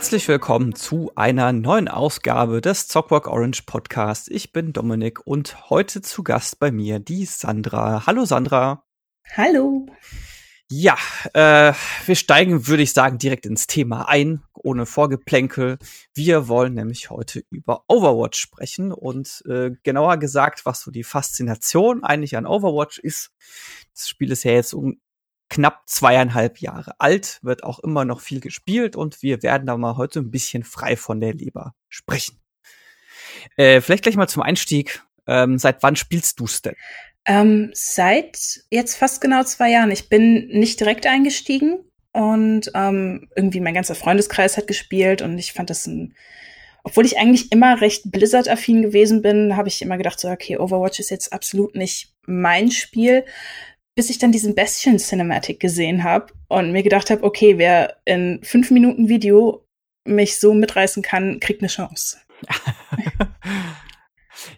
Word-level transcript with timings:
Herzlich 0.00 0.28
willkommen 0.28 0.74
zu 0.74 1.12
einer 1.14 1.52
neuen 1.52 1.86
Ausgabe 1.86 2.62
des 2.62 2.88
Zockwork 2.88 3.26
Orange 3.26 3.64
Podcast. 3.66 4.30
Ich 4.30 4.50
bin 4.50 4.72
Dominik 4.72 5.26
und 5.26 5.68
heute 5.68 6.00
zu 6.00 6.24
Gast 6.24 6.58
bei 6.58 6.72
mir 6.72 7.00
die 7.00 7.26
Sandra. 7.26 8.06
Hallo 8.06 8.24
Sandra. 8.24 8.82
Hallo. 9.36 9.84
Ja, 10.70 10.96
äh, 11.34 11.74
wir 12.06 12.16
steigen, 12.16 12.66
würde 12.66 12.82
ich 12.82 12.94
sagen, 12.94 13.18
direkt 13.18 13.44
ins 13.44 13.66
Thema 13.66 14.08
ein, 14.08 14.42
ohne 14.54 14.86
Vorgeplänkel. 14.86 15.76
Wir 16.14 16.48
wollen 16.48 16.72
nämlich 16.72 17.10
heute 17.10 17.44
über 17.50 17.84
Overwatch 17.86 18.40
sprechen 18.40 18.92
und 18.92 19.44
äh, 19.50 19.72
genauer 19.82 20.16
gesagt, 20.16 20.64
was 20.64 20.80
so 20.80 20.90
die 20.90 21.04
Faszination 21.04 22.04
eigentlich 22.04 22.38
an 22.38 22.46
Overwatch 22.46 23.00
ist. 23.00 23.32
Das 23.94 24.08
Spiel 24.08 24.32
ist 24.32 24.44
ja 24.44 24.52
jetzt 24.52 24.72
um 24.72 24.98
knapp 25.50 25.82
zweieinhalb 25.86 26.58
Jahre 26.58 26.94
alt, 26.98 27.40
wird 27.42 27.64
auch 27.64 27.80
immer 27.80 28.04
noch 28.04 28.20
viel 28.20 28.40
gespielt 28.40 28.96
und 28.96 29.22
wir 29.22 29.42
werden 29.42 29.66
da 29.66 29.76
mal 29.76 29.96
heute 29.96 30.20
ein 30.20 30.30
bisschen 30.30 30.64
frei 30.64 30.96
von 30.96 31.20
der 31.20 31.34
Leber 31.34 31.74
sprechen. 31.88 32.40
Äh, 33.56 33.80
vielleicht 33.80 34.04
gleich 34.04 34.16
mal 34.16 34.28
zum 34.28 34.42
Einstieg. 34.42 35.02
Ähm, 35.26 35.58
seit 35.58 35.82
wann 35.82 35.96
spielst 35.96 36.40
du's 36.40 36.62
denn? 36.62 36.74
Ähm, 37.26 37.70
seit 37.74 38.64
jetzt 38.70 38.96
fast 38.96 39.20
genau 39.20 39.44
zwei 39.44 39.70
Jahren. 39.70 39.90
Ich 39.90 40.08
bin 40.08 40.48
nicht 40.48 40.80
direkt 40.80 41.06
eingestiegen 41.06 41.80
und 42.12 42.70
ähm, 42.74 43.28
irgendwie 43.36 43.60
mein 43.60 43.74
ganzer 43.74 43.94
Freundeskreis 43.94 44.56
hat 44.56 44.66
gespielt 44.66 45.20
und 45.20 45.38
ich 45.38 45.52
fand 45.52 45.70
das 45.70 45.86
ein 45.86 46.14
obwohl 46.82 47.04
ich 47.04 47.18
eigentlich 47.18 47.52
immer 47.52 47.80
recht 47.80 48.10
Blizzard-affin 48.10 48.82
gewesen 48.82 49.22
bin, 49.22 49.56
habe 49.56 49.68
ich 49.68 49.82
immer 49.82 49.98
gedacht, 49.98 50.18
so, 50.18 50.28
okay, 50.28 50.56
Overwatch 50.56 50.98
ist 50.98 51.10
jetzt 51.10 51.32
absolut 51.32 51.74
nicht 51.74 52.14
mein 52.26 52.70
Spiel, 52.70 53.24
bis 54.00 54.08
ich 54.08 54.16
dann 54.16 54.32
diesen 54.32 54.54
Bastion 54.54 54.96
Cinematic 54.96 55.60
gesehen 55.60 56.04
habe 56.04 56.32
und 56.48 56.72
mir 56.72 56.82
gedacht 56.82 57.10
habe, 57.10 57.22
okay, 57.22 57.58
wer 57.58 57.98
in 58.06 58.40
fünf 58.42 58.70
Minuten 58.70 59.10
Video 59.10 59.66
mich 60.06 60.38
so 60.38 60.54
mitreißen 60.54 61.02
kann, 61.02 61.38
kriegt 61.38 61.60
eine 61.60 61.68
Chance. 61.68 62.16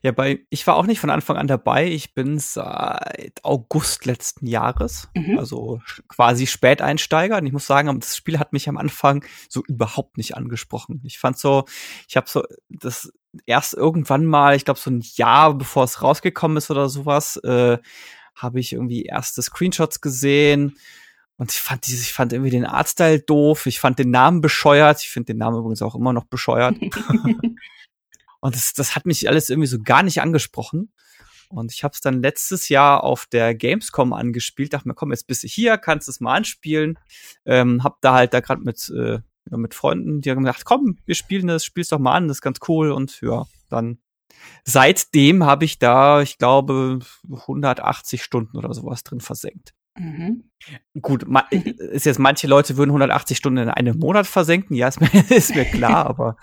Ja, 0.01 0.13
bei, 0.13 0.47
ich 0.49 0.65
war 0.67 0.77
auch 0.77 0.87
nicht 0.87 1.01
von 1.01 1.11
Anfang 1.11 1.37
an 1.37 1.49
dabei. 1.49 1.89
Ich 1.89 2.15
bin 2.15 2.39
seit 2.39 3.41
August 3.43 4.05
letzten 4.05 4.47
Jahres, 4.47 5.09
mhm. 5.15 5.39
also 5.39 5.81
quasi 6.09 6.47
Späteinsteiger. 6.47 7.39
Und 7.39 7.47
ich 7.47 7.53
muss 7.53 7.67
sagen, 7.67 7.99
das 7.99 8.17
Spiel 8.17 8.39
hat 8.39 8.53
mich 8.53 8.69
am 8.69 8.77
Anfang 8.77 9.25
so 9.49 9.63
überhaupt 9.67 10.19
nicht 10.19 10.37
angesprochen. 10.37 11.03
Ich 11.05 11.19
fand 11.19 11.37
so, 11.37 11.65
ich 12.09 12.17
habe 12.17 12.29
so 12.29 12.45
das 12.69 13.13
erst 13.47 13.75
irgendwann 13.75 14.25
mal, 14.25 14.55
ich 14.55 14.65
glaube 14.65 14.79
so 14.79 14.91
ein 14.91 15.03
Jahr 15.15 15.55
bevor 15.55 15.83
es 15.83 16.01
rausgekommen 16.01 16.59
ist 16.59 16.71
oder 16.71 16.89
sowas, 16.89 17.37
äh, 17.39 17.79
habe 18.35 18.61
ich 18.61 18.73
irgendwie 18.73 19.05
erste 19.05 19.43
Screenshots 19.43 20.01
gesehen. 20.01 20.77
Und 21.37 21.53
ich 21.53 21.61
fand 21.61 21.87
dieses, 21.87 22.03
ich 22.03 22.13
fand 22.13 22.33
irgendwie 22.33 22.51
den 22.51 22.67
Artstyle 22.67 23.21
doof. 23.21 23.67
Ich 23.67 23.81
fand 23.81 23.99
den 23.99 24.11
Namen 24.11 24.41
bescheuert. 24.41 25.01
Ich 25.03 25.11
finde 25.11 25.33
den 25.33 25.39
Namen 25.39 25.59
übrigens 25.59 25.83
auch 25.83 25.95
immer 25.95 26.13
noch 26.13 26.25
bescheuert. 26.25 26.77
Und 28.41 28.57
das, 28.57 28.73
das 28.75 28.97
hat 28.97 29.07
mich 29.07 29.29
alles 29.29 29.51
irgendwie 29.51 29.69
so 29.69 29.81
gar 29.81 30.03
nicht 30.03 30.21
angesprochen. 30.21 30.93
Und 31.49 31.73
ich 31.73 31.85
habe 31.85 31.93
es 31.93 32.01
dann 32.01 32.23
letztes 32.23 32.69
Jahr 32.69 33.05
auf 33.05 33.27
der 33.27 33.55
Gamescom 33.55 34.13
angespielt. 34.13 34.73
Dachte 34.73 34.89
mir, 34.89 34.95
komm, 34.95 35.13
jetzt 35.13 35.27
bist 35.27 35.45
du 35.45 35.49
hier, 35.49 35.79
kannst 35.79 36.09
es 36.09 36.21
mal 36.21 36.35
anspielen. 36.35 36.99
Ähm, 37.45 37.85
hab 37.85 38.01
da 38.01 38.15
halt 38.15 38.35
da 38.35 38.41
gerade 38.41 38.63
mit, 38.63 38.91
äh, 38.91 39.21
mit 39.51 39.75
Freunden, 39.75 40.21
die 40.23 40.31
haben 40.31 40.45
gesagt, 40.45 40.65
komm, 40.65 40.99
wir 41.05 41.15
spielen 41.15 41.47
das, 41.47 41.65
spiel's 41.65 41.89
doch 41.89 41.99
mal 41.99 42.15
an, 42.15 42.29
das 42.29 42.39
ist 42.39 42.43
ganz 42.43 42.59
cool. 42.69 42.91
Und 42.91 43.21
ja, 43.21 43.47
dann 43.69 43.99
seitdem 44.65 45.45
habe 45.45 45.65
ich 45.65 45.79
da, 45.79 46.23
ich 46.23 46.39
glaube, 46.39 47.01
180 47.31 48.23
Stunden 48.23 48.57
oder 48.57 48.73
sowas 48.75 49.05
drin 49.05 49.21
versenkt. 49.21 49.75
Mhm. 49.99 50.51
Gut, 51.01 51.25
ist 51.51 52.07
jetzt 52.07 52.19
manche 52.19 52.47
Leute 52.47 52.77
würden 52.77 52.91
180 52.91 53.37
Stunden 53.37 53.59
in 53.59 53.69
einem 53.69 53.99
Monat 53.99 54.27
versenken, 54.27 54.75
ja, 54.75 54.89
ist 54.89 55.01
mir, 55.01 55.11
ist 55.31 55.55
mir 55.55 55.65
klar, 55.65 56.07
aber 56.07 56.37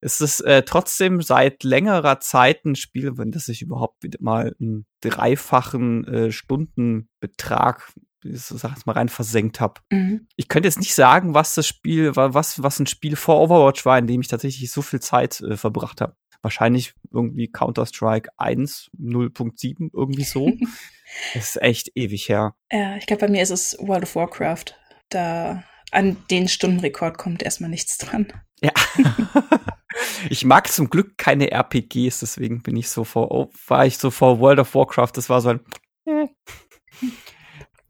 es 0.00 0.20
ist 0.20 0.40
äh, 0.40 0.62
trotzdem 0.62 1.22
seit 1.22 1.64
längerer 1.64 2.20
Zeit 2.20 2.64
ein 2.64 2.76
Spiel, 2.76 3.18
wenn 3.18 3.32
das 3.32 3.46
sich 3.46 3.62
überhaupt 3.62 4.02
wieder 4.02 4.18
mal 4.20 4.54
einen 4.60 4.86
dreifachen 5.00 6.04
äh, 6.06 6.32
Stundenbetrag 6.32 7.92
sag 8.22 8.76
ich 8.76 8.86
mal 8.86 8.92
rein 8.92 9.08
versenkt 9.08 9.60
habe. 9.60 9.80
Mhm. 9.90 10.26
Ich 10.36 10.48
könnte 10.48 10.66
jetzt 10.66 10.80
nicht 10.80 10.94
sagen, 10.94 11.34
was 11.34 11.54
das 11.54 11.66
Spiel 11.66 12.16
war, 12.16 12.34
was 12.34 12.62
was 12.62 12.80
ein 12.80 12.86
Spiel 12.86 13.16
vor 13.16 13.40
Overwatch 13.40 13.84
war, 13.86 13.98
in 13.98 14.06
dem 14.06 14.20
ich 14.20 14.28
tatsächlich 14.28 14.70
so 14.70 14.82
viel 14.82 15.00
Zeit 15.00 15.40
äh, 15.40 15.56
verbracht 15.56 16.00
habe. 16.00 16.16
Wahrscheinlich 16.42 16.94
irgendwie 17.12 17.48
Counter-Strike 17.48 18.30
1, 18.36 18.90
0.7, 18.98 19.90
irgendwie 19.92 20.24
so. 20.24 20.52
das 21.34 21.56
ist 21.56 21.62
echt 21.62 21.92
ewig 21.94 22.28
her. 22.28 22.54
Ja, 22.70 22.96
ich 22.96 23.06
glaube, 23.06 23.26
bei 23.26 23.28
mir 23.28 23.42
ist 23.42 23.50
es 23.50 23.76
World 23.80 24.04
of 24.04 24.14
Warcraft. 24.14 24.76
Da 25.08 25.64
an 25.90 26.16
den 26.30 26.48
Stundenrekord 26.48 27.18
kommt 27.18 27.42
erstmal 27.42 27.70
nichts 27.70 27.98
dran. 27.98 28.32
Ja. 28.60 28.72
ich 30.30 30.44
mag 30.44 30.70
zum 30.70 30.90
Glück 30.90 31.16
keine 31.16 31.50
RPGs, 31.50 32.20
deswegen 32.20 32.62
bin 32.62 32.76
ich 32.76 32.88
so 32.88 33.04
vor, 33.04 33.30
oh, 33.30 33.50
war 33.66 33.86
ich 33.86 33.98
so 33.98 34.10
vor 34.10 34.40
World 34.40 34.60
of 34.60 34.74
Warcraft. 34.74 35.12
Das 35.14 35.30
war 35.30 35.40
so 35.40 35.50
ein. 35.50 35.60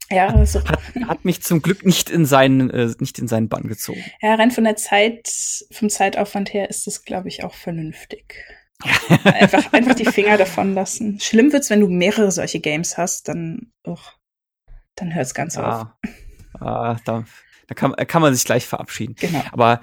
Äh. 0.09 0.15
Ja, 0.15 0.27
also. 0.27 0.63
hat, 0.63 0.79
hat 1.07 1.25
mich 1.25 1.41
zum 1.41 1.61
Glück 1.61 1.85
nicht 1.85 2.09
in 2.09 2.25
seinen, 2.25 2.69
äh, 2.69 2.93
nicht 2.99 3.19
in 3.19 3.27
seinen 3.27 3.49
Bann 3.49 3.67
gezogen. 3.67 4.03
Ja, 4.21 4.35
rein 4.35 4.51
von 4.51 4.63
der 4.63 4.75
Zeit, 4.75 5.29
vom 5.71 5.89
Zeitaufwand 5.89 6.53
her 6.53 6.69
ist 6.69 6.87
das, 6.87 7.03
glaube 7.03 7.27
ich, 7.27 7.43
auch 7.43 7.53
vernünftig. 7.53 8.35
einfach, 9.23 9.73
einfach 9.73 9.95
die 9.95 10.05
Finger 10.05 10.37
davon 10.37 10.73
lassen. 10.73 11.19
Schlimm 11.19 11.51
wird's, 11.51 11.69
wenn 11.69 11.81
du 11.81 11.87
mehrere 11.87 12.31
solche 12.31 12.59
Games 12.59 12.97
hast, 12.97 13.27
dann, 13.27 13.73
uch, 13.85 14.13
dann 14.95 15.13
hört's 15.13 15.33
ganz 15.33 15.57
ah, 15.57 15.81
auf. 15.81 16.61
Ah, 16.61 16.97
da, 17.05 17.25
da 17.67 17.75
kann, 17.75 17.93
kann 17.95 18.21
man 18.21 18.33
sich 18.33 18.45
gleich 18.45 18.65
verabschieden. 18.65 19.15
Genau. 19.19 19.43
Aber 19.51 19.81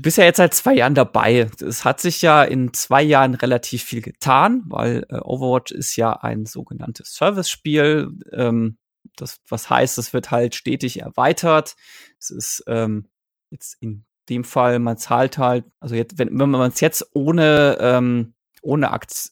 Du 0.00 0.02
bist 0.02 0.16
ja 0.16 0.24
jetzt 0.24 0.38
seit 0.38 0.54
zwei 0.54 0.74
Jahren 0.74 0.94
dabei. 0.94 1.50
Es 1.60 1.84
hat 1.84 2.00
sich 2.00 2.22
ja 2.22 2.42
in 2.42 2.72
zwei 2.72 3.02
Jahren 3.02 3.34
relativ 3.34 3.82
viel 3.82 4.00
getan, 4.00 4.62
weil 4.66 5.04
äh, 5.10 5.16
Overwatch 5.16 5.72
ist 5.72 5.96
ja 5.96 6.12
ein 6.12 6.46
sogenanntes 6.46 7.12
Service-Spiel. 7.14 8.08
Ähm, 8.32 8.78
das, 9.16 9.40
was 9.48 9.70
heißt, 9.70 9.98
es 9.98 10.12
wird 10.12 10.30
halt 10.30 10.54
stetig 10.54 11.00
erweitert. 11.00 11.76
Es 12.18 12.30
ist 12.30 12.64
ähm, 12.66 13.08
jetzt 13.50 13.76
in 13.80 14.04
dem 14.28 14.44
Fall, 14.44 14.78
man 14.78 14.96
zahlt 14.96 15.38
halt, 15.38 15.64
also 15.80 15.94
jetzt, 15.94 16.18
wenn, 16.18 16.38
wenn 16.38 16.50
man 16.50 16.70
es 16.70 16.80
jetzt 16.80 17.10
ohne, 17.14 17.78
ähm, 17.80 18.34
ohne 18.62 18.90
Akt, 18.90 19.30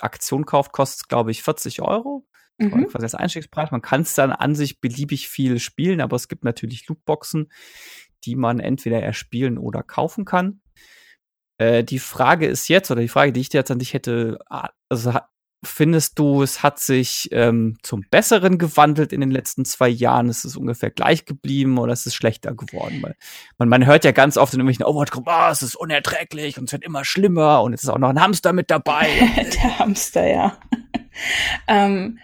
Aktion 0.00 0.46
kauft, 0.46 0.72
kostet 0.72 1.02
es, 1.02 1.08
glaube 1.08 1.30
ich, 1.30 1.42
40 1.42 1.82
Euro. 1.82 2.26
Mhm. 2.58 2.88
Quasi 2.88 3.04
als 3.04 3.14
Einstiegspreis. 3.14 3.70
Man 3.70 3.82
kann 3.82 4.02
es 4.02 4.14
dann 4.14 4.32
an 4.32 4.54
sich 4.54 4.80
beliebig 4.80 5.28
viel 5.28 5.58
spielen, 5.58 6.00
aber 6.00 6.16
es 6.16 6.28
gibt 6.28 6.44
natürlich 6.44 6.86
Lootboxen, 6.88 7.50
die 8.24 8.36
man 8.36 8.60
entweder 8.60 9.02
erspielen 9.02 9.56
oder 9.56 9.82
kaufen 9.82 10.24
kann. 10.26 10.60
Äh, 11.56 11.84
die 11.84 11.98
Frage 11.98 12.46
ist 12.46 12.68
jetzt, 12.68 12.90
oder 12.90 13.00
die 13.00 13.08
Frage, 13.08 13.32
die 13.32 13.40
ich 13.40 13.48
dir 13.48 13.58
jetzt 13.58 13.70
an 13.70 13.78
dich 13.78 13.94
hätte, 13.94 14.38
also 14.88 15.14
findest 15.62 16.18
du, 16.18 16.42
es 16.42 16.62
hat 16.62 16.78
sich 16.78 17.28
ähm, 17.32 17.76
zum 17.82 18.04
Besseren 18.10 18.58
gewandelt 18.58 19.12
in 19.12 19.20
den 19.20 19.30
letzten 19.30 19.64
zwei 19.64 19.88
Jahren? 19.88 20.28
Ist 20.28 20.44
es 20.44 20.56
ungefähr 20.56 20.90
gleich 20.90 21.24
geblieben 21.24 21.78
oder 21.78 21.92
ist 21.92 22.06
es 22.06 22.14
schlechter 22.14 22.54
geworden? 22.54 23.02
Weil 23.02 23.16
man, 23.58 23.68
man 23.68 23.86
hört 23.86 24.04
ja 24.04 24.12
ganz 24.12 24.36
oft 24.36 24.54
in 24.54 24.60
irgendwelchen 24.60 24.84
Overwatch-Gruppen, 24.84 25.32
oh, 25.32 25.50
es 25.50 25.62
ist 25.62 25.76
unerträglich 25.76 26.58
und 26.58 26.64
es 26.64 26.72
wird 26.72 26.84
immer 26.84 27.04
schlimmer 27.04 27.62
und 27.62 27.72
jetzt 27.72 27.82
ist 27.82 27.90
auch 27.90 27.98
noch 27.98 28.08
ein 28.08 28.20
Hamster 28.20 28.52
mit 28.52 28.70
dabei. 28.70 29.08
Der 29.36 29.78
Hamster, 29.78 30.26
ja. 30.26 30.58
ähm, 31.68 32.18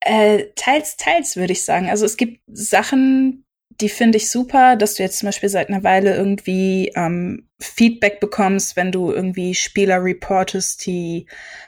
äh, 0.00 0.44
teils, 0.56 0.96
teils 0.96 1.36
würde 1.36 1.52
ich 1.52 1.64
sagen. 1.64 1.90
Also 1.90 2.06
es 2.06 2.16
gibt 2.16 2.40
Sachen, 2.46 3.44
die 3.80 3.88
finde 3.88 4.18
ich 4.18 4.30
super, 4.30 4.74
dass 4.74 4.94
du 4.94 5.04
jetzt 5.04 5.18
zum 5.18 5.28
Beispiel 5.28 5.48
seit 5.48 5.68
einer 5.68 5.84
Weile 5.84 6.16
irgendwie 6.16 6.90
ähm, 6.96 7.48
Feedback 7.60 8.18
bekommst, 8.18 8.76
wenn 8.76 8.90
du 8.90 9.12
irgendwie 9.12 9.54
Spieler 9.54 10.02
reportest, 10.02 10.84
die 10.86 11.26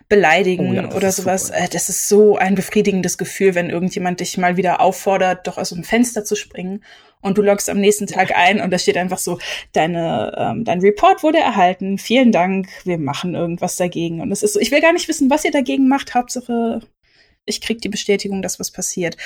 beleidigen 0.08 0.70
oh 0.70 0.74
ja, 0.74 0.92
oder 0.92 1.12
sowas. 1.12 1.48
Super. 1.48 1.60
Äh, 1.60 1.68
das 1.68 1.88
ist 1.88 2.08
so 2.08 2.36
ein 2.36 2.56
befriedigendes 2.56 3.16
Gefühl, 3.16 3.54
wenn 3.54 3.70
irgendjemand 3.70 4.18
dich 4.20 4.36
mal 4.38 4.56
wieder 4.56 4.80
auffordert, 4.80 5.46
doch 5.46 5.56
aus 5.56 5.70
dem 5.70 5.84
Fenster 5.84 6.24
zu 6.24 6.34
springen 6.34 6.82
und 7.20 7.38
du 7.38 7.42
loggst 7.42 7.70
am 7.70 7.78
nächsten 7.78 8.06
Tag 8.06 8.36
ein 8.36 8.60
und 8.60 8.72
da 8.72 8.78
steht 8.78 8.96
einfach 8.96 9.18
so, 9.18 9.38
deine, 9.72 10.34
ähm, 10.36 10.64
dein 10.64 10.80
Report 10.80 11.22
wurde 11.22 11.38
erhalten, 11.38 11.98
vielen 11.98 12.32
Dank, 12.32 12.68
wir 12.84 12.98
machen 12.98 13.34
irgendwas 13.34 13.76
dagegen. 13.76 14.20
Und 14.20 14.32
es 14.32 14.42
ist 14.42 14.54
so, 14.54 14.60
ich 14.60 14.70
will 14.70 14.80
gar 14.80 14.92
nicht 14.92 15.08
wissen, 15.08 15.30
was 15.30 15.44
ihr 15.44 15.52
dagegen 15.52 15.86
macht, 15.86 16.14
Hauptsache, 16.14 16.80
ich 17.44 17.60
krieg 17.60 17.80
die 17.80 17.88
Bestätigung, 17.88 18.42
dass 18.42 18.58
was 18.58 18.70
passiert. 18.70 19.16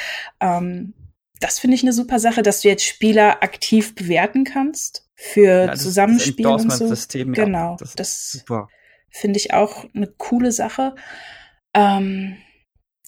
Ähm, 0.40 0.94
das 1.40 1.58
finde 1.58 1.74
ich 1.74 1.82
eine 1.82 1.92
super 1.92 2.18
Sache, 2.18 2.42
dass 2.42 2.60
du 2.60 2.68
jetzt 2.68 2.84
Spieler 2.84 3.42
aktiv 3.42 3.94
bewerten 3.94 4.44
kannst 4.44 5.08
für 5.14 5.66
ja, 5.66 5.74
Zusammenspiel 5.74 6.46
und 6.46 6.72
so. 6.72 6.86
System, 6.86 7.32
genau, 7.32 7.72
ja, 7.72 7.76
das, 7.78 7.94
das 7.94 8.44
finde 9.10 9.38
ich 9.38 9.52
auch 9.52 9.84
eine 9.94 10.06
coole 10.06 10.52
Sache. 10.52 10.94
Ähm, 11.74 12.36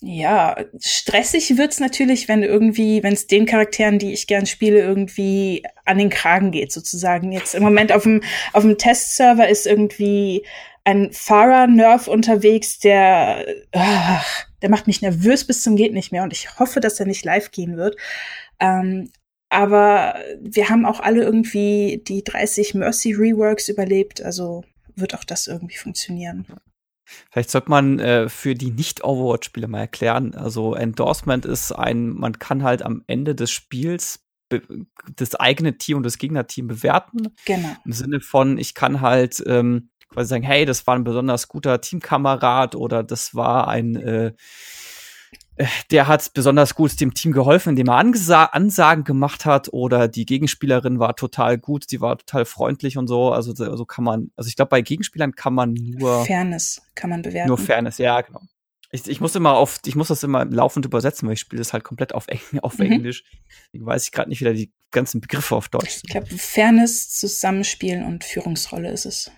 ja, 0.02 0.56
stressig 0.78 1.56
wird's 1.56 1.80
natürlich, 1.80 2.28
wenn 2.28 2.42
irgendwie, 2.42 3.02
wenn 3.02 3.14
es 3.14 3.26
den 3.26 3.46
Charakteren, 3.46 3.98
die 3.98 4.12
ich 4.12 4.26
gern 4.26 4.46
spiele, 4.46 4.78
irgendwie 4.78 5.64
an 5.84 5.98
den 5.98 6.10
Kragen 6.10 6.50
geht, 6.50 6.70
sozusagen. 6.70 7.32
Jetzt 7.32 7.54
im 7.54 7.62
Moment 7.62 7.92
auf 7.92 8.02
dem 8.02 8.22
auf 8.52 8.62
dem 8.62 8.76
Testserver 8.76 9.48
ist 9.48 9.66
irgendwie 9.66 10.44
ein 10.84 11.10
Fahrer-Nerf 11.12 12.06
unterwegs, 12.06 12.78
der, 12.78 13.44
ach, 13.72 14.45
der 14.62 14.70
macht 14.70 14.86
mich 14.86 15.02
nervös 15.02 15.46
bis 15.46 15.62
zum 15.62 15.76
geht 15.76 15.92
nicht 15.92 16.12
mehr 16.12 16.22
und 16.22 16.32
ich 16.32 16.58
hoffe, 16.58 16.80
dass 16.80 16.98
er 17.00 17.06
nicht 17.06 17.24
live 17.24 17.50
gehen 17.50 17.76
wird. 17.76 17.96
Ähm, 18.60 19.10
aber 19.48 20.16
wir 20.40 20.68
haben 20.68 20.86
auch 20.86 21.00
alle 21.00 21.22
irgendwie 21.22 22.02
die 22.06 22.24
30 22.24 22.74
Mercy 22.74 23.12
Reworks 23.12 23.68
überlebt, 23.68 24.20
also 24.20 24.64
wird 24.96 25.14
auch 25.14 25.24
das 25.24 25.46
irgendwie 25.46 25.76
funktionieren. 25.76 26.46
Vielleicht 27.30 27.50
sollte 27.50 27.70
man 27.70 28.00
äh, 28.00 28.28
für 28.28 28.54
die 28.54 28.72
Nicht-Overwatch-Spieler 28.72 29.68
mal 29.68 29.80
erklären. 29.80 30.34
Also 30.34 30.74
Endorsement 30.74 31.44
ist 31.46 31.70
ein, 31.70 32.08
man 32.08 32.38
kann 32.38 32.64
halt 32.64 32.82
am 32.82 33.04
Ende 33.06 33.36
des 33.36 33.52
Spiels 33.52 34.26
das 35.16 35.34
eigene 35.34 35.76
Team 35.78 35.98
und 35.98 36.02
das 36.04 36.18
Gegnerteam 36.18 36.66
bewerten. 36.66 37.28
Genau. 37.44 37.76
Im 37.84 37.92
Sinne 37.92 38.20
von, 38.20 38.58
ich 38.58 38.74
kann 38.74 39.00
halt 39.00 39.42
ähm, 39.46 39.90
quasi 40.08 40.28
sagen, 40.28 40.44
hey, 40.44 40.64
das 40.64 40.86
war 40.86 40.94
ein 40.94 41.04
besonders 41.04 41.48
guter 41.48 41.80
Teamkamerad 41.80 42.74
oder 42.74 43.02
das 43.02 43.34
war 43.34 43.68
ein 43.68 43.96
äh, 43.96 44.32
der 45.90 46.06
hat 46.06 46.32
besonders 46.34 46.74
gut 46.74 47.00
dem 47.00 47.14
Team 47.14 47.32
geholfen, 47.32 47.70
indem 47.70 47.88
er 47.88 47.96
Angesa 47.96 48.44
Ansagen 48.44 49.04
gemacht 49.04 49.46
hat 49.46 49.72
oder 49.72 50.06
die 50.08 50.26
Gegenspielerin 50.26 50.98
war 50.98 51.16
total 51.16 51.56
gut, 51.56 51.90
die 51.90 52.00
war 52.00 52.18
total 52.18 52.44
freundlich 52.44 52.98
und 52.98 53.06
so. 53.06 53.32
Also 53.32 53.54
so 53.54 53.84
kann 53.86 54.04
man, 54.04 54.30
also 54.36 54.48
ich 54.48 54.56
glaube, 54.56 54.68
bei 54.68 54.82
Gegenspielern 54.82 55.32
kann 55.32 55.54
man 55.54 55.72
nur 55.72 56.24
Fairness 56.24 56.82
kann 56.94 57.10
man 57.10 57.22
bewerten. 57.22 57.48
Nur 57.48 57.58
Fairness, 57.58 57.98
ja, 57.98 58.20
genau. 58.20 58.42
Ich, 58.92 59.08
ich 59.08 59.20
muss 59.20 59.34
immer 59.34 59.54
auf, 59.54 59.78
ich 59.84 59.96
muss 59.96 60.08
das 60.08 60.22
immer 60.22 60.44
laufend 60.44 60.86
übersetzen, 60.86 61.26
weil 61.26 61.34
ich 61.34 61.40
spiele 61.40 61.60
das 61.60 61.72
halt 61.72 61.84
komplett 61.84 62.14
auf, 62.14 62.28
Eng 62.28 62.40
auf 62.62 62.78
mhm. 62.78 62.92
Englisch. 62.92 63.24
Deswegen 63.66 63.86
weiß 63.86 64.04
ich 64.04 64.12
gerade 64.12 64.28
nicht 64.28 64.40
wieder 64.40 64.52
die 64.52 64.72
ganzen 64.90 65.20
Begriffe 65.20 65.56
auf 65.56 65.68
Deutsch. 65.68 66.00
Ich 66.04 66.10
glaube, 66.10 66.26
Fairness, 66.26 67.10
Zusammenspielen 67.10 68.04
und 68.04 68.24
Führungsrolle 68.24 68.90
ist 68.90 69.06
es. 69.06 69.30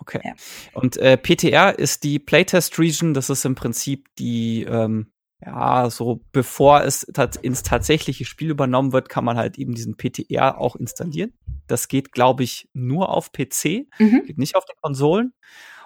Okay. 0.00 0.20
Ja. 0.24 0.32
Und 0.72 0.96
äh, 0.96 1.16
PTR 1.16 1.78
ist 1.78 2.04
die 2.04 2.18
Playtest 2.18 2.78
Region. 2.78 3.14
Das 3.14 3.30
ist 3.30 3.44
im 3.44 3.54
Prinzip 3.54 4.08
die 4.18 4.64
ähm, 4.64 5.12
ja, 5.44 5.88
so 5.88 6.20
bevor 6.32 6.82
es 6.82 7.02
ins 7.42 7.62
tatsächliche 7.62 8.24
Spiel 8.24 8.50
übernommen 8.50 8.92
wird, 8.92 9.08
kann 9.08 9.24
man 9.24 9.38
halt 9.38 9.58
eben 9.58 9.74
diesen 9.74 9.96
PTR 9.96 10.58
auch 10.58 10.76
installieren. 10.76 11.32
Das 11.66 11.88
geht, 11.88 12.12
glaube 12.12 12.42
ich, 12.42 12.68
nur 12.74 13.08
auf 13.08 13.32
PC, 13.32 13.86
mhm. 13.98 14.24
geht 14.26 14.38
nicht 14.38 14.56
auf 14.56 14.64
den 14.66 14.76
Konsolen. 14.82 15.32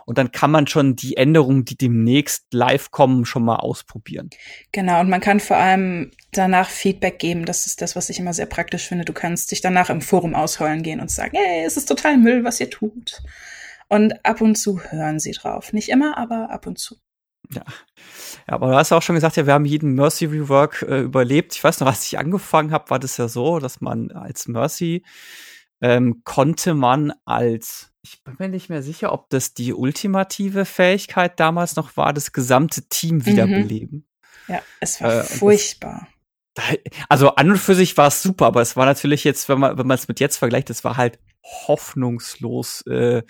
Und 0.07 0.19
dann 0.19 0.33
kann 0.33 0.51
man 0.51 0.67
schon 0.67 0.97
die 0.97 1.17
Änderungen, 1.17 1.65
die 1.65 1.79
demnächst 1.79 2.53
live 2.53 2.91
kommen, 2.91 3.25
schon 3.25 3.43
mal 3.43 3.57
ausprobieren. 3.57 4.29
Genau, 4.71 5.01
und 5.01 5.09
man 5.09 5.21
kann 5.21 5.41
vor 5.41 5.57
allem 5.57 6.11
danach 6.33 6.69
Feedback 6.69 7.19
geben. 7.19 7.47
Das 7.47 7.65
ist 7.67 7.81
das, 7.81 7.97
was 7.97 8.11
ich 8.11 8.19
immer 8.19 8.35
sehr 8.35 8.45
praktisch 8.45 8.87
finde. 8.87 9.07
Du 9.07 9.15
kannst 9.15 9.51
dich 9.51 9.63
danach 9.63 9.89
im 9.89 10.03
Forum 10.03 10.35
ausheulen 10.35 10.83
gehen 10.83 11.01
und 11.01 11.11
sagen, 11.11 11.39
hey, 11.39 11.65
es 11.65 11.79
ist 11.79 11.87
total 11.87 12.19
Müll, 12.19 12.45
was 12.45 12.61
ihr 12.61 12.69
tut. 12.69 13.23
Und 13.95 14.27
ab 14.27 14.41
und 14.41 14.57
zu 14.57 14.81
hören 14.81 15.21
sie 15.21 15.31
drauf. 15.31 15.73
Nicht 15.73 15.89
immer, 15.89 16.19
aber 16.19 16.51
ab 16.51 16.67
und 16.67 16.81
zu. 16.81 16.97
Ja. 17.53 17.63
ja, 18.49 18.55
aber 18.55 18.69
du 18.69 18.75
hast 18.75 18.91
ja 18.91 18.97
auch 18.97 19.03
schon 19.03 19.15
gesagt, 19.15 19.37
ja, 19.37 19.47
wir 19.47 19.53
haben 19.53 19.67
jeden 19.67 19.95
Mercy 19.95 20.25
Rework 20.25 20.83
äh, 20.83 21.03
überlebt. 21.03 21.55
Ich 21.55 21.63
weiß 21.63 21.79
noch, 21.79 21.87
als 21.87 22.05
ich 22.05 22.19
angefangen 22.19 22.73
habe, 22.73 22.91
war 22.91 22.99
das 22.99 23.19
ja 23.19 23.29
so, 23.29 23.61
dass 23.61 23.81
man 23.81 24.11
als 24.11 24.49
Mercy 24.49 25.05
ähm, 25.81 26.23
konnte 26.25 26.75
man 26.75 27.13
als, 27.25 27.93
ich 28.03 28.25
bin 28.25 28.35
mir 28.41 28.49
nicht 28.49 28.69
mehr 28.69 28.83
sicher, 28.83 29.13
ob 29.13 29.31
das 29.31 29.55
die 29.55 29.73
ultimative 29.73 30.65
Fähigkeit 30.65 31.39
damals 31.39 31.77
noch 31.77 31.97
war, 31.97 32.13
das 32.13 32.33
gesamte 32.33 32.89
Team 32.89 33.19
mhm. 33.19 33.27
wiederbeleben. 33.27 34.09
Ja, 34.49 34.61
es 34.81 35.01
war 35.01 35.21
äh, 35.21 35.23
furchtbar. 35.23 36.09
Das, 36.55 36.65
also 37.09 37.37
an 37.37 37.51
und 37.53 37.59
für 37.59 37.77
sich 37.77 37.97
war 37.97 38.09
es 38.09 38.23
super, 38.23 38.47
aber 38.47 38.61
es 38.61 38.75
war 38.75 38.87
natürlich 38.87 39.23
jetzt, 39.23 39.49
wenn 39.49 39.61
man 39.61 39.79
wenn 39.79 39.87
man 39.87 39.97
es 39.97 40.09
mit 40.09 40.19
jetzt 40.19 40.37
vergleicht, 40.37 40.71
es 40.71 40.83
war 40.83 40.97
halt 40.97 41.21
hoffnungslos 41.45 42.83
äh, 42.87 43.23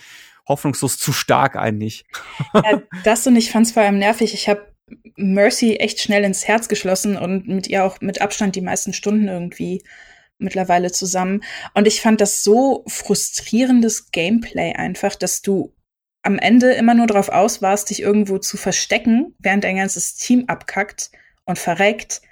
hoffnungslos 0.48 0.98
zu 0.98 1.12
stark 1.12 1.56
eigentlich. 1.56 2.04
Ja, 2.54 2.82
das 3.04 3.26
und 3.26 3.36
ich 3.36 3.50
fand 3.50 3.66
es 3.66 3.72
vor 3.72 3.82
allem 3.82 3.98
nervig. 3.98 4.34
Ich 4.34 4.48
habe 4.48 4.72
Mercy 5.16 5.76
echt 5.76 6.00
schnell 6.00 6.24
ins 6.24 6.46
Herz 6.46 6.68
geschlossen 6.68 7.16
und 7.16 7.48
mit 7.48 7.66
ihr 7.68 7.84
auch 7.84 8.00
mit 8.00 8.20
Abstand 8.20 8.56
die 8.56 8.60
meisten 8.60 8.92
Stunden 8.92 9.28
irgendwie 9.28 9.82
mittlerweile 10.38 10.92
zusammen. 10.92 11.42
Und 11.74 11.86
ich 11.86 12.00
fand 12.00 12.20
das 12.20 12.42
so 12.42 12.84
frustrierendes 12.86 14.10
Gameplay 14.10 14.72
einfach, 14.74 15.14
dass 15.14 15.42
du 15.42 15.74
am 16.22 16.38
Ende 16.38 16.72
immer 16.72 16.94
nur 16.94 17.06
darauf 17.06 17.28
aus 17.28 17.62
warst, 17.62 17.90
dich 17.90 18.00
irgendwo 18.00 18.38
zu 18.38 18.56
verstecken, 18.56 19.34
während 19.38 19.64
dein 19.64 19.76
ganzes 19.76 20.14
Team 20.14 20.44
abkackt 20.48 21.10
und 21.44 21.58
verreckt. 21.58 22.22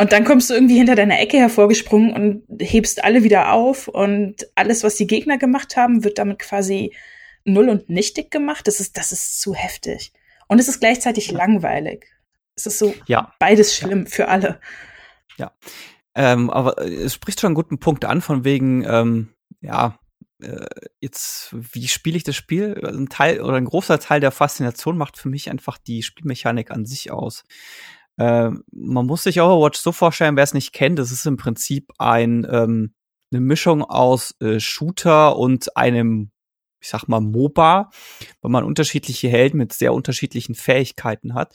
Und 0.00 0.12
dann 0.12 0.24
kommst 0.24 0.50
du 0.50 0.54
irgendwie 0.54 0.76
hinter 0.76 0.96
deiner 0.96 1.20
Ecke 1.20 1.38
hervorgesprungen 1.38 2.12
und 2.12 2.44
hebst 2.60 3.04
alle 3.04 3.22
wieder 3.22 3.52
auf 3.52 3.86
und 3.86 4.48
alles, 4.56 4.82
was 4.82 4.96
die 4.96 5.06
Gegner 5.06 5.38
gemacht 5.38 5.76
haben, 5.76 6.02
wird 6.02 6.18
damit 6.18 6.40
quasi 6.40 6.92
null 7.44 7.68
und 7.68 7.88
nichtig 7.88 8.30
gemacht. 8.30 8.66
Das 8.66 8.80
ist, 8.80 8.96
das 8.96 9.12
ist 9.12 9.40
zu 9.40 9.54
heftig. 9.54 10.12
Und 10.48 10.58
es 10.58 10.68
ist 10.68 10.80
gleichzeitig 10.80 11.28
ja. 11.28 11.38
langweilig. 11.38 12.06
Es 12.56 12.66
ist 12.66 12.78
so 12.78 12.94
ja. 13.06 13.32
beides 13.38 13.76
schlimm 13.76 14.04
ja. 14.04 14.10
für 14.10 14.28
alle. 14.28 14.60
Ja. 15.36 15.52
Ähm, 16.14 16.50
aber 16.50 16.78
es 16.78 17.14
spricht 17.14 17.40
schon 17.40 17.48
einen 17.48 17.54
guten 17.56 17.78
Punkt 17.78 18.04
an, 18.04 18.20
von 18.20 18.44
wegen, 18.44 18.84
ähm, 18.84 19.34
ja, 19.60 19.98
äh, 20.40 20.66
jetzt, 21.00 21.48
wie 21.52 21.88
spiele 21.88 22.16
ich 22.16 22.22
das 22.22 22.36
Spiel? 22.36 22.80
Ein 22.84 23.08
Teil 23.08 23.40
oder 23.40 23.56
ein 23.56 23.64
großer 23.64 23.98
Teil 23.98 24.20
der 24.20 24.30
Faszination 24.30 24.96
macht 24.96 25.18
für 25.18 25.28
mich 25.28 25.50
einfach 25.50 25.78
die 25.78 26.02
Spielmechanik 26.02 26.70
an 26.70 26.84
sich 26.84 27.10
aus. 27.10 27.44
Äh, 28.16 28.50
man 28.70 29.06
muss 29.06 29.24
sich 29.24 29.40
Overwatch 29.40 29.80
so 29.80 29.90
vorstellen, 29.90 30.36
wer 30.36 30.44
es 30.44 30.54
nicht 30.54 30.72
kennt, 30.72 31.00
das 31.00 31.10
ist 31.10 31.26
im 31.26 31.36
Prinzip 31.36 31.90
ein 31.98 32.46
ähm, 32.48 32.94
eine 33.34 33.40
Mischung 33.40 33.82
aus 33.82 34.34
äh, 34.40 34.60
Shooter 34.60 35.36
und 35.36 35.76
einem 35.76 36.30
ich 36.84 36.90
sag 36.90 37.08
mal, 37.08 37.20
MOBA, 37.20 37.90
weil 38.42 38.50
man 38.50 38.62
unterschiedliche 38.62 39.28
Helden 39.28 39.56
mit 39.56 39.72
sehr 39.72 39.94
unterschiedlichen 39.94 40.54
Fähigkeiten 40.54 41.32
hat. 41.32 41.54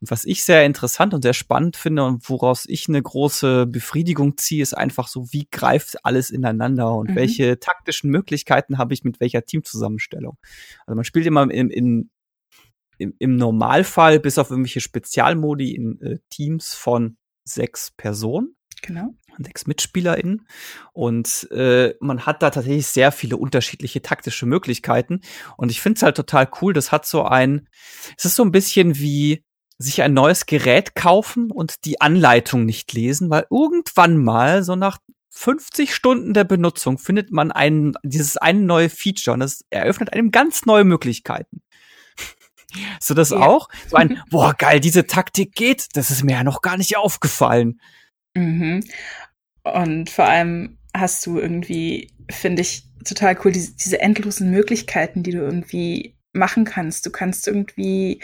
Und 0.00 0.10
was 0.12 0.24
ich 0.24 0.44
sehr 0.44 0.64
interessant 0.64 1.14
und 1.14 1.22
sehr 1.22 1.34
spannend 1.34 1.76
finde 1.76 2.04
und 2.04 2.28
woraus 2.30 2.64
ich 2.66 2.88
eine 2.88 3.02
große 3.02 3.66
Befriedigung 3.66 4.36
ziehe, 4.36 4.62
ist 4.62 4.74
einfach 4.76 5.08
so, 5.08 5.32
wie 5.32 5.48
greift 5.50 6.04
alles 6.04 6.30
ineinander 6.30 6.94
und 6.94 7.10
mhm. 7.10 7.16
welche 7.16 7.58
taktischen 7.58 8.10
Möglichkeiten 8.10 8.78
habe 8.78 8.94
ich 8.94 9.02
mit 9.02 9.18
welcher 9.18 9.44
Teamzusammenstellung. 9.44 10.38
Also 10.86 10.94
man 10.94 11.04
spielt 11.04 11.26
immer 11.26 11.50
in, 11.50 11.70
in 11.70 12.10
im, 13.00 13.14
im 13.18 13.36
Normalfall 13.36 14.18
bis 14.18 14.38
auf 14.38 14.50
irgendwelche 14.50 14.80
Spezialmodi 14.80 15.74
in 15.74 16.00
äh, 16.00 16.18
Teams 16.30 16.74
von 16.74 17.16
sechs 17.44 17.92
Personen. 17.96 18.56
Genau. 18.82 19.14
Sechs 19.44 19.66
MitspielerInnen. 19.66 20.46
Und 20.92 21.48
äh, 21.50 21.94
man 22.00 22.26
hat 22.26 22.42
da 22.42 22.50
tatsächlich 22.50 22.86
sehr 22.86 23.12
viele 23.12 23.36
unterschiedliche 23.36 24.02
taktische 24.02 24.46
Möglichkeiten. 24.46 25.20
Und 25.56 25.70
ich 25.70 25.80
finde 25.80 25.98
es 25.98 26.02
halt 26.02 26.16
total 26.16 26.48
cool. 26.60 26.72
Das 26.72 26.92
hat 26.92 27.06
so 27.06 27.24
ein, 27.24 27.68
es 28.16 28.24
ist 28.24 28.36
so 28.36 28.44
ein 28.44 28.52
bisschen 28.52 28.98
wie 28.98 29.44
sich 29.78 30.02
ein 30.02 30.12
neues 30.12 30.46
Gerät 30.46 30.94
kaufen 30.96 31.50
und 31.52 31.84
die 31.84 32.00
Anleitung 32.00 32.64
nicht 32.64 32.92
lesen, 32.92 33.30
weil 33.30 33.46
irgendwann 33.48 34.16
mal, 34.16 34.64
so 34.64 34.74
nach 34.74 34.98
50 35.30 35.94
Stunden 35.94 36.34
der 36.34 36.42
Benutzung, 36.42 36.98
findet 36.98 37.30
man 37.30 37.52
ein, 37.52 37.94
dieses 38.02 38.36
eine 38.36 38.60
neue 38.60 38.90
Feature 38.90 39.34
und 39.34 39.40
das 39.40 39.64
eröffnet 39.70 40.12
einem 40.12 40.32
ganz 40.32 40.66
neue 40.66 40.82
Möglichkeiten. 40.82 41.62
so 43.00 43.14
das 43.14 43.30
ja. 43.30 43.38
auch? 43.38 43.68
So 43.88 43.96
ein, 43.96 44.20
boah, 44.30 44.52
geil, 44.54 44.80
diese 44.80 45.06
Taktik 45.06 45.54
geht, 45.54 45.86
das 45.92 46.10
ist 46.10 46.24
mir 46.24 46.32
ja 46.32 46.44
noch 46.44 46.60
gar 46.60 46.76
nicht 46.76 46.96
aufgefallen. 46.96 47.80
Mhm. 48.34 48.84
Und 49.64 50.10
vor 50.10 50.26
allem 50.26 50.78
hast 50.94 51.24
du 51.26 51.38
irgendwie, 51.38 52.12
finde 52.30 52.62
ich, 52.62 52.84
total 53.04 53.36
cool, 53.44 53.52
diese, 53.52 53.72
diese 53.72 54.00
endlosen 54.00 54.50
Möglichkeiten, 54.50 55.22
die 55.22 55.32
du 55.32 55.38
irgendwie 55.38 56.16
machen 56.32 56.64
kannst. 56.64 57.06
Du 57.06 57.10
kannst 57.10 57.48
irgendwie, 57.48 58.20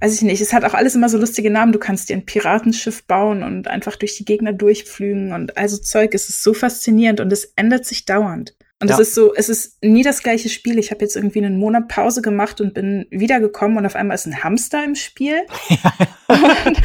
weiß 0.00 0.14
ich 0.14 0.22
nicht, 0.22 0.40
es 0.40 0.52
hat 0.52 0.64
auch 0.64 0.74
alles 0.74 0.94
immer 0.94 1.08
so 1.08 1.18
lustige 1.18 1.50
Namen. 1.50 1.72
Du 1.72 1.78
kannst 1.78 2.08
dir 2.08 2.16
ein 2.16 2.26
Piratenschiff 2.26 3.04
bauen 3.06 3.42
und 3.42 3.68
einfach 3.68 3.96
durch 3.96 4.16
die 4.16 4.24
Gegner 4.24 4.52
durchflügen 4.52 5.32
und 5.32 5.56
also 5.56 5.76
Zeug. 5.76 6.14
Es 6.14 6.28
ist 6.28 6.42
so 6.42 6.54
faszinierend 6.54 7.20
und 7.20 7.32
es 7.32 7.52
ändert 7.56 7.84
sich 7.84 8.04
dauernd. 8.04 8.54
Und 8.80 8.88
ja. 8.88 8.96
es 8.96 9.08
ist 9.08 9.14
so, 9.14 9.34
es 9.34 9.48
ist 9.48 9.82
nie 9.82 10.02
das 10.02 10.22
gleiche 10.22 10.48
Spiel. 10.48 10.78
Ich 10.78 10.90
habe 10.90 11.00
jetzt 11.00 11.16
irgendwie 11.16 11.38
einen 11.38 11.58
Monat 11.58 11.88
Pause 11.88 12.22
gemacht 12.22 12.60
und 12.60 12.74
bin 12.74 13.06
wiedergekommen 13.10 13.78
und 13.78 13.86
auf 13.86 13.94
einmal 13.94 14.16
ist 14.16 14.26
ein 14.26 14.42
Hamster 14.42 14.84
im 14.84 14.94
Spiel. 14.94 15.42
und, 16.28 16.82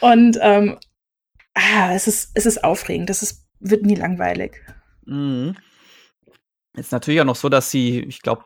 und 0.00 0.38
ähm, 0.40 0.76
ah, 1.56 1.92
es 1.94 2.06
ist, 2.06 2.30
es 2.34 2.46
ist 2.46 2.62
aufregend. 2.62 3.10
Das 3.10 3.22
ist, 3.22 3.46
wird 3.58 3.84
nie 3.84 3.94
langweilig. 3.94 4.62
Mhm. 5.06 5.56
Ist 6.74 6.92
natürlich 6.92 7.20
auch 7.20 7.26
noch 7.26 7.36
so, 7.36 7.48
dass 7.48 7.70
sie, 7.70 8.00
ich 8.00 8.20
glaube, 8.20 8.44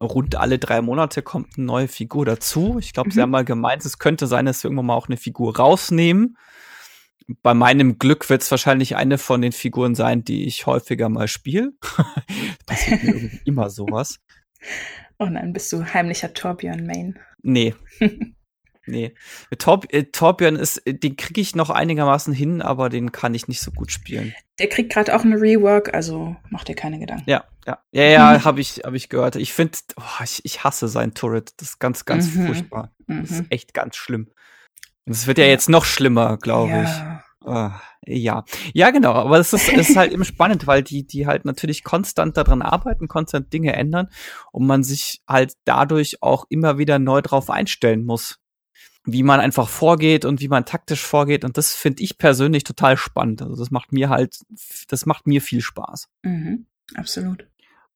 rund 0.00 0.36
alle 0.36 0.58
drei 0.58 0.80
Monate 0.82 1.22
kommt 1.22 1.56
eine 1.56 1.66
neue 1.66 1.88
Figur 1.88 2.24
dazu. 2.24 2.78
Ich 2.78 2.92
glaube, 2.92 3.08
mhm. 3.08 3.12
sie 3.12 3.22
haben 3.22 3.30
mal 3.30 3.44
gemeint, 3.44 3.84
es 3.84 3.98
könnte 3.98 4.26
sein, 4.26 4.46
dass 4.46 4.60
sie 4.60 4.68
irgendwann 4.68 4.86
mal 4.86 4.94
auch 4.94 5.08
eine 5.08 5.16
Figur 5.16 5.56
rausnehmen. 5.56 6.36
Bei 7.42 7.54
meinem 7.54 7.98
Glück 7.98 8.28
wird 8.30 8.42
es 8.42 8.50
wahrscheinlich 8.50 8.94
eine 8.96 9.18
von 9.18 9.42
den 9.42 9.52
Figuren 9.52 9.94
sein, 9.94 10.22
die 10.22 10.46
ich 10.46 10.66
häufiger 10.66 11.08
mal 11.08 11.26
spiele. 11.26 11.72
Passiert 12.66 13.02
mir 13.02 13.14
irgendwie 13.14 13.40
immer 13.44 13.70
sowas. 13.70 14.20
Oh 15.18 15.26
nein, 15.26 15.52
bist 15.52 15.72
du 15.72 15.84
heimlicher 15.84 16.34
Torbjörn-Main? 16.34 17.18
Nee. 17.42 17.74
Nee. 18.86 19.14
Torb 19.58 19.92
äh, 19.92 20.04
Torbjörn 20.04 20.56
ist, 20.56 20.78
äh, 20.86 20.94
den 20.94 21.16
kriege 21.16 21.40
ich 21.40 21.56
noch 21.56 21.70
einigermaßen 21.70 22.32
hin, 22.32 22.62
aber 22.62 22.88
den 22.88 23.12
kann 23.12 23.34
ich 23.34 23.48
nicht 23.48 23.60
so 23.60 23.72
gut 23.72 23.90
spielen. 23.90 24.34
Der 24.58 24.68
kriegt 24.68 24.92
gerade 24.92 25.14
auch 25.14 25.24
eine 25.24 25.40
Rework, 25.40 25.92
also 25.92 26.36
mach 26.50 26.64
dir 26.64 26.74
keine 26.74 26.98
Gedanken. 26.98 27.28
Ja, 27.28 27.44
ja. 27.66 27.78
Ja, 27.90 28.04
ja, 28.04 28.44
habe 28.44 28.60
ich, 28.60 28.82
hab 28.84 28.94
ich 28.94 29.08
gehört. 29.08 29.36
Ich 29.36 29.52
finde, 29.52 29.78
oh, 29.96 30.22
ich, 30.24 30.40
ich 30.44 30.64
hasse 30.64 30.88
sein 30.88 31.14
Turret. 31.14 31.52
Das 31.58 31.70
ist 31.70 31.78
ganz, 31.78 32.04
ganz 32.04 32.32
mhm. 32.34 32.46
furchtbar. 32.46 32.92
Das 33.06 33.30
ist 33.30 33.40
mhm. 33.42 33.46
echt 33.50 33.74
ganz 33.74 33.96
schlimm. 33.96 34.30
Und 35.04 35.12
es 35.12 35.26
wird 35.26 35.38
ja 35.38 35.44
jetzt 35.44 35.68
noch 35.68 35.84
schlimmer, 35.84 36.36
glaube 36.38 36.70
ja. 36.70 36.82
ich. 36.82 37.46
Uh, 37.46 37.70
ja, 38.06 38.44
ja, 38.72 38.90
genau. 38.90 39.12
Aber 39.12 39.38
es 39.38 39.52
ist, 39.52 39.68
ist 39.68 39.96
halt 39.96 40.12
eben 40.12 40.24
spannend, 40.24 40.66
weil 40.66 40.82
die, 40.82 41.06
die 41.06 41.26
halt 41.26 41.44
natürlich 41.44 41.84
konstant 41.84 42.36
daran 42.36 42.60
arbeiten, 42.60 43.06
konstant 43.06 43.52
Dinge 43.52 43.74
ändern 43.74 44.08
und 44.50 44.66
man 44.66 44.82
sich 44.82 45.22
halt 45.28 45.54
dadurch 45.64 46.22
auch 46.22 46.46
immer 46.48 46.78
wieder 46.78 46.98
neu 46.98 47.22
drauf 47.22 47.48
einstellen 47.48 48.04
muss, 48.04 48.40
wie 49.06 49.22
man 49.22 49.40
einfach 49.40 49.68
vorgeht 49.68 50.24
und 50.24 50.40
wie 50.40 50.48
man 50.48 50.66
taktisch 50.66 51.02
vorgeht. 51.02 51.44
Und 51.44 51.56
das 51.56 51.74
finde 51.74 52.02
ich 52.02 52.18
persönlich 52.18 52.64
total 52.64 52.96
spannend. 52.96 53.40
Also 53.40 53.56
das 53.56 53.70
macht 53.70 53.92
mir 53.92 54.08
halt, 54.08 54.40
das 54.88 55.06
macht 55.06 55.26
mir 55.26 55.40
viel 55.40 55.60
Spaß. 55.60 56.08
Mhm, 56.22 56.66
absolut. 56.94 57.46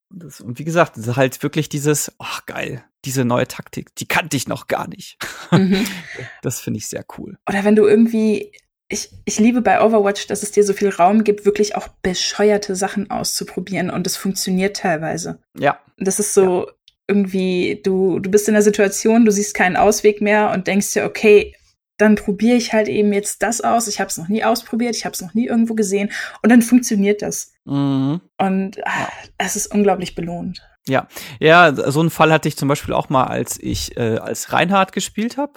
Und, 0.08 0.22
das, 0.22 0.40
und 0.40 0.58
wie 0.58 0.64
gesagt, 0.64 0.96
das 0.96 1.06
ist 1.06 1.16
halt 1.16 1.42
wirklich 1.42 1.68
dieses, 1.68 2.12
ach 2.18 2.46
geil, 2.46 2.84
diese 3.04 3.24
neue 3.24 3.46
Taktik, 3.46 3.94
die 3.96 4.06
kannte 4.06 4.36
ich 4.36 4.48
noch 4.48 4.66
gar 4.66 4.88
nicht. 4.88 5.18
Mhm. 5.50 5.84
Das 6.42 6.60
finde 6.60 6.78
ich 6.78 6.88
sehr 6.88 7.04
cool. 7.18 7.38
Oder 7.46 7.64
wenn 7.64 7.76
du 7.76 7.86
irgendwie 7.86 8.52
ich, 8.92 9.08
ich 9.24 9.38
liebe 9.38 9.62
bei 9.62 9.80
Overwatch, 9.80 10.26
dass 10.26 10.42
es 10.42 10.50
dir 10.50 10.64
so 10.64 10.72
viel 10.72 10.88
Raum 10.88 11.22
gibt, 11.22 11.44
wirklich 11.44 11.76
auch 11.76 11.88
bescheuerte 12.02 12.74
Sachen 12.74 13.08
auszuprobieren 13.08 13.88
und 13.88 14.06
es 14.06 14.16
funktioniert 14.16 14.76
teilweise. 14.76 15.38
Ja. 15.56 15.78
Das 15.96 16.18
ist 16.18 16.34
so 16.34 16.66
ja. 16.66 16.72
Irgendwie, 17.10 17.80
du, 17.82 18.20
du 18.20 18.30
bist 18.30 18.46
in 18.46 18.54
der 18.54 18.62
Situation, 18.62 19.24
du 19.24 19.32
siehst 19.32 19.54
keinen 19.54 19.76
Ausweg 19.76 20.20
mehr 20.20 20.52
und 20.52 20.68
denkst 20.68 20.92
dir, 20.92 21.04
okay, 21.04 21.54
dann 21.98 22.14
probiere 22.14 22.56
ich 22.56 22.72
halt 22.72 22.88
eben 22.88 23.12
jetzt 23.12 23.42
das 23.42 23.60
aus. 23.60 23.88
Ich 23.88 24.00
habe 24.00 24.08
es 24.08 24.16
noch 24.16 24.28
nie 24.28 24.44
ausprobiert, 24.44 24.96
ich 24.96 25.04
habe 25.04 25.12
es 25.12 25.20
noch 25.20 25.34
nie 25.34 25.46
irgendwo 25.46 25.74
gesehen 25.74 26.10
und 26.42 26.50
dann 26.50 26.62
funktioniert 26.62 27.20
das. 27.20 27.52
Mhm. 27.64 28.20
Und 28.38 28.78
ach, 28.84 29.10
es 29.38 29.56
ist 29.56 29.74
unglaublich 29.74 30.14
belohnt. 30.14 30.62
Ja, 30.88 31.08
ja, 31.40 31.74
so 31.90 32.00
einen 32.00 32.10
Fall 32.10 32.32
hatte 32.32 32.48
ich 32.48 32.56
zum 32.56 32.68
Beispiel 32.68 32.94
auch 32.94 33.10
mal, 33.10 33.24
als 33.24 33.58
ich 33.60 33.96
äh, 33.96 34.16
als 34.16 34.52
Reinhard 34.52 34.92
gespielt 34.92 35.36
habe. 35.36 35.52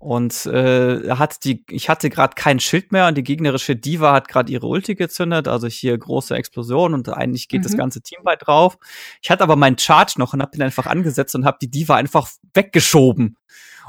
Und 0.00 0.46
äh, 0.46 1.10
hat 1.10 1.44
die, 1.44 1.62
ich 1.68 1.90
hatte 1.90 2.08
gerade 2.08 2.34
kein 2.34 2.58
Schild 2.58 2.90
mehr 2.90 3.06
und 3.06 3.18
die 3.18 3.22
gegnerische 3.22 3.76
Diva 3.76 4.14
hat 4.14 4.28
gerade 4.28 4.50
ihre 4.50 4.66
Ulti 4.66 4.94
gezündet, 4.94 5.46
also 5.46 5.66
hier 5.66 5.96
große 5.98 6.34
Explosion 6.34 6.94
und 6.94 7.10
eigentlich 7.10 7.48
geht 7.48 7.60
mhm. 7.60 7.64
das 7.64 7.76
ganze 7.76 8.00
Team 8.00 8.20
weit 8.24 8.46
drauf. 8.46 8.78
Ich 9.20 9.30
hatte 9.30 9.42
aber 9.42 9.56
meinen 9.56 9.76
Charge 9.76 10.14
noch 10.16 10.32
und 10.32 10.40
habe 10.40 10.52
den 10.52 10.62
einfach 10.62 10.86
angesetzt 10.86 11.34
und 11.34 11.44
habe 11.44 11.58
die 11.60 11.70
Diva 11.70 11.96
einfach 11.96 12.30
weggeschoben. 12.54 13.36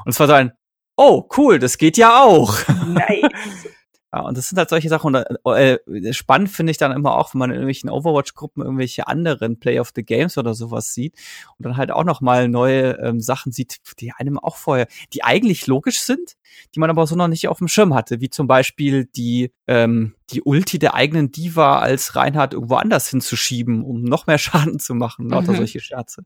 Und 0.04 0.10
es 0.10 0.20
war 0.20 0.26
so 0.26 0.34
ein, 0.34 0.52
oh 0.96 1.26
cool, 1.38 1.58
das 1.58 1.78
geht 1.78 1.96
ja 1.96 2.22
auch. 2.22 2.58
Nice. 2.86 3.66
Ja, 4.14 4.20
und 4.20 4.36
das 4.36 4.48
sind 4.48 4.58
halt 4.58 4.68
solche 4.68 4.88
Sachen. 4.90 5.14
Und, 5.42 5.54
äh, 5.56 6.12
spannend 6.12 6.50
finde 6.50 6.70
ich 6.70 6.76
dann 6.76 6.92
immer 6.92 7.16
auch, 7.16 7.32
wenn 7.32 7.38
man 7.38 7.50
in 7.50 7.56
irgendwelchen 7.56 7.88
Overwatch-Gruppen 7.88 8.62
irgendwelche 8.62 9.06
anderen 9.06 9.58
Play 9.58 9.80
of 9.80 9.92
the 9.94 10.04
Games 10.04 10.36
oder 10.36 10.52
sowas 10.54 10.92
sieht 10.92 11.14
und 11.56 11.64
dann 11.64 11.76
halt 11.78 11.90
auch 11.90 12.04
noch 12.04 12.20
mal 12.20 12.48
neue 12.48 12.98
ähm, 12.98 13.20
Sachen 13.20 13.52
sieht, 13.52 13.78
die 14.00 14.12
einem 14.12 14.38
auch 14.38 14.56
vorher, 14.56 14.86
die 15.14 15.24
eigentlich 15.24 15.66
logisch 15.66 16.00
sind, 16.00 16.36
die 16.74 16.80
man 16.80 16.90
aber 16.90 17.06
so 17.06 17.16
noch 17.16 17.28
nicht 17.28 17.48
auf 17.48 17.58
dem 17.58 17.68
Schirm 17.68 17.94
hatte, 17.94 18.20
wie 18.20 18.28
zum 18.28 18.46
Beispiel 18.46 19.06
die 19.06 19.52
ähm, 19.66 20.14
die 20.30 20.42
Ulti 20.42 20.78
der 20.78 20.94
eigenen 20.94 21.32
Diva 21.32 21.78
als 21.78 22.14
Reinhard 22.14 22.52
irgendwo 22.54 22.74
anders 22.76 23.08
hinzuschieben, 23.08 23.82
um 23.82 24.02
noch 24.02 24.26
mehr 24.26 24.38
Schaden 24.38 24.78
zu 24.78 24.94
machen, 24.94 25.30
lauter 25.30 25.52
mhm. 25.52 25.56
solche 25.56 25.80
Scherze. 25.80 26.24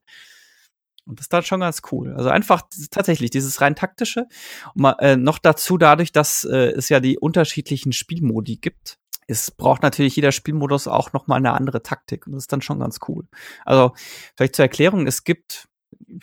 Und 1.07 1.21
das 1.21 1.25
ist 1.25 1.33
dann 1.33 1.45
schon 1.45 1.61
ganz 1.61 1.83
cool. 1.93 2.13
Also 2.15 2.29
einfach 2.29 2.63
tatsächlich 2.91 3.31
dieses 3.31 3.61
rein 3.61 3.77
taktische. 3.77 4.27
Und 4.75 4.83
mal, 4.83 4.97
äh, 4.99 5.17
noch 5.17 5.39
dazu 5.39 5.79
dadurch, 5.79 6.13
dass 6.13 6.45
äh, 6.45 6.73
es 6.73 6.89
ja 6.89 7.01
die 7.01 7.19
unterschiedlichen 7.19 7.93
Spielmodi 7.93 8.57
gibt. 8.57 8.99
Es 9.29 9.51
braucht 9.51 9.83
natürlich 9.83 10.17
jeder 10.17 10.33
Spielmodus 10.33 10.89
auch 10.89 11.13
noch 11.13 11.27
mal 11.27 11.37
eine 11.37 11.53
andere 11.53 11.83
Taktik. 11.83 12.27
Und 12.27 12.35
das 12.35 12.45
ist 12.45 12.53
dann 12.53 12.63
schon 12.63 12.81
ganz 12.81 12.99
cool. 13.09 13.27
Also 13.65 13.93
vielleicht 14.37 14.57
zur 14.57 14.65
Erklärung, 14.65 15.07
es 15.07 15.25
gibt, 15.25 15.69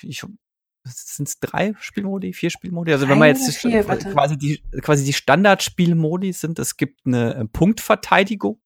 ich, 0.02 0.25
sind 0.86 1.28
es 1.28 1.40
drei 1.40 1.74
Spielmodi, 1.80 2.34
vier 2.34 2.50
Spielmodi? 2.50 2.92
Also 2.92 3.08
wenn 3.08 3.18
man 3.18 3.30
jetzt 3.30 3.56
vier, 3.56 3.84
quasi 3.84 4.38
die 4.38 4.62
quasi 4.82 5.06
die 5.06 5.13
Standardspielmodi 5.13 6.34
sind, 6.34 6.60
es 6.60 6.75
gibt 6.75 7.06
eine 7.06 7.36
äh, 7.36 7.46
Punktverteidigung. 7.46 8.60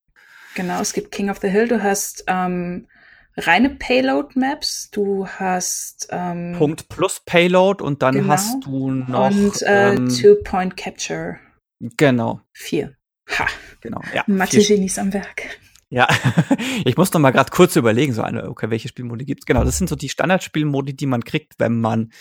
Genau, 0.55 0.81
es 0.81 0.93
gibt 0.93 1.11
King 1.11 1.29
of 1.29 1.37
the 1.39 1.49
Hill. 1.49 1.67
Du 1.67 1.83
hast 1.83 2.23
ähm, 2.25 2.87
reine 3.37 3.69
Payload-Maps. 3.69 4.89
Du 4.91 5.27
hast 5.27 6.07
ähm, 6.11 6.55
Punkt 6.57 6.89
plus 6.89 7.21
Payload 7.25 7.83
und 7.83 8.01
dann 8.01 8.15
genau. 8.15 8.33
hast 8.33 8.65
du 8.65 8.91
noch 8.91 9.31
und 9.31 9.61
äh, 9.61 9.93
ähm, 9.93 10.09
Two-Point 10.09 10.75
Capture. 10.75 11.37
Genau. 11.79 12.41
Vier. 12.51 12.95
Ha. 13.37 13.47
Genau. 13.81 14.01
Ja. 14.13 14.23
Mathe-Genies 14.27 14.97
am 14.99 15.13
Werk. 15.13 15.59
Ja, 15.89 16.07
ich 16.85 16.97
muss 16.97 17.13
noch 17.13 17.21
mal 17.21 17.31
gerade 17.31 17.51
kurz 17.51 17.75
überlegen, 17.75 18.13
so 18.13 18.21
eine, 18.21 18.49
okay, 18.49 18.69
welche 18.69 18.89
Spielmodi 18.89 19.25
gibt's? 19.25 19.45
Genau, 19.45 19.63
das 19.63 19.77
sind 19.77 19.87
so 19.87 19.95
die 19.95 20.09
Standardspielmodi, 20.09 20.95
die 20.95 21.05
man 21.05 21.23
kriegt, 21.23 21.53
wenn 21.59 21.79
man 21.79 22.11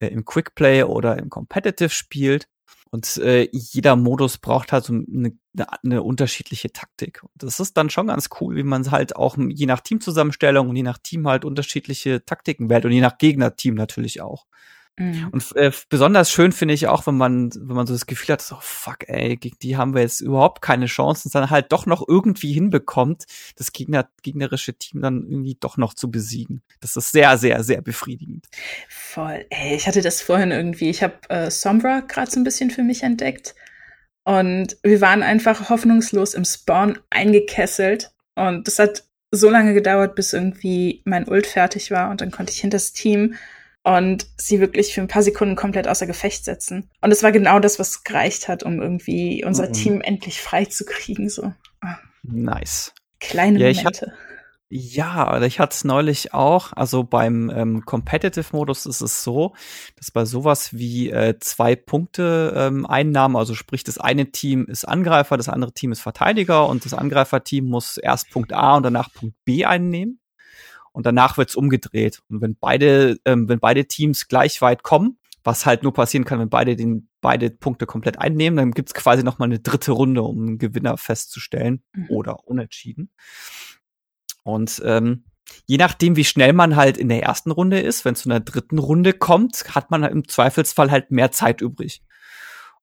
äh, 0.00 0.08
im 0.08 0.24
Quickplay 0.24 0.82
oder 0.82 1.18
im 1.18 1.28
Competitive 1.28 1.90
spielt. 1.90 2.48
Und 2.90 3.18
äh, 3.18 3.48
jeder 3.52 3.96
Modus 3.96 4.38
braucht 4.38 4.72
halt 4.72 4.84
so 4.84 4.92
eine, 4.92 5.36
eine 5.82 6.02
unterschiedliche 6.02 6.72
Taktik. 6.72 7.22
Und 7.22 7.32
das 7.36 7.60
ist 7.60 7.76
dann 7.76 7.90
schon 7.90 8.06
ganz 8.06 8.28
cool, 8.40 8.56
wie 8.56 8.62
man 8.62 8.90
halt 8.90 9.16
auch 9.16 9.36
je 9.36 9.66
nach 9.66 9.80
Teamzusammenstellung 9.80 10.68
und 10.68 10.76
je 10.76 10.82
nach 10.82 10.98
Team 10.98 11.28
halt 11.28 11.44
unterschiedliche 11.44 12.24
Taktiken 12.24 12.70
wählt 12.70 12.84
und 12.84 12.92
je 12.92 13.00
nach 13.00 13.18
Gegnerteam 13.18 13.74
natürlich 13.74 14.20
auch. 14.20 14.46
Mhm. 14.98 15.28
Und 15.30 15.56
äh, 15.56 15.70
besonders 15.88 16.30
schön 16.30 16.52
finde 16.52 16.74
ich 16.74 16.88
auch, 16.88 17.06
wenn 17.06 17.16
man, 17.16 17.50
wenn 17.54 17.76
man 17.76 17.86
so 17.86 17.94
das 17.94 18.06
Gefühl 18.06 18.34
hat, 18.34 18.42
so 18.42 18.58
fuck, 18.60 19.08
ey, 19.08 19.36
gegen 19.36 19.56
die 19.62 19.76
haben 19.76 19.94
wir 19.94 20.02
jetzt 20.02 20.20
überhaupt 20.20 20.60
keine 20.60 20.86
Chancen, 20.86 21.30
dann 21.32 21.50
halt 21.50 21.72
doch 21.72 21.86
noch 21.86 22.04
irgendwie 22.06 22.52
hinbekommt, 22.52 23.24
das 23.56 23.72
Gegner, 23.72 24.08
gegnerische 24.22 24.74
Team 24.74 25.00
dann 25.00 25.24
irgendwie 25.28 25.56
doch 25.58 25.76
noch 25.76 25.94
zu 25.94 26.10
besiegen. 26.10 26.62
Das 26.80 26.96
ist 26.96 27.12
sehr, 27.12 27.38
sehr, 27.38 27.62
sehr 27.62 27.80
befriedigend. 27.80 28.46
Voll. 28.88 29.46
Ey, 29.50 29.76
ich 29.76 29.86
hatte 29.86 30.02
das 30.02 30.20
vorhin 30.20 30.50
irgendwie, 30.50 30.90
ich 30.90 31.02
habe 31.02 31.14
äh, 31.28 31.50
Sombra 31.50 32.00
gerade 32.00 32.30
so 32.30 32.40
ein 32.40 32.44
bisschen 32.44 32.70
für 32.70 32.82
mich 32.82 33.02
entdeckt. 33.02 33.54
Und 34.24 34.76
wir 34.82 35.00
waren 35.00 35.22
einfach 35.22 35.70
hoffnungslos 35.70 36.34
im 36.34 36.44
Spawn 36.44 36.98
eingekesselt. 37.08 38.10
Und 38.34 38.66
das 38.66 38.78
hat 38.78 39.04
so 39.30 39.48
lange 39.48 39.74
gedauert, 39.74 40.14
bis 40.14 40.32
irgendwie 40.32 41.02
mein 41.04 41.28
Ult 41.28 41.46
fertig 41.46 41.90
war. 41.90 42.10
Und 42.10 42.20
dann 42.20 42.30
konnte 42.30 42.52
ich 42.52 42.60
hinter 42.60 42.76
das 42.76 42.92
Team 42.92 43.36
und 43.96 44.26
sie 44.36 44.60
wirklich 44.60 44.92
für 44.92 45.00
ein 45.00 45.08
paar 45.08 45.22
Sekunden 45.22 45.56
komplett 45.56 45.88
außer 45.88 46.06
Gefecht 46.06 46.44
setzen. 46.44 46.90
Und 47.00 47.10
es 47.10 47.22
war 47.22 47.32
genau 47.32 47.58
das, 47.58 47.78
was 47.78 48.04
gereicht 48.04 48.46
hat, 48.46 48.62
um 48.62 48.82
irgendwie 48.82 49.44
unser 49.44 49.68
mhm. 49.68 49.72
Team 49.72 50.00
endlich 50.02 50.42
frei 50.42 50.66
zu 50.66 50.84
kriegen. 50.84 51.30
So. 51.30 51.54
Ah. 51.80 51.96
Nice. 52.22 52.92
Kleine 53.18 53.58
ja, 53.58 53.72
Momente. 53.72 54.12
Ja, 54.68 55.40
ich 55.40 55.58
hatte 55.58 55.74
es 55.74 55.84
neulich 55.84 56.34
auch. 56.34 56.74
Also 56.74 57.02
beim 57.02 57.48
ähm, 57.48 57.82
Competitive-Modus 57.86 58.84
ist 58.84 59.00
es 59.00 59.24
so, 59.24 59.54
dass 59.96 60.10
bei 60.10 60.26
sowas 60.26 60.74
wie 60.74 61.08
äh, 61.08 61.38
zwei 61.40 61.74
Punkte 61.74 62.52
ähm, 62.54 62.84
Einnahmen, 62.84 63.36
also 63.36 63.54
sprich, 63.54 63.84
das 63.84 63.96
eine 63.96 64.30
Team 64.30 64.66
ist 64.66 64.86
Angreifer, 64.86 65.38
das 65.38 65.48
andere 65.48 65.72
Team 65.72 65.92
ist 65.92 66.02
Verteidiger 66.02 66.68
und 66.68 66.84
das 66.84 66.92
Angreiferteam 66.92 67.64
muss 67.64 67.96
erst 67.96 68.28
Punkt 68.28 68.52
A 68.52 68.76
und 68.76 68.82
danach 68.82 69.10
Punkt 69.14 69.36
B 69.46 69.64
einnehmen 69.64 70.20
und 70.98 71.06
danach 71.06 71.38
wird's 71.38 71.54
umgedreht. 71.54 72.22
Und 72.28 72.40
wenn 72.40 72.56
beide, 72.56 73.20
ähm, 73.24 73.48
wenn 73.48 73.60
beide 73.60 73.86
Teams 73.86 74.26
gleich 74.26 74.60
weit 74.60 74.82
kommen, 74.82 75.16
was 75.44 75.64
halt 75.64 75.84
nur 75.84 75.94
passieren 75.94 76.24
kann, 76.24 76.40
wenn 76.40 76.48
beide 76.48 76.74
den 76.74 77.08
beide 77.20 77.50
Punkte 77.50 77.86
komplett 77.86 78.18
einnehmen, 78.18 78.56
dann 78.56 78.72
gibt's 78.72 78.94
quasi 78.94 79.22
noch 79.22 79.38
mal 79.38 79.44
eine 79.44 79.60
dritte 79.60 79.92
Runde, 79.92 80.22
um 80.22 80.36
einen 80.40 80.58
Gewinner 80.58 80.96
festzustellen 80.96 81.84
mhm. 81.92 82.06
oder 82.08 82.48
unentschieden. 82.48 83.12
Und 84.42 84.82
ähm, 84.84 85.22
je 85.66 85.76
nachdem, 85.76 86.16
wie 86.16 86.24
schnell 86.24 86.52
man 86.52 86.74
halt 86.74 86.96
in 86.96 87.08
der 87.08 87.22
ersten 87.22 87.52
Runde 87.52 87.78
ist, 87.78 88.04
wenn 88.04 88.14
es 88.14 88.22
zu 88.22 88.28
einer 88.28 88.40
dritten 88.40 88.80
Runde 88.80 89.12
kommt, 89.12 89.76
hat 89.76 89.92
man 89.92 90.02
im 90.02 90.26
Zweifelsfall 90.26 90.90
halt 90.90 91.12
mehr 91.12 91.30
Zeit 91.30 91.60
übrig. 91.60 92.02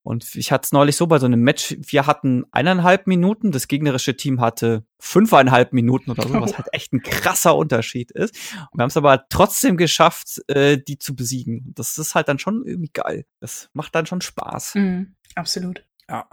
Und 0.05 0.35
ich 0.35 0.51
hatte 0.51 0.65
es 0.65 0.71
neulich 0.71 0.97
so 0.97 1.07
bei 1.07 1.17
so 1.17 1.25
einem 1.25 1.41
Match, 1.41 1.75
wir 1.79 2.05
hatten 2.05 2.45
eineinhalb 2.51 3.07
Minuten, 3.07 3.51
das 3.51 3.67
gegnerische 3.67 4.15
Team 4.15 4.39
hatte 4.39 4.85
fünfeinhalb 4.99 5.73
Minuten 5.73 6.11
oder 6.11 6.27
so, 6.27 6.39
was 6.39 6.59
halt 6.59 6.67
echt 6.73 6.93
ein 6.93 7.01
krasser 7.01 7.55
Unterschied 7.55 8.11
ist. 8.11 8.35
Und 8.69 8.77
wir 8.77 8.83
haben 8.83 8.89
es 8.89 8.97
aber 8.97 9.25
trotzdem 9.29 9.77
geschafft, 9.77 10.43
äh, 10.47 10.77
die 10.77 10.99
zu 10.99 11.15
besiegen. 11.15 11.71
Das 11.73 11.97
ist 11.97 12.13
halt 12.13 12.27
dann 12.27 12.37
schon 12.37 12.63
irgendwie 12.67 12.91
geil. 12.93 13.25
Das 13.39 13.71
macht 13.73 13.95
dann 13.95 14.05
schon 14.05 14.21
Spaß. 14.21 14.75
Mm, 14.75 15.01
absolut. 15.33 15.83
Ja. 16.07 16.29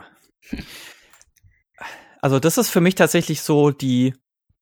Also 2.20 2.40
das 2.40 2.58
ist 2.58 2.68
für 2.68 2.82
mich 2.82 2.94
tatsächlich 2.94 3.40
so 3.40 3.70
die 3.70 4.12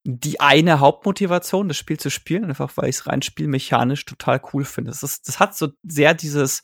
die 0.03 0.39
eine 0.39 0.79
Hauptmotivation, 0.79 1.67
das 1.67 1.77
Spiel 1.77 1.99
zu 1.99 2.09
spielen, 2.09 2.45
einfach 2.45 2.75
weil 2.75 2.89
ich 2.89 2.95
es 2.95 3.07
rein 3.07 3.21
spielmechanisch 3.21 4.05
total 4.05 4.41
cool 4.51 4.65
finde. 4.65 4.89
Das, 4.89 5.03
ist, 5.03 5.27
das 5.27 5.39
hat 5.39 5.55
so 5.55 5.67
sehr 5.83 6.15
dieses 6.15 6.63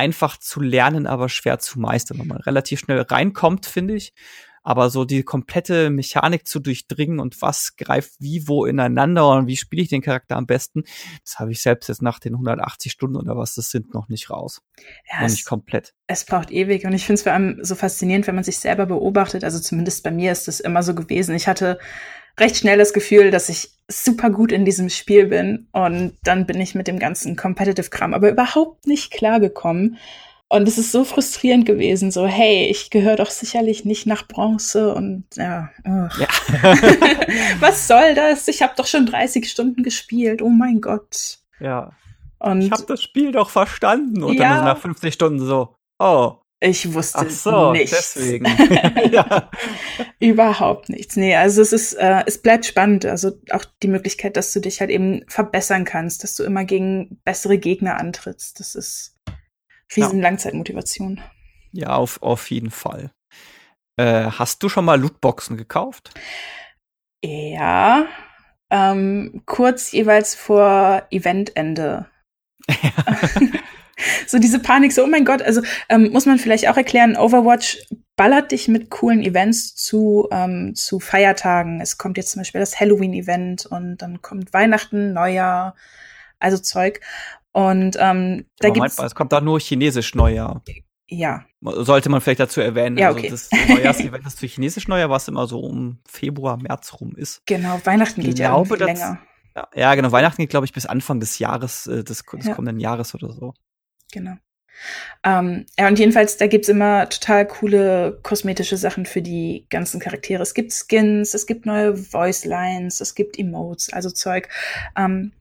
einfach 0.00 0.38
zu 0.38 0.60
lernen, 0.60 1.06
aber 1.06 1.28
schwer 1.28 1.58
zu 1.58 1.78
meistern, 1.78 2.18
wenn 2.18 2.26
man 2.26 2.38
relativ 2.38 2.80
schnell 2.80 3.02
reinkommt, 3.02 3.66
finde 3.66 3.94
ich. 3.94 4.14
Aber 4.62 4.88
so 4.88 5.04
die 5.04 5.22
komplette 5.22 5.90
Mechanik 5.90 6.46
zu 6.46 6.58
durchdringen 6.58 7.18
und 7.18 7.40
was 7.40 7.76
greift 7.76 8.12
wie 8.18 8.46
wo 8.46 8.64
ineinander 8.64 9.30
und 9.30 9.46
wie 9.46 9.56
spiele 9.56 9.82
ich 9.82 9.88
den 9.88 10.02
Charakter 10.02 10.36
am 10.36 10.46
besten, 10.46 10.84
das 11.24 11.38
habe 11.38 11.52
ich 11.52 11.62
selbst 11.62 11.88
jetzt 11.88 12.02
nach 12.02 12.18
den 12.18 12.34
180 12.34 12.92
Stunden 12.92 13.16
oder 13.16 13.36
was 13.36 13.54
das 13.54 13.70
sind 13.70 13.94
noch 13.94 14.08
nicht 14.08 14.30
raus. 14.30 14.62
Ja, 15.10 15.22
noch 15.22 15.28
nicht 15.28 15.46
komplett. 15.46 15.94
Es 16.06 16.24
braucht 16.24 16.50
ewig 16.50 16.84
und 16.84 16.92
ich 16.92 17.04
finde 17.04 17.14
es 17.14 17.22
vor 17.22 17.32
allem 17.32 17.58
so 17.62 17.74
faszinierend, 17.74 18.26
wenn 18.26 18.34
man 18.34 18.44
sich 18.44 18.58
selber 18.58 18.86
beobachtet. 18.86 19.44
Also 19.44 19.60
zumindest 19.60 20.02
bei 20.02 20.10
mir 20.10 20.32
ist 20.32 20.48
es 20.48 20.60
immer 20.60 20.82
so 20.82 20.94
gewesen. 20.94 21.34
Ich 21.34 21.46
hatte 21.46 21.78
recht 22.38 22.56
schnell 22.56 22.78
das 22.78 22.92
Gefühl, 22.92 23.30
dass 23.30 23.48
ich 23.48 23.70
super 23.88 24.30
gut 24.30 24.52
in 24.52 24.64
diesem 24.64 24.88
Spiel 24.88 25.26
bin. 25.26 25.68
Und 25.72 26.16
dann 26.22 26.46
bin 26.46 26.60
ich 26.60 26.74
mit 26.74 26.86
dem 26.86 26.98
ganzen 26.98 27.36
Competitive-Kram 27.36 28.14
aber 28.14 28.30
überhaupt 28.30 28.86
nicht 28.86 29.10
klargekommen. 29.10 29.98
Und 30.52 30.66
es 30.66 30.78
ist 30.78 30.90
so 30.90 31.04
frustrierend 31.04 31.64
gewesen, 31.64 32.10
so, 32.10 32.26
hey, 32.26 32.66
ich 32.66 32.90
gehöre 32.90 33.14
doch 33.14 33.30
sicherlich 33.30 33.84
nicht 33.84 34.06
nach 34.06 34.26
Bronze 34.26 34.92
und 34.94 35.24
ja, 35.36 35.70
ja. 35.86 36.08
was 37.60 37.86
soll 37.86 38.16
das? 38.16 38.48
Ich 38.48 38.60
habe 38.60 38.72
doch 38.76 38.88
schon 38.88 39.06
30 39.06 39.48
Stunden 39.48 39.84
gespielt, 39.84 40.42
oh 40.42 40.48
mein 40.48 40.80
Gott. 40.80 41.38
Ja. 41.60 41.92
Und 42.40 42.62
ich 42.62 42.70
habe 42.72 42.82
das 42.88 43.00
Spiel 43.00 43.30
doch 43.30 43.48
verstanden 43.48 44.24
und 44.24 44.34
ja, 44.34 44.56
dann 44.56 44.64
nach 44.64 44.78
50 44.78 45.14
Stunden 45.14 45.38
so, 45.38 45.76
oh. 46.00 46.39
Ich 46.62 46.92
wusste 46.92 47.20
Ach 47.20 47.30
so, 47.30 47.72
nichts. 47.72 47.90
deswegen. 47.90 48.44
ja. 49.12 49.50
Überhaupt 50.18 50.90
nichts. 50.90 51.16
Nee, 51.16 51.34
also 51.34 51.62
es 51.62 51.72
ist, 51.72 51.94
äh, 51.94 52.22
es 52.26 52.42
bleibt 52.42 52.66
spannend. 52.66 53.06
Also 53.06 53.32
auch 53.50 53.64
die 53.82 53.88
Möglichkeit, 53.88 54.36
dass 54.36 54.52
du 54.52 54.60
dich 54.60 54.80
halt 54.80 54.90
eben 54.90 55.24
verbessern 55.26 55.86
kannst, 55.86 56.22
dass 56.22 56.34
du 56.34 56.44
immer 56.44 56.64
gegen 56.64 57.18
bessere 57.24 57.56
Gegner 57.56 57.98
antrittst. 57.98 58.60
Das 58.60 58.74
ist 58.74 59.16
riesen 59.96 60.18
ja. 60.18 60.24
Langzeitmotivation. 60.24 61.22
Ja, 61.72 61.96
auf, 61.96 62.22
auf 62.22 62.50
jeden 62.50 62.70
Fall. 62.70 63.10
Äh, 63.96 64.30
hast 64.30 64.62
du 64.62 64.68
schon 64.68 64.84
mal 64.84 65.00
Lootboxen 65.00 65.56
gekauft? 65.56 66.10
Ja, 67.24 68.06
ähm, 68.70 69.42
kurz 69.46 69.92
jeweils 69.92 70.34
vor 70.34 71.06
Eventende. 71.10 72.06
so 74.26 74.38
diese 74.38 74.58
Panik, 74.58 74.92
so, 74.92 75.04
oh 75.04 75.06
mein 75.06 75.24
Gott, 75.24 75.42
also 75.42 75.62
ähm, 75.88 76.10
muss 76.12 76.26
man 76.26 76.38
vielleicht 76.38 76.68
auch 76.68 76.76
erklären, 76.76 77.16
Overwatch 77.16 77.78
ballert 78.16 78.52
dich 78.52 78.68
mit 78.68 78.90
coolen 78.90 79.22
Events 79.22 79.74
zu, 79.74 80.28
ähm, 80.30 80.74
zu 80.74 81.00
Feiertagen. 81.00 81.80
Es 81.80 81.96
kommt 81.96 82.18
jetzt 82.18 82.32
zum 82.32 82.40
Beispiel 82.40 82.60
das 82.60 82.78
Halloween-Event 82.78 83.64
und 83.64 83.96
dann 83.98 84.20
kommt 84.20 84.52
Weihnachten, 84.52 85.14
Neujahr, 85.14 85.74
also 86.38 86.58
Zeug. 86.58 87.00
Und 87.52 87.96
ähm, 87.98 88.44
da 88.58 88.68
Aber 88.68 88.74
gibt's 88.74 88.98
es 88.98 89.14
kommt 89.14 89.32
da 89.32 89.40
nur 89.40 89.58
chinesisch 89.58 90.14
Neujahr. 90.14 90.62
Ja. 91.08 91.44
Sollte 91.62 92.08
man 92.08 92.20
vielleicht 92.20 92.40
dazu 92.40 92.60
erwähnen. 92.60 92.96
Ja, 92.96 93.08
also 93.08 93.18
okay. 93.18 93.30
Also 93.30 93.48
das 93.50 93.68
Neujahrsevent, 93.68 94.24
das 94.26 94.36
zu 94.36 94.46
chinesisch 94.46 94.86
Neujahr, 94.86 95.10
was 95.10 95.26
immer 95.26 95.46
so 95.46 95.60
um 95.60 95.98
Februar, 96.06 96.56
März 96.56 96.92
rum 97.00 97.14
ist. 97.16 97.42
Genau, 97.46 97.80
Weihnachten 97.84 98.20
geht 98.20 98.38
ja 98.38 98.56
irgendwie 98.56 98.84
länger. 98.84 99.18
Ja, 99.56 99.68
ja, 99.74 99.94
genau, 99.94 100.12
Weihnachten 100.12 100.42
geht, 100.42 100.50
glaube 100.50 100.66
ich, 100.66 100.72
bis 100.72 100.86
Anfang 100.86 101.18
des 101.20 101.38
Jahres, 101.38 101.86
äh, 101.86 102.04
des, 102.04 102.22
des 102.24 102.46
ja. 102.46 102.54
kommenden 102.54 102.78
Jahres 102.78 103.14
oder 103.14 103.32
so. 103.32 103.54
Genau. 104.10 104.36
Ähm, 105.24 105.66
ja, 105.78 105.88
und 105.88 105.98
jedenfalls, 105.98 106.38
da 106.38 106.46
gibt's 106.46 106.68
immer 106.68 107.08
total 107.08 107.46
coole 107.46 108.18
kosmetische 108.22 108.76
Sachen 108.76 109.04
für 109.04 109.20
die 109.20 109.66
ganzen 109.68 110.00
Charaktere. 110.00 110.42
Es 110.42 110.54
gibt 110.54 110.72
Skins, 110.72 111.34
es 111.34 111.46
gibt 111.46 111.66
neue 111.66 111.96
Voice 111.96 112.44
Lines, 112.44 113.00
es 113.00 113.14
gibt 113.14 113.38
Emotes, 113.38 113.92
also 113.92 114.10
Zeug. 114.10 114.48
Ähm, 114.96 115.32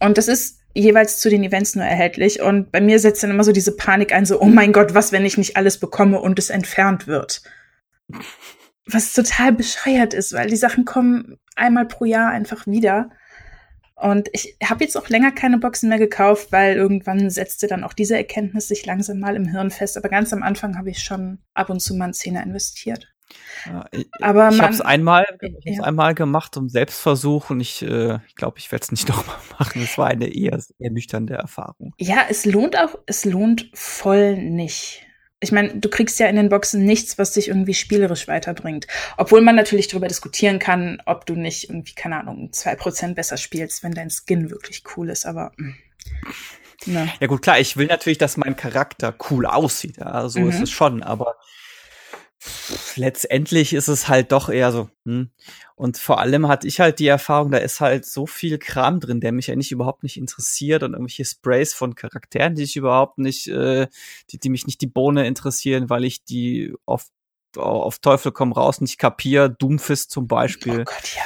und 0.00 0.18
das 0.18 0.28
ist 0.28 0.60
jeweils 0.74 1.18
zu 1.18 1.28
den 1.28 1.42
Events 1.42 1.74
nur 1.74 1.84
erhältlich. 1.84 2.40
Und 2.40 2.70
bei 2.70 2.80
mir 2.80 3.00
setzt 3.00 3.22
dann 3.22 3.30
immer 3.30 3.44
so 3.44 3.52
diese 3.52 3.74
Panik 3.74 4.12
ein, 4.12 4.26
so, 4.26 4.40
oh 4.40 4.46
mein 4.46 4.72
Gott, 4.72 4.94
was, 4.94 5.10
wenn 5.10 5.24
ich 5.24 5.38
nicht 5.38 5.56
alles 5.56 5.78
bekomme 5.78 6.20
und 6.20 6.38
es 6.38 6.50
entfernt 6.50 7.08
wird? 7.08 7.42
Was 8.86 9.12
total 9.12 9.52
bescheuert 9.52 10.14
ist, 10.14 10.32
weil 10.32 10.48
die 10.48 10.56
Sachen 10.56 10.84
kommen 10.84 11.38
einmal 11.56 11.86
pro 11.86 12.04
Jahr 12.04 12.30
einfach 12.30 12.66
wieder. 12.66 13.10
Und 14.00 14.28
ich 14.32 14.56
habe 14.62 14.84
jetzt 14.84 14.96
auch 14.96 15.08
länger 15.08 15.32
keine 15.32 15.58
Boxen 15.58 15.88
mehr 15.88 15.98
gekauft, 15.98 16.52
weil 16.52 16.76
irgendwann 16.76 17.30
setzte 17.30 17.66
dann 17.66 17.82
auch 17.82 17.92
diese 17.92 18.16
Erkenntnis 18.16 18.68
sich 18.68 18.86
langsam 18.86 19.18
mal 19.18 19.34
im 19.34 19.48
Hirn 19.48 19.70
fest. 19.70 19.96
Aber 19.96 20.08
ganz 20.08 20.32
am 20.32 20.42
Anfang 20.42 20.78
habe 20.78 20.90
ich 20.90 21.02
schon 21.02 21.38
ab 21.54 21.68
und 21.68 21.80
zu 21.80 21.94
mal 21.94 22.04
einen 22.04 22.14
Zehner 22.14 22.44
investiert. 22.44 23.08
Ja, 23.66 23.86
ich 23.90 24.08
aber 24.20 24.50
ich 24.50 24.60
habe 24.60 24.72
es 24.72 24.80
einmal, 24.80 25.26
ja. 25.64 25.82
einmal 25.82 26.14
gemacht 26.14 26.56
um 26.56 26.68
Selbstversuch 26.68 27.50
und 27.50 27.60
ich 27.60 27.82
äh, 27.82 28.18
ich 28.26 28.36
glaube, 28.36 28.58
ich 28.58 28.70
werde 28.72 28.84
es 28.84 28.90
nicht 28.90 29.08
nochmal 29.08 29.36
machen. 29.58 29.82
Es 29.82 29.98
war 29.98 30.06
eine 30.06 30.28
eher, 30.28 30.58
eher 30.78 30.90
Erfahrung. 31.36 31.92
Ja, 31.98 32.22
es 32.28 32.46
lohnt 32.46 32.78
auch, 32.78 32.98
es 33.06 33.24
lohnt 33.24 33.70
voll 33.74 34.36
nicht. 34.36 35.07
Ich 35.40 35.52
meine, 35.52 35.76
du 35.76 35.88
kriegst 35.88 36.18
ja 36.18 36.26
in 36.26 36.36
den 36.36 36.48
Boxen 36.48 36.84
nichts, 36.84 37.16
was 37.16 37.32
dich 37.32 37.48
irgendwie 37.48 37.74
spielerisch 37.74 38.26
weiterbringt. 38.26 38.88
Obwohl 39.16 39.40
man 39.40 39.54
natürlich 39.54 39.86
darüber 39.86 40.08
diskutieren 40.08 40.58
kann, 40.58 41.00
ob 41.06 41.26
du 41.26 41.34
nicht 41.34 41.70
irgendwie, 41.70 41.94
keine 41.94 42.18
Ahnung, 42.18 42.52
zwei 42.52 42.74
Prozent 42.74 43.14
besser 43.14 43.36
spielst, 43.36 43.84
wenn 43.84 43.92
dein 43.92 44.10
Skin 44.10 44.50
wirklich 44.50 44.82
cool 44.96 45.10
ist, 45.10 45.26
aber. 45.26 45.52
Na. 46.86 47.04
Mm, 47.04 47.10
ja 47.20 47.26
gut, 47.28 47.42
klar, 47.42 47.60
ich 47.60 47.76
will 47.76 47.86
natürlich, 47.86 48.18
dass 48.18 48.36
mein 48.36 48.56
Charakter 48.56 49.14
cool 49.30 49.46
aussieht. 49.46 49.98
Ja, 49.98 50.28
so 50.28 50.40
mhm. 50.40 50.50
ist 50.50 50.60
es 50.60 50.70
schon, 50.70 51.02
aber 51.02 51.36
letztendlich 52.96 53.72
ist 53.72 53.88
es 53.88 54.08
halt 54.08 54.32
doch 54.32 54.48
eher 54.48 54.72
so. 54.72 54.88
Hm. 55.04 55.30
Und 55.74 55.98
vor 55.98 56.20
allem 56.20 56.48
hatte 56.48 56.66
ich 56.66 56.80
halt 56.80 56.98
die 56.98 57.06
Erfahrung, 57.06 57.50
da 57.50 57.58
ist 57.58 57.80
halt 57.80 58.04
so 58.04 58.26
viel 58.26 58.58
Kram 58.58 59.00
drin, 59.00 59.20
der 59.20 59.32
mich 59.32 59.50
eigentlich 59.50 59.72
überhaupt 59.72 60.02
nicht 60.02 60.16
interessiert 60.16 60.82
und 60.82 60.92
irgendwelche 60.92 61.24
Sprays 61.24 61.74
von 61.74 61.94
Charakteren, 61.94 62.54
die 62.54 62.64
ich 62.64 62.76
überhaupt 62.76 63.18
nicht, 63.18 63.48
äh, 63.48 63.88
die, 64.30 64.38
die 64.38 64.50
mich 64.50 64.66
nicht 64.66 64.80
die 64.80 64.86
Bohne 64.86 65.26
interessieren, 65.26 65.90
weil 65.90 66.04
ich 66.04 66.24
die 66.24 66.74
auf, 66.84 67.06
auf 67.56 67.98
Teufel 67.98 68.32
komm 68.32 68.52
raus 68.52 68.80
nicht 68.80 68.98
kapier. 68.98 69.48
Doomfist 69.48 70.10
zum 70.10 70.26
Beispiel. 70.26 70.80
Oh 70.80 70.84
Gott, 70.84 71.16
ja. 71.16 71.22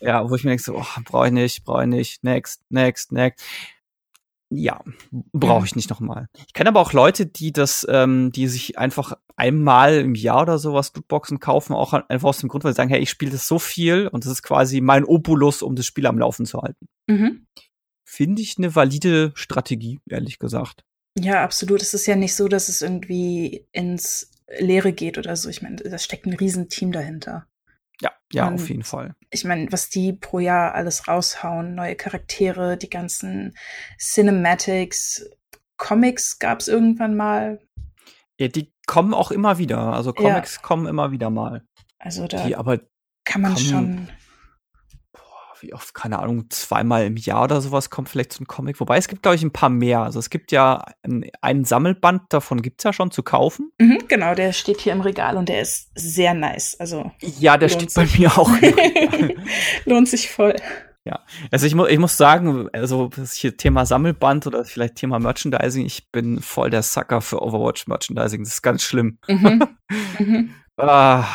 Ja, 0.00 0.30
wo 0.30 0.36
ich 0.36 0.44
mir 0.44 0.50
denke 0.50 0.62
so, 0.62 0.76
oh, 0.76 1.00
brauche 1.04 1.26
ich 1.26 1.32
nicht, 1.32 1.64
brauche 1.64 1.82
ich 1.82 1.88
nicht, 1.88 2.22
next, 2.22 2.62
next, 2.70 3.10
next 3.10 3.44
ja, 4.50 4.82
brauche 5.10 5.66
ich 5.66 5.76
nicht 5.76 5.90
nochmal. 5.90 6.28
Ich 6.46 6.54
kenne 6.54 6.70
aber 6.70 6.80
auch 6.80 6.92
Leute, 6.92 7.26
die 7.26 7.52
das, 7.52 7.86
ähm, 7.88 8.32
die 8.32 8.48
sich 8.48 8.78
einfach 8.78 9.12
einmal 9.36 9.98
im 9.98 10.14
Jahr 10.14 10.42
oder 10.42 10.58
sowas 10.58 10.92
Lootboxen 10.94 11.38
kaufen, 11.38 11.74
auch 11.74 11.92
einfach 11.92 12.28
aus 12.28 12.38
dem 12.38 12.48
Grund, 12.48 12.64
weil 12.64 12.72
sie 12.72 12.76
sagen, 12.76 12.90
hey, 12.90 13.00
ich 13.00 13.10
spiele 13.10 13.30
das 13.30 13.46
so 13.46 13.58
viel 13.58 14.08
und 14.08 14.24
das 14.24 14.32
ist 14.32 14.42
quasi 14.42 14.80
mein 14.80 15.04
Opulus, 15.04 15.62
um 15.62 15.76
das 15.76 15.86
Spiel 15.86 16.06
am 16.06 16.18
Laufen 16.18 16.46
zu 16.46 16.62
halten. 16.62 16.86
Mhm. 17.08 17.46
Finde 18.04 18.40
ich 18.40 18.56
eine 18.56 18.74
valide 18.74 19.32
Strategie, 19.34 20.00
ehrlich 20.08 20.38
gesagt. 20.38 20.82
Ja, 21.18 21.44
absolut. 21.44 21.82
Es 21.82 21.94
ist 21.94 22.06
ja 22.06 22.16
nicht 22.16 22.34
so, 22.34 22.48
dass 22.48 22.68
es 22.68 22.80
irgendwie 22.80 23.66
ins 23.72 24.30
Leere 24.58 24.92
geht 24.92 25.18
oder 25.18 25.36
so. 25.36 25.50
Ich 25.50 25.62
meine, 25.62 25.76
da 25.76 25.98
steckt 25.98 26.26
ein 26.26 26.32
Riesenteam 26.32 26.92
dahinter. 26.92 27.46
Ja, 28.00 28.12
ja, 28.32 28.46
und 28.46 28.54
auf 28.54 28.68
jeden 28.68 28.84
Fall. 28.84 29.14
Ich 29.30 29.44
meine, 29.44 29.70
was 29.72 29.88
die 29.88 30.12
pro 30.12 30.38
Jahr 30.38 30.74
alles 30.74 31.08
raushauen, 31.08 31.74
neue 31.74 31.96
Charaktere, 31.96 32.76
die 32.76 32.90
ganzen 32.90 33.56
Cinematics, 33.98 35.28
Comics 35.76 36.38
gab 36.38 36.60
es 36.60 36.68
irgendwann 36.68 37.16
mal. 37.16 37.60
Ja, 38.38 38.48
die 38.48 38.72
kommen 38.86 39.14
auch 39.14 39.30
immer 39.30 39.58
wieder. 39.58 39.92
Also 39.92 40.12
Comics 40.12 40.56
ja. 40.56 40.62
kommen 40.62 40.86
immer 40.86 41.10
wieder 41.10 41.30
mal. 41.30 41.64
Also 41.98 42.26
da 42.28 42.46
die 42.46 42.56
aber 42.56 42.80
kann 43.24 43.42
man 43.42 43.56
schon 43.56 44.08
wie 45.62 45.74
oft, 45.74 45.94
keine 45.94 46.18
Ahnung, 46.18 46.50
zweimal 46.50 47.04
im 47.06 47.16
Jahr 47.16 47.44
oder 47.44 47.60
sowas 47.60 47.90
kommt 47.90 48.08
vielleicht 48.08 48.32
so 48.32 48.42
ein 48.42 48.46
Comic. 48.46 48.80
Wobei 48.80 48.98
es 48.98 49.08
gibt, 49.08 49.22
glaube 49.22 49.36
ich, 49.36 49.42
ein 49.42 49.52
paar 49.52 49.68
mehr. 49.68 50.00
Also 50.00 50.18
es 50.18 50.30
gibt 50.30 50.52
ja 50.52 50.84
einen 51.40 51.64
Sammelband, 51.64 52.22
davon 52.30 52.62
gibt 52.62 52.80
es 52.80 52.84
ja 52.84 52.92
schon 52.92 53.10
zu 53.10 53.22
kaufen. 53.22 53.70
Mhm, 53.78 54.04
genau, 54.08 54.34
der 54.34 54.52
steht 54.52 54.80
hier 54.80 54.92
im 54.92 55.00
Regal 55.00 55.36
und 55.36 55.48
der 55.48 55.60
ist 55.60 55.90
sehr 55.94 56.34
nice. 56.34 56.76
Also 56.78 57.10
ja, 57.20 57.56
der 57.56 57.68
steht 57.68 57.90
sich. 57.90 58.12
bei 58.12 58.18
mir 58.18 58.38
auch. 58.38 58.50
lohnt 59.84 60.08
sich 60.08 60.30
voll. 60.30 60.56
Ja, 61.04 61.20
also 61.50 61.66
ich, 61.66 61.74
mu 61.74 61.86
ich 61.86 61.98
muss 61.98 62.18
sagen, 62.18 62.68
also 62.72 63.08
das 63.08 63.32
hier 63.32 63.56
Thema 63.56 63.86
Sammelband 63.86 64.46
oder 64.46 64.64
vielleicht 64.64 64.96
Thema 64.96 65.18
Merchandising, 65.18 65.86
ich 65.86 66.10
bin 66.10 66.42
voll 66.42 66.68
der 66.68 66.82
Sucker 66.82 67.22
für 67.22 67.40
Overwatch 67.40 67.86
Merchandising. 67.86 68.44
Das 68.44 68.52
ist 68.52 68.62
ganz 68.62 68.82
schlimm. 68.82 69.18
Mhm. 69.26 69.66
mhm. 70.18 70.54
Ah, 70.78 71.26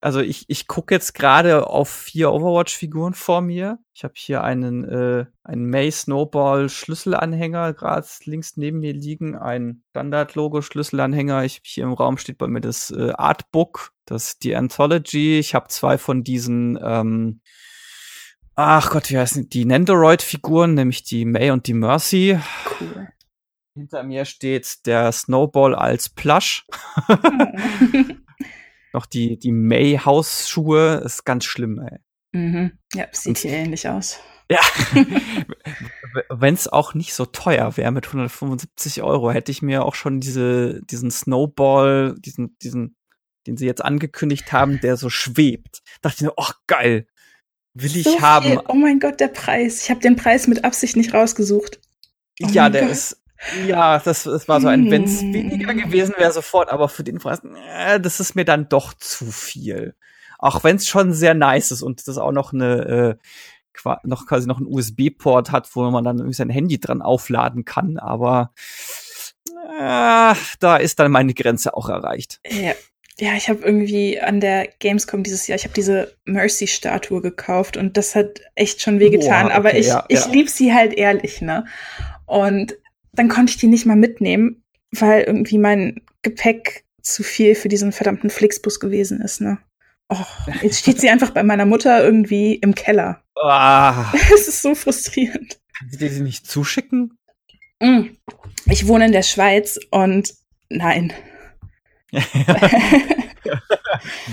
also 0.00 0.20
ich, 0.20 0.44
ich 0.48 0.66
gucke 0.66 0.94
jetzt 0.94 1.14
gerade 1.14 1.66
auf 1.66 1.88
vier 1.88 2.32
Overwatch-Figuren 2.32 3.14
vor 3.14 3.40
mir. 3.40 3.78
Ich 3.94 4.04
habe 4.04 4.14
hier 4.16 4.42
einen, 4.42 4.84
äh, 4.84 5.26
einen 5.44 5.66
May 5.66 5.90
Snowball 5.90 6.68
Schlüsselanhänger 6.68 7.72
gerade 7.72 8.06
links 8.24 8.56
neben 8.56 8.80
mir 8.80 8.92
liegen, 8.92 9.36
ein 9.36 9.82
Standard-Logo 9.90 10.60
Schlüsselanhänger. 10.60 11.44
Ich 11.44 11.60
hier 11.64 11.84
im 11.84 11.92
Raum 11.92 12.18
steht 12.18 12.38
bei 12.38 12.48
mir 12.48 12.60
das 12.60 12.90
äh, 12.90 13.12
Artbook, 13.12 13.92
das 14.04 14.38
die 14.38 14.56
Anthology. 14.56 15.38
Ich 15.38 15.54
habe 15.54 15.68
zwei 15.68 15.98
von 15.98 16.24
diesen 16.24 16.78
ähm, 16.82 17.40
Ach 18.54 18.90
Gott, 18.90 19.08
wie 19.08 19.18
heißen 19.18 19.48
die 19.48 19.64
Nendoroid-Figuren, 19.64 20.74
nämlich 20.74 21.04
die 21.04 21.24
May 21.24 21.50
und 21.50 21.66
die 21.66 21.74
Mercy. 21.74 22.38
Cool. 22.78 23.08
Hinter 23.74 24.02
mir 24.02 24.26
steht 24.26 24.84
der 24.84 25.10
Snowball 25.12 25.74
als 25.74 26.10
Plush. 26.10 26.66
noch 28.92 29.06
die, 29.06 29.38
die 29.38 29.52
May-Hausschuhe. 29.52 31.02
Ist 31.04 31.24
ganz 31.24 31.44
schlimm, 31.44 31.78
ey. 31.78 31.98
Mhm. 32.32 32.72
Ja, 32.94 33.06
sieht 33.12 33.28
Und, 33.28 33.38
hier 33.38 33.52
ähnlich 33.52 33.88
aus. 33.88 34.20
Ja. 34.50 34.60
Wenn 36.28 36.54
es 36.54 36.68
auch 36.68 36.94
nicht 36.94 37.14
so 37.14 37.24
teuer 37.24 37.76
wäre 37.76 37.90
mit 37.90 38.06
175 38.06 39.02
Euro, 39.02 39.30
hätte 39.32 39.50
ich 39.50 39.62
mir 39.62 39.84
auch 39.84 39.94
schon 39.94 40.20
diese, 40.20 40.80
diesen 40.84 41.10
Snowball, 41.10 42.16
diesen, 42.18 42.56
diesen, 42.62 42.96
den 43.46 43.56
sie 43.56 43.66
jetzt 43.66 43.84
angekündigt 43.84 44.52
haben, 44.52 44.80
der 44.80 44.96
so 44.96 45.08
schwebt. 45.08 45.82
Dachte 46.02 46.16
ich 46.16 46.22
mir, 46.22 46.34
ach 46.36 46.54
geil. 46.66 47.06
Will 47.74 47.96
ich 47.96 48.04
so 48.04 48.20
haben. 48.20 48.50
Viel. 48.50 48.60
Oh 48.68 48.74
mein 48.74 49.00
Gott, 49.00 49.20
der 49.20 49.28
Preis. 49.28 49.82
Ich 49.84 49.90
habe 49.90 50.00
den 50.00 50.16
Preis 50.16 50.46
mit 50.46 50.64
Absicht 50.64 50.96
nicht 50.96 51.14
rausgesucht. 51.14 51.80
Oh 52.42 52.48
ja, 52.48 52.68
der 52.68 52.82
Gott. 52.82 52.90
ist 52.90 53.21
ja, 53.66 53.98
das, 53.98 54.24
das 54.24 54.48
war 54.48 54.60
so 54.60 54.68
ein, 54.68 54.90
wenn 54.90 55.04
es 55.04 55.20
hm. 55.20 55.34
weniger 55.34 55.74
gewesen 55.74 56.14
wäre, 56.16 56.32
sofort, 56.32 56.70
aber 56.70 56.88
für 56.88 57.04
den 57.04 57.18
Preis, 57.18 57.40
äh, 57.74 58.00
das 58.00 58.20
ist 58.20 58.34
mir 58.34 58.44
dann 58.44 58.68
doch 58.68 58.94
zu 58.94 59.26
viel. 59.26 59.94
Auch 60.38 60.64
wenn 60.64 60.76
es 60.76 60.88
schon 60.88 61.12
sehr 61.12 61.34
nice 61.34 61.70
ist 61.70 61.82
und 61.82 62.06
das 62.08 62.18
auch 62.18 62.32
noch 62.32 62.52
eine, 62.52 63.18
äh, 63.86 63.94
noch 64.04 64.26
quasi 64.26 64.46
noch 64.46 64.58
einen 64.58 64.66
USB-Port 64.66 65.50
hat, 65.50 65.68
wo 65.74 65.90
man 65.90 66.04
dann 66.04 66.18
irgendwie 66.18 66.34
sein 66.34 66.50
Handy 66.50 66.78
dran 66.78 67.02
aufladen 67.02 67.64
kann, 67.64 67.98
aber 67.98 68.52
äh, 69.78 70.34
da 70.60 70.76
ist 70.76 70.98
dann 70.98 71.10
meine 71.10 71.34
Grenze 71.34 71.74
auch 71.74 71.88
erreicht. 71.88 72.40
Ja, 72.48 72.72
ja, 73.18 73.34
ich 73.34 73.48
habe 73.48 73.62
irgendwie 73.62 74.20
an 74.20 74.40
der 74.40 74.68
Gamescom 74.78 75.22
dieses 75.22 75.46
Jahr, 75.46 75.56
ich 75.56 75.64
habe 75.64 75.74
diese 75.74 76.16
Mercy-Statue 76.24 77.20
gekauft 77.20 77.76
und 77.76 77.96
das 77.96 78.14
hat 78.14 78.40
echt 78.54 78.80
schon 78.80 79.00
wehgetan, 79.00 79.42
Boah, 79.42 79.46
okay, 79.46 79.56
aber 79.56 79.74
ich, 79.74 79.86
ja, 79.88 80.04
ich 80.08 80.24
ja. 80.24 80.30
lieb 80.30 80.48
sie 80.48 80.72
halt 80.72 80.94
ehrlich, 80.94 81.40
ne? 81.40 81.66
Und 82.26 82.74
dann 83.12 83.28
konnte 83.28 83.50
ich 83.50 83.58
die 83.58 83.66
nicht 83.66 83.86
mal 83.86 83.96
mitnehmen, 83.96 84.62
weil 84.90 85.22
irgendwie 85.22 85.58
mein 85.58 86.00
Gepäck 86.22 86.84
zu 87.02 87.22
viel 87.22 87.54
für 87.54 87.68
diesen 87.68 87.92
verdammten 87.92 88.30
Flixbus 88.30 88.80
gewesen 88.80 89.20
ist, 89.20 89.40
ne? 89.40 89.58
Oh, 90.08 90.24
jetzt 90.62 90.80
steht 90.80 91.00
sie 91.00 91.08
einfach 91.08 91.30
bei 91.30 91.42
meiner 91.42 91.64
Mutter 91.64 92.02
irgendwie 92.04 92.56
im 92.56 92.74
Keller. 92.74 93.22
Ah. 93.42 94.12
Es 94.34 94.48
ist 94.48 94.62
so 94.62 94.74
frustrierend. 94.74 95.58
Kann 95.78 95.88
sie 95.90 95.98
dir 95.98 96.10
sie 96.10 96.20
nicht 96.20 96.46
zuschicken? 96.46 97.18
Mm. 97.80 98.10
Ich 98.66 98.86
wohne 98.86 99.06
in 99.06 99.12
der 99.12 99.22
Schweiz 99.22 99.78
und 99.90 100.34
nein. 100.68 101.12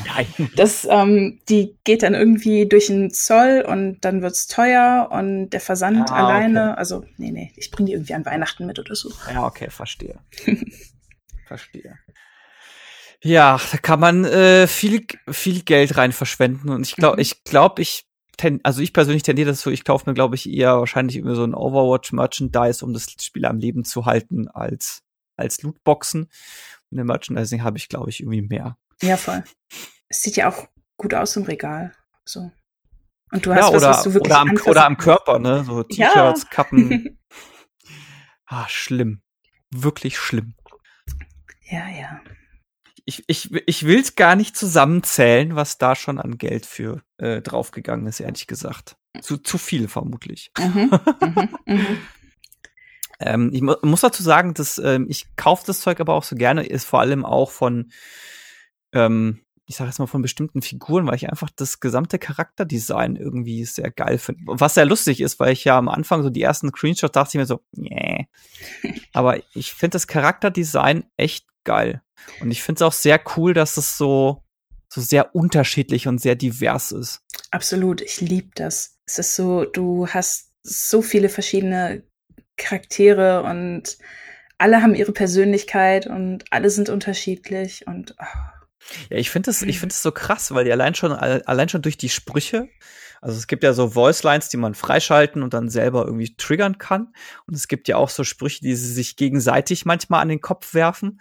Nein. 0.06 0.52
Das, 0.56 0.88
ähm, 0.90 1.40
die 1.50 1.78
geht 1.84 2.04
dann 2.04 2.14
irgendwie 2.14 2.68
durch 2.68 2.88
den 2.88 3.12
Zoll 3.12 3.64
und 3.68 4.00
dann 4.02 4.22
wird's 4.22 4.48
teuer 4.48 5.10
und 5.12 5.50
der 5.50 5.62
Versand 5.62 6.10
ah, 6.12 6.16
alleine. 6.16 6.72
Okay. 6.72 6.80
Also, 6.80 7.06
nee, 7.18 7.32
nee, 7.32 7.54
ich 7.56 7.72
bringe 7.72 7.88
die 7.88 7.94
irgendwie 7.94 8.14
an 8.14 8.26
Weihnachten 8.26 8.66
mit 8.66 8.80
oder 8.80 8.96
so. 8.96 9.12
Ja, 9.32 9.46
okay, 9.46 9.70
verstehe. 9.70 10.20
verstehe. 11.48 11.98
Ja, 13.22 13.60
da 13.72 13.78
kann 13.78 14.00
man 14.00 14.24
äh, 14.26 14.68
viel, 14.68 15.06
viel 15.30 15.62
Geld 15.64 15.98
rein 15.98 16.14
verschwenden 16.14 16.70
und 16.70 16.86
ich 16.86 16.96
glaube, 16.96 17.18
mhm. 17.18 17.22
ich 17.22 17.44
glaube, 17.44 17.82
ich 17.82 18.06
ten, 18.40 18.62
also 18.64 18.82
ich 18.82 18.94
persönlich 18.94 19.24
tendiere 19.24 19.50
das 19.50 19.62
so, 19.62 19.70
ich 19.70 19.84
kaufe 19.84 20.10
mir, 20.10 20.14
glaube 20.14 20.36
ich, 20.36 20.50
eher 20.50 20.80
wahrscheinlich 20.80 21.18
irgendwie 21.18 21.36
so 21.36 21.44
ein 21.44 21.54
Overwatch-Merchandise, 21.54 22.84
um 22.84 22.94
das 22.94 23.08
Spiel 23.22 23.46
am 23.46 23.60
Leben 23.60 23.84
zu 23.84 24.06
halten, 24.06 24.48
als, 24.48 25.04
als 25.36 25.62
Lootboxen. 25.62 26.30
Und 26.90 26.98
im 26.98 27.08
Merchandising 27.08 27.64
habe 27.64 27.78
ich, 27.78 27.90
glaube 27.90 28.10
ich, 28.10 28.22
irgendwie 28.22 28.42
mehr. 28.42 28.78
Ja, 29.02 29.18
voll. 29.18 29.44
Es 30.08 30.22
sieht 30.22 30.36
ja 30.36 30.50
auch 30.50 30.68
gut 30.98 31.14
aus 31.14 31.36
im 31.36 31.44
Regal. 31.44 31.94
So. 32.26 32.52
Und 33.32 33.46
du 33.46 33.54
hast 33.54 33.70
ja, 33.70 33.70
oder, 33.70 33.90
was, 33.90 33.98
was 33.98 34.04
du 34.04 34.14
wirklich 34.14 34.32
oder 34.32 34.40
am, 34.40 34.58
oder 34.66 34.86
am 34.86 34.98
Körper, 34.98 35.40
ne? 35.40 35.64
So 35.64 35.84
T-Shirts, 35.84 36.44
ja. 36.44 36.50
Kappen. 36.50 37.20
ah, 38.46 38.68
schlimm. 38.68 39.22
Wirklich 39.72 40.18
schlimm. 40.18 40.56
Ja, 41.70 41.88
ja. 41.90 42.22
Ich, 43.06 43.24
ich, 43.28 43.52
ich 43.68 43.86
will 43.86 44.00
es 44.00 44.16
gar 44.16 44.36
nicht 44.36 44.56
zusammenzählen, 44.58 45.56
was 45.56 45.78
da 45.78 45.96
schon 45.96 46.20
an 46.20 46.38
Geld 46.38 46.66
für 46.66 47.02
äh, 47.18 47.42
draufgegangen 47.42 48.06
ist, 48.08 48.20
ehrlich 48.20 48.48
gesagt. 48.48 48.98
Zu, 49.22 49.38
zu 49.38 49.58
viel 49.58 49.88
vermutlich. 49.88 50.52
Mhm, 50.58 50.92
mhm, 51.22 51.50
mhm. 51.66 51.98
ähm, 53.20 53.50
ich 53.54 53.62
mu 53.62 53.76
muss 53.82 54.02
dazu 54.02 54.22
sagen, 54.22 54.54
dass 54.54 54.78
ähm, 54.78 55.08
ich 55.10 55.36
kaufe 55.36 55.64
das 55.66 55.80
Zeug 55.82 56.00
aber 56.00 56.14
auch 56.14 56.24
so 56.24 56.36
gerne, 56.36 56.66
ist 56.66 56.86
vor 56.86 57.00
allem 57.00 57.26
auch 57.26 57.52
von 57.52 57.92
ähm, 58.94 59.42
ich 59.70 59.76
sage 59.76 59.92
jetzt 59.92 60.00
mal 60.00 60.08
von 60.08 60.24
bestimmten 60.24 60.64
Figuren, 60.64 61.06
weil 61.06 61.14
ich 61.14 61.30
einfach 61.30 61.52
das 61.56 61.80
gesamte 61.80 62.18
Charakterdesign 62.18 63.16
irgendwie 63.16 63.66
sehr 63.66 63.92
geil 63.92 64.18
finde. 64.18 64.42
Was 64.48 64.74
sehr 64.74 64.86
lustig 64.86 65.22
ist, 65.22 65.40
weil 65.40 65.54
ich 65.54 65.64
ja 65.64 65.78
am 65.78 65.90
Anfang 65.90 66.24
so 66.24 66.32
die 66.32 66.42
ersten 66.42 66.70
Screenshots 66.70 67.12
dachte 67.12 67.30
ich 67.34 67.40
mir 67.40 67.46
so, 67.46 67.62
nee. 67.74 68.28
Aber 69.14 69.38
ich 69.54 69.74
finde 69.74 69.94
das 69.94 70.08
Charakterdesign 70.08 71.06
echt 71.18 71.46
geil. 71.66 72.02
Und 72.42 72.50
ich 72.50 72.64
finde 72.64 72.80
es 72.80 72.82
auch 72.82 72.94
sehr 72.94 73.22
cool, 73.38 73.54
dass 73.54 73.78
es 73.78 73.96
so, 73.96 74.44
so 74.92 75.02
sehr 75.02 75.36
unterschiedlich 75.36 76.08
und 76.08 76.20
sehr 76.20 76.36
divers 76.36 76.92
ist. 76.92 77.22
Absolut, 77.52 78.02
ich 78.02 78.22
liebe 78.22 78.50
das. 78.56 78.98
Es 79.06 79.20
ist 79.20 79.36
so, 79.36 79.66
du 79.66 80.08
hast 80.08 80.52
so 80.64 81.04
viele 81.04 81.30
verschiedene 81.30 82.02
Charaktere 82.58 83.44
und 83.44 84.00
alle 84.58 84.82
haben 84.82 84.96
ihre 84.96 85.12
Persönlichkeit 85.12 86.08
und 86.08 86.46
alle 86.50 86.72
sind 86.72 86.90
unterschiedlich 86.90 87.86
und 87.86 88.16
oh 88.20 88.59
ja, 89.10 89.18
ich 89.18 89.30
finde 89.30 89.52
es, 89.52 89.62
ich 89.62 89.80
finde 89.80 89.94
es 89.94 90.02
so 90.02 90.12
krass, 90.12 90.54
weil 90.54 90.66
die 90.66 90.72
allein 90.72 90.96
schon, 90.96 91.12
allein 91.12 91.70
schon 91.70 91.82
durch 91.82 91.98
die 91.98 92.10
Sprüche, 92.10 92.70
also 93.22 93.38
es 93.38 93.48
gibt 93.48 93.64
ja 93.64 93.74
so 93.74 93.90
Voice 93.90 94.24
Lines, 94.24 94.50
die 94.50 94.58
man 94.58 94.76
freischalten 94.76 95.44
und 95.44 95.54
dann 95.54 95.70
selber 95.70 96.06
irgendwie 96.06 96.36
triggern 96.36 96.78
kann. 96.78 97.14
Und 97.48 97.56
es 97.56 97.68
gibt 97.68 97.88
ja 97.88 97.98
auch 97.98 98.10
so 98.10 98.24
Sprüche, 98.24 98.62
die 98.62 98.76
sie 98.76 98.94
sich 98.94 99.16
gegenseitig 99.16 99.86
manchmal 99.86 100.22
an 100.22 100.30
den 100.30 100.42
Kopf 100.42 100.74
werfen. 100.74 101.20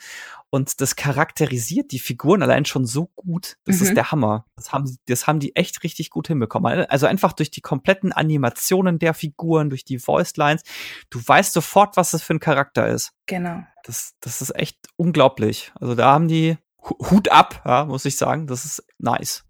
Und 0.50 0.80
das 0.80 0.96
charakterisiert 0.96 1.92
die 1.92 1.98
Figuren 1.98 2.42
allein 2.42 2.64
schon 2.64 2.86
so 2.86 3.10
gut. 3.16 3.56
Das 3.64 3.80
mhm. 3.80 3.82
ist 3.82 3.94
der 3.96 4.10
Hammer. 4.10 4.46
Das 4.56 4.72
haben, 4.72 4.96
das 5.06 5.26
haben 5.26 5.40
die 5.40 5.56
echt 5.56 5.82
richtig 5.82 6.10
gut 6.10 6.28
hinbekommen. 6.28 6.86
Also 6.86 7.06
einfach 7.06 7.32
durch 7.32 7.50
die 7.50 7.60
kompletten 7.60 8.12
Animationen 8.12 8.98
der 8.98 9.12
Figuren, 9.12 9.68
durch 9.68 9.84
die 9.84 9.98
Voice 9.98 10.36
Lines. 10.36 10.62
Du 11.10 11.20
weißt 11.24 11.52
sofort, 11.52 11.96
was 11.96 12.12
das 12.12 12.22
für 12.22 12.34
ein 12.34 12.40
Charakter 12.40 12.88
ist. 12.88 13.12
Genau. 13.26 13.62
Das, 13.84 14.14
das 14.20 14.40
ist 14.40 14.54
echt 14.54 14.78
unglaublich. 14.96 15.72
Also 15.74 15.94
da 15.94 16.12
haben 16.12 16.28
die, 16.28 16.56
Hut 16.82 17.30
ab, 17.30 17.62
ja, 17.66 17.84
muss 17.84 18.04
ich 18.04 18.16
sagen. 18.16 18.46
Das 18.46 18.64
ist 18.64 18.84
nice. 18.98 19.44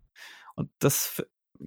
Und 0.54 0.70
das, 0.80 1.22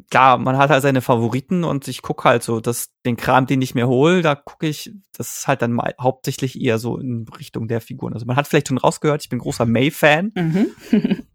klar, 0.10 0.38
man 0.38 0.58
hat 0.58 0.70
halt 0.70 0.82
seine 0.82 1.02
Favoriten 1.02 1.64
und 1.64 1.88
ich 1.88 2.02
gucke 2.02 2.26
halt 2.28 2.44
so, 2.44 2.60
dass 2.60 2.90
den 3.06 3.18
Kram, 3.18 3.46
den 3.46 3.62
ich 3.62 3.76
mir 3.76 3.88
hole, 3.88 4.22
da 4.22 4.36
gucke 4.36 4.68
ich, 4.68 4.92
das 5.16 5.38
ist 5.38 5.48
halt 5.48 5.62
dann 5.62 5.72
mal 5.72 5.94
hauptsächlich 6.00 6.60
eher 6.60 6.78
so 6.78 6.98
in 6.98 7.26
Richtung 7.38 7.68
der 7.68 7.82
Figuren. 7.82 8.14
Also 8.14 8.26
man 8.26 8.36
hat 8.36 8.48
vielleicht 8.48 8.68
schon 8.68 8.78
rausgehört, 8.78 9.24
ich 9.24 9.30
bin 9.30 9.40
großer 9.40 9.66
May-Fan. 9.66 10.34
Mhm. 10.36 10.68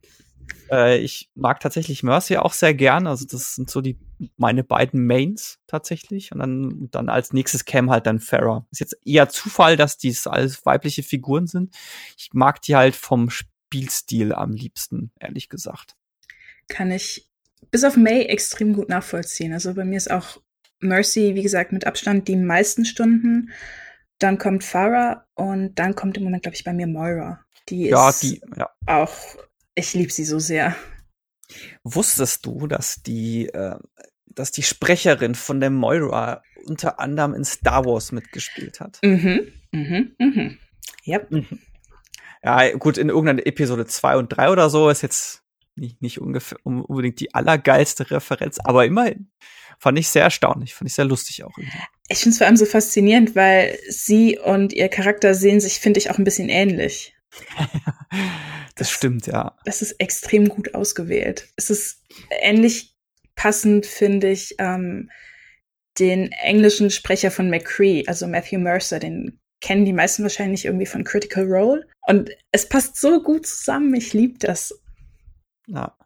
äh, 0.71 0.99
ich 0.99 1.31
mag 1.35 1.61
tatsächlich 1.61 2.03
Mercy 2.03 2.37
auch 2.37 2.53
sehr 2.53 2.75
gern. 2.75 3.07
Also 3.07 3.25
das 3.31 3.55
sind 3.55 3.71
so 3.71 3.81
die 3.81 3.99
meine 4.37 4.65
beiden 4.65 5.07
Mains 5.07 5.59
tatsächlich. 5.67 6.33
Und 6.33 6.39
dann, 6.39 6.89
dann 6.91 7.09
als 7.09 7.33
nächstes 7.33 7.65
käme 7.65 7.91
halt 7.91 8.07
dann 8.07 8.21
Farah. 8.21 8.67
Ist 8.71 8.81
jetzt 8.81 8.97
eher 9.05 9.29
Zufall, 9.29 9.77
dass 9.77 9.99
dies 9.99 10.27
alles 10.27 10.65
weibliche 10.65 11.03
Figuren 11.03 11.47
sind. 11.47 11.75
Ich 12.17 12.31
mag 12.33 12.61
die 12.63 12.77
halt 12.77 12.97
vom 12.97 13.31
Spielstil 13.67 14.33
am 14.33 14.53
liebsten, 14.53 15.11
ehrlich 15.21 15.49
gesagt. 15.49 15.97
Kann 16.69 16.91
ich 16.91 17.29
bis 17.71 17.85
auf 17.85 17.97
May 17.97 18.23
extrem 18.23 18.75
gut 18.75 18.89
nachvollziehen. 18.89 19.53
Also 19.53 19.75
bei 19.75 19.85
mir 19.85 19.97
ist 19.97 20.11
auch 20.11 20.41
Mercy, 20.81 21.35
wie 21.35 21.43
gesagt, 21.43 21.73
mit 21.73 21.87
Abstand 21.87 22.29
die 22.29 22.37
meisten 22.37 22.85
Stunden. 22.85 23.51
Dann 24.19 24.39
kommt 24.39 24.65
Farah 24.65 25.27
und 25.35 25.75
dann 25.79 25.95
kommt 25.95 26.17
im 26.17 26.25
Moment, 26.25 26.43
glaube 26.43 26.55
ich, 26.55 26.65
bei 26.65 26.73
mir 26.73 26.87
Moira. 26.87 27.45
Die 27.69 27.87
ja, 27.87 28.09
ist 28.09 28.23
die, 28.23 28.41
ja. 28.57 28.71
auch, 28.87 29.15
ich 29.75 29.95
liebe 29.95 30.13
sie 30.13 30.25
so 30.25 30.39
sehr. 30.39 30.77
Wusstest 31.83 32.47
du, 32.47 32.67
dass 32.67 33.03
die, 33.03 33.49
äh, 33.49 33.77
dass 34.27 34.53
die 34.53 34.63
Sprecherin 34.63 35.35
von 35.35 35.61
der 35.61 35.71
Moira 35.71 36.43
unter 36.67 37.01
anderem 37.01 37.35
in 37.35 37.45
Star 37.45 37.85
Wars 37.85 38.13
mitgespielt 38.13 38.81
hat? 38.81 39.01
Mhm, 39.03 39.53
mhm, 39.73 40.15
mhm. 40.19 40.59
Yep. 41.07 41.31
Mhm. 41.31 41.59
Ja, 42.47 42.71
gut, 42.77 42.97
in 42.97 43.09
irgendeiner 43.09 43.45
Episode 43.45 43.87
2 43.87 44.19
und 44.19 44.29
3 44.29 44.51
oder 44.51 44.71
so 44.71 44.89
ist 44.89 45.03
jetzt 45.03 45.43
nicht, 45.75 46.01
nicht 46.01 46.21
ungefähr, 46.21 46.57
unbedingt 46.63 47.19
die 47.19 47.35
allergeilste 47.35 48.09
Referenz, 48.09 48.61
aber 48.63 48.87
immerhin. 48.87 49.33
Fand 49.81 49.99
ich 49.99 50.09
sehr 50.09 50.23
erstaunlich, 50.23 50.73
fand 50.73 50.89
ich 50.89 50.95
sehr 50.95 51.07
lustig 51.07 51.43
auch. 51.43 51.59
Irgendwie. 51.59 51.77
Ich 52.09 52.19
finde 52.19 52.35
es 52.35 52.39
vor 52.39 52.47
allem 52.47 52.57
so 52.57 52.65
faszinierend, 52.65 53.35
weil 53.35 53.77
sie 53.89 54.39
und 54.39 54.73
ihr 54.73 54.89
Charakter 54.89 55.35
sehen 55.35 55.61
sich, 55.61 55.81
finde 55.81 55.99
ich, 55.99 56.09
auch 56.09 56.19
ein 56.19 56.25
bisschen 56.25 56.49
ähnlich. 56.49 57.17
das, 57.59 57.69
das 58.77 58.91
stimmt, 58.93 59.27
ja. 59.27 59.57
Das 59.65 59.83
ist 59.83 60.01
extrem 60.01 60.49
gut 60.49 60.73
ausgewählt. 60.77 61.49
Es 61.57 61.69
ist 61.69 62.05
ähnlich 62.31 62.95
passend, 63.35 63.87
finde 63.87 64.31
ich, 64.31 64.55
ähm, 64.61 65.11
den 65.99 66.31
englischen 66.31 66.93
Sprecher 66.93 67.33
von 67.33 67.51
McCree, 67.51 68.05
also 68.07 68.29
Matthew 68.29 68.61
Mercer, 68.61 69.01
den 69.01 69.41
kennen 69.67 69.85
die 69.85 69.93
meisten 69.93 70.23
wahrscheinlich 70.23 70.65
irgendwie 70.65 70.87
von 70.87 71.03
Critical 71.03 71.45
Role. 71.45 71.89
Und 72.07 72.31
es 72.53 72.69
passt 72.69 73.01
so 73.01 73.21
gut 73.21 73.47
zusammen. 73.47 73.93
Ich 73.97 74.13
liebe 74.13 74.39
das. 74.39 74.81
Ja. 75.67 75.97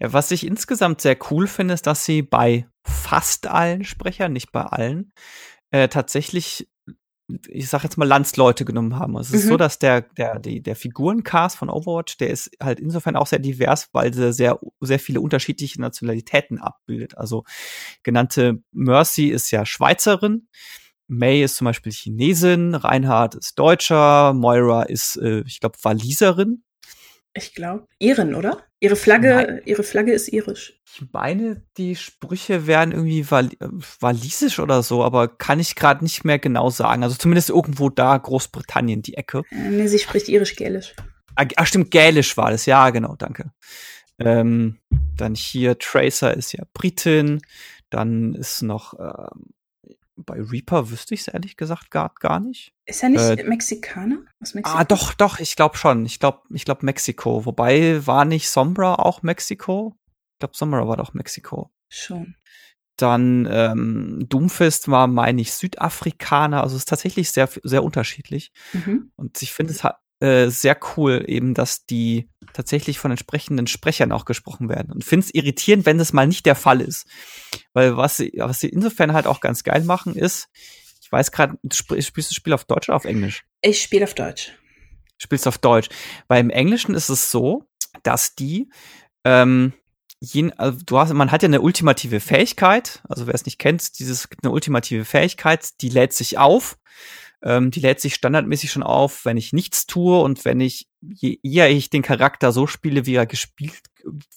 Was 0.00 0.30
ich 0.30 0.46
insgesamt 0.46 1.02
sehr 1.02 1.18
cool 1.30 1.46
finde, 1.46 1.74
ist, 1.74 1.86
dass 1.86 2.06
sie 2.06 2.22
bei 2.22 2.66
fast 2.86 3.48
allen 3.48 3.84
Sprechern, 3.84 4.32
nicht 4.32 4.50
bei 4.50 4.62
allen, 4.62 5.12
äh, 5.72 5.88
tatsächlich, 5.88 6.70
ich 7.48 7.68
sag 7.68 7.82
jetzt 7.82 7.98
mal, 7.98 8.08
Landsleute 8.08 8.64
genommen 8.64 8.98
haben. 8.98 9.14
Also 9.14 9.28
es 9.28 9.32
mhm. 9.32 9.38
ist 9.40 9.48
so, 9.48 9.56
dass 9.58 9.78
der, 9.78 10.00
der, 10.00 10.38
die, 10.38 10.62
der 10.62 10.74
Figurencast 10.74 11.58
von 11.58 11.68
Overwatch, 11.68 12.16
der 12.16 12.30
ist 12.30 12.50
halt 12.62 12.80
insofern 12.80 13.16
auch 13.16 13.26
sehr 13.26 13.40
divers, 13.40 13.90
weil 13.92 14.14
sie 14.14 14.32
sehr, 14.32 14.58
sehr 14.80 15.00
viele 15.00 15.20
unterschiedliche 15.20 15.82
Nationalitäten 15.82 16.62
abbildet. 16.62 17.18
Also 17.18 17.44
genannte 18.02 18.62
Mercy 18.72 19.26
ist 19.26 19.50
ja 19.50 19.66
Schweizerin. 19.66 20.48
May 21.08 21.42
ist 21.42 21.56
zum 21.56 21.66
Beispiel 21.66 21.92
Chinesin, 21.92 22.74
Reinhard 22.74 23.34
ist 23.34 23.58
Deutscher, 23.58 24.32
Moira 24.32 24.84
ist, 24.84 25.16
äh, 25.16 25.42
ich 25.46 25.60
glaube, 25.60 25.78
Waliserin. 25.82 26.62
Ich 27.34 27.54
glaube, 27.54 27.86
Iren, 27.98 28.34
oder? 28.34 28.62
Ihre 28.80 28.96
Flagge, 28.96 29.28
Nein. 29.28 29.60
ihre 29.64 29.82
Flagge 29.82 30.12
ist 30.12 30.28
irisch. 30.28 30.80
Ich 30.84 31.02
meine, 31.12 31.62
die 31.76 31.96
Sprüche 31.96 32.66
wären 32.66 32.92
irgendwie 32.92 33.30
Wal 33.30 33.50
walisisch 34.00 34.58
oder 34.58 34.82
so, 34.82 35.04
aber 35.04 35.28
kann 35.28 35.60
ich 35.60 35.74
gerade 35.74 36.04
nicht 36.04 36.24
mehr 36.24 36.38
genau 36.38 36.70
sagen. 36.70 37.02
Also 37.02 37.16
zumindest 37.16 37.50
irgendwo 37.50 37.90
da, 37.90 38.16
Großbritannien, 38.16 39.02
die 39.02 39.14
Ecke. 39.14 39.42
Äh, 39.50 39.70
nee, 39.70 39.86
sie 39.86 39.98
spricht 39.98 40.28
irisch-gälisch. 40.28 40.94
Ah, 41.34 41.44
ah, 41.56 41.66
stimmt, 41.66 41.90
gälisch 41.90 42.36
war 42.36 42.50
das. 42.50 42.64
Ja, 42.64 42.88
genau, 42.90 43.16
danke. 43.16 43.50
Ähm, 44.18 44.78
dann 45.16 45.34
hier 45.34 45.78
Tracer 45.78 46.34
ist 46.34 46.52
ja 46.52 46.64
Britin. 46.72 47.42
Dann 47.90 48.34
ist 48.34 48.62
noch 48.62 48.94
ähm, 48.98 49.50
bei 50.16 50.40
Reaper 50.40 50.90
wüsste 50.90 51.14
ich 51.14 51.20
es 51.20 51.28
ehrlich 51.28 51.56
gesagt 51.56 51.90
gar, 51.90 52.12
gar 52.18 52.40
nicht. 52.40 52.72
Ist 52.86 53.02
er 53.02 53.10
nicht 53.10 53.20
äh, 53.20 53.44
Mexikaner? 53.44 54.24
Aus 54.40 54.54
Mexiko? 54.54 54.78
Ah, 54.78 54.84
doch, 54.84 55.14
doch, 55.14 55.38
ich 55.38 55.56
glaube 55.56 55.76
schon. 55.76 56.06
Ich 56.06 56.18
glaube, 56.18 56.40
ich 56.50 56.64
glaube 56.64 56.84
Mexiko. 56.86 57.44
Wobei 57.44 58.06
war 58.06 58.24
nicht 58.24 58.48
Sombra 58.48 58.94
auch 58.94 59.22
Mexiko? 59.22 59.96
Ich 60.34 60.38
glaube, 60.40 60.56
Sombra 60.56 60.88
war 60.88 60.96
doch 60.96 61.14
Mexiko. 61.14 61.70
Schon. 61.88 62.36
Dann 62.96 63.46
ähm, 63.50 64.26
Doomfist 64.28 64.88
war, 64.88 65.06
meine 65.06 65.42
ich, 65.42 65.52
Südafrikaner. 65.52 66.62
Also 66.62 66.76
es 66.76 66.82
ist 66.82 66.88
tatsächlich 66.88 67.30
sehr, 67.30 67.48
sehr 67.62 67.84
unterschiedlich. 67.84 68.52
Mhm. 68.72 69.12
Und 69.16 69.42
ich 69.42 69.52
finde 69.52 69.72
es 69.72 69.84
hat 69.84 69.98
äh, 70.20 70.48
sehr 70.48 70.78
cool, 70.96 71.24
eben, 71.26 71.54
dass 71.54 71.86
die 71.86 72.28
tatsächlich 72.52 72.98
von 72.98 73.10
entsprechenden 73.10 73.66
Sprechern 73.66 74.12
auch 74.12 74.24
gesprochen 74.24 74.68
werden. 74.68 74.92
Und 74.92 75.04
finde 75.04 75.26
es 75.26 75.34
irritierend, 75.34 75.86
wenn 75.86 75.98
das 75.98 76.12
mal 76.12 76.26
nicht 76.26 76.46
der 76.46 76.54
Fall 76.54 76.80
ist. 76.80 77.06
Weil 77.72 77.96
was 77.96 78.16
sie, 78.16 78.32
was 78.36 78.60
sie 78.60 78.68
insofern 78.68 79.12
halt 79.12 79.26
auch 79.26 79.40
ganz 79.40 79.62
geil 79.62 79.84
machen, 79.84 80.14
ist, 80.14 80.48
ich 81.02 81.12
weiß 81.12 81.32
gerade, 81.32 81.58
spielst 81.70 82.16
du 82.16 82.20
das 82.20 82.34
Spiel 82.34 82.52
auf 82.52 82.64
Deutsch 82.64 82.88
oder 82.88 82.96
auf 82.96 83.04
Englisch? 83.04 83.44
Ich 83.60 83.82
spiele 83.82 84.04
auf 84.04 84.14
Deutsch. 84.14 84.52
Spielst 85.18 85.46
auf 85.46 85.58
Deutsch. 85.58 85.88
Weil 86.28 86.40
im 86.40 86.50
Englischen 86.50 86.94
ist 86.94 87.08
es 87.08 87.30
so, 87.30 87.64
dass 88.02 88.34
die 88.34 88.70
ähm, 89.24 89.72
je, 90.20 90.50
also 90.56 90.78
du 90.84 90.98
hast, 90.98 91.12
man 91.12 91.30
hat 91.30 91.42
ja 91.42 91.48
eine 91.48 91.60
ultimative 91.60 92.20
Fähigkeit, 92.20 93.02
also 93.08 93.26
wer 93.26 93.34
es 93.34 93.44
nicht 93.44 93.58
kennt, 93.58 93.98
dieses 93.98 94.28
gibt 94.28 94.44
eine 94.44 94.52
ultimative 94.52 95.04
Fähigkeit, 95.04 95.80
die 95.80 95.88
lädt 95.88 96.12
sich 96.12 96.38
auf. 96.38 96.78
Ähm, 97.42 97.70
die 97.70 97.80
lädt 97.80 98.00
sich 98.00 98.14
standardmäßig 98.14 98.70
schon 98.70 98.82
auf, 98.82 99.24
wenn 99.24 99.36
ich 99.36 99.52
nichts 99.52 99.86
tue 99.86 100.20
und 100.20 100.44
wenn 100.44 100.60
ich, 100.60 100.88
je 101.00 101.38
eher 101.42 101.70
ich 101.70 101.90
den 101.90 102.02
Charakter 102.02 102.52
so 102.52 102.66
spiele, 102.66 103.06
wie 103.06 103.14
er 103.14 103.26
gespielt, 103.26 103.80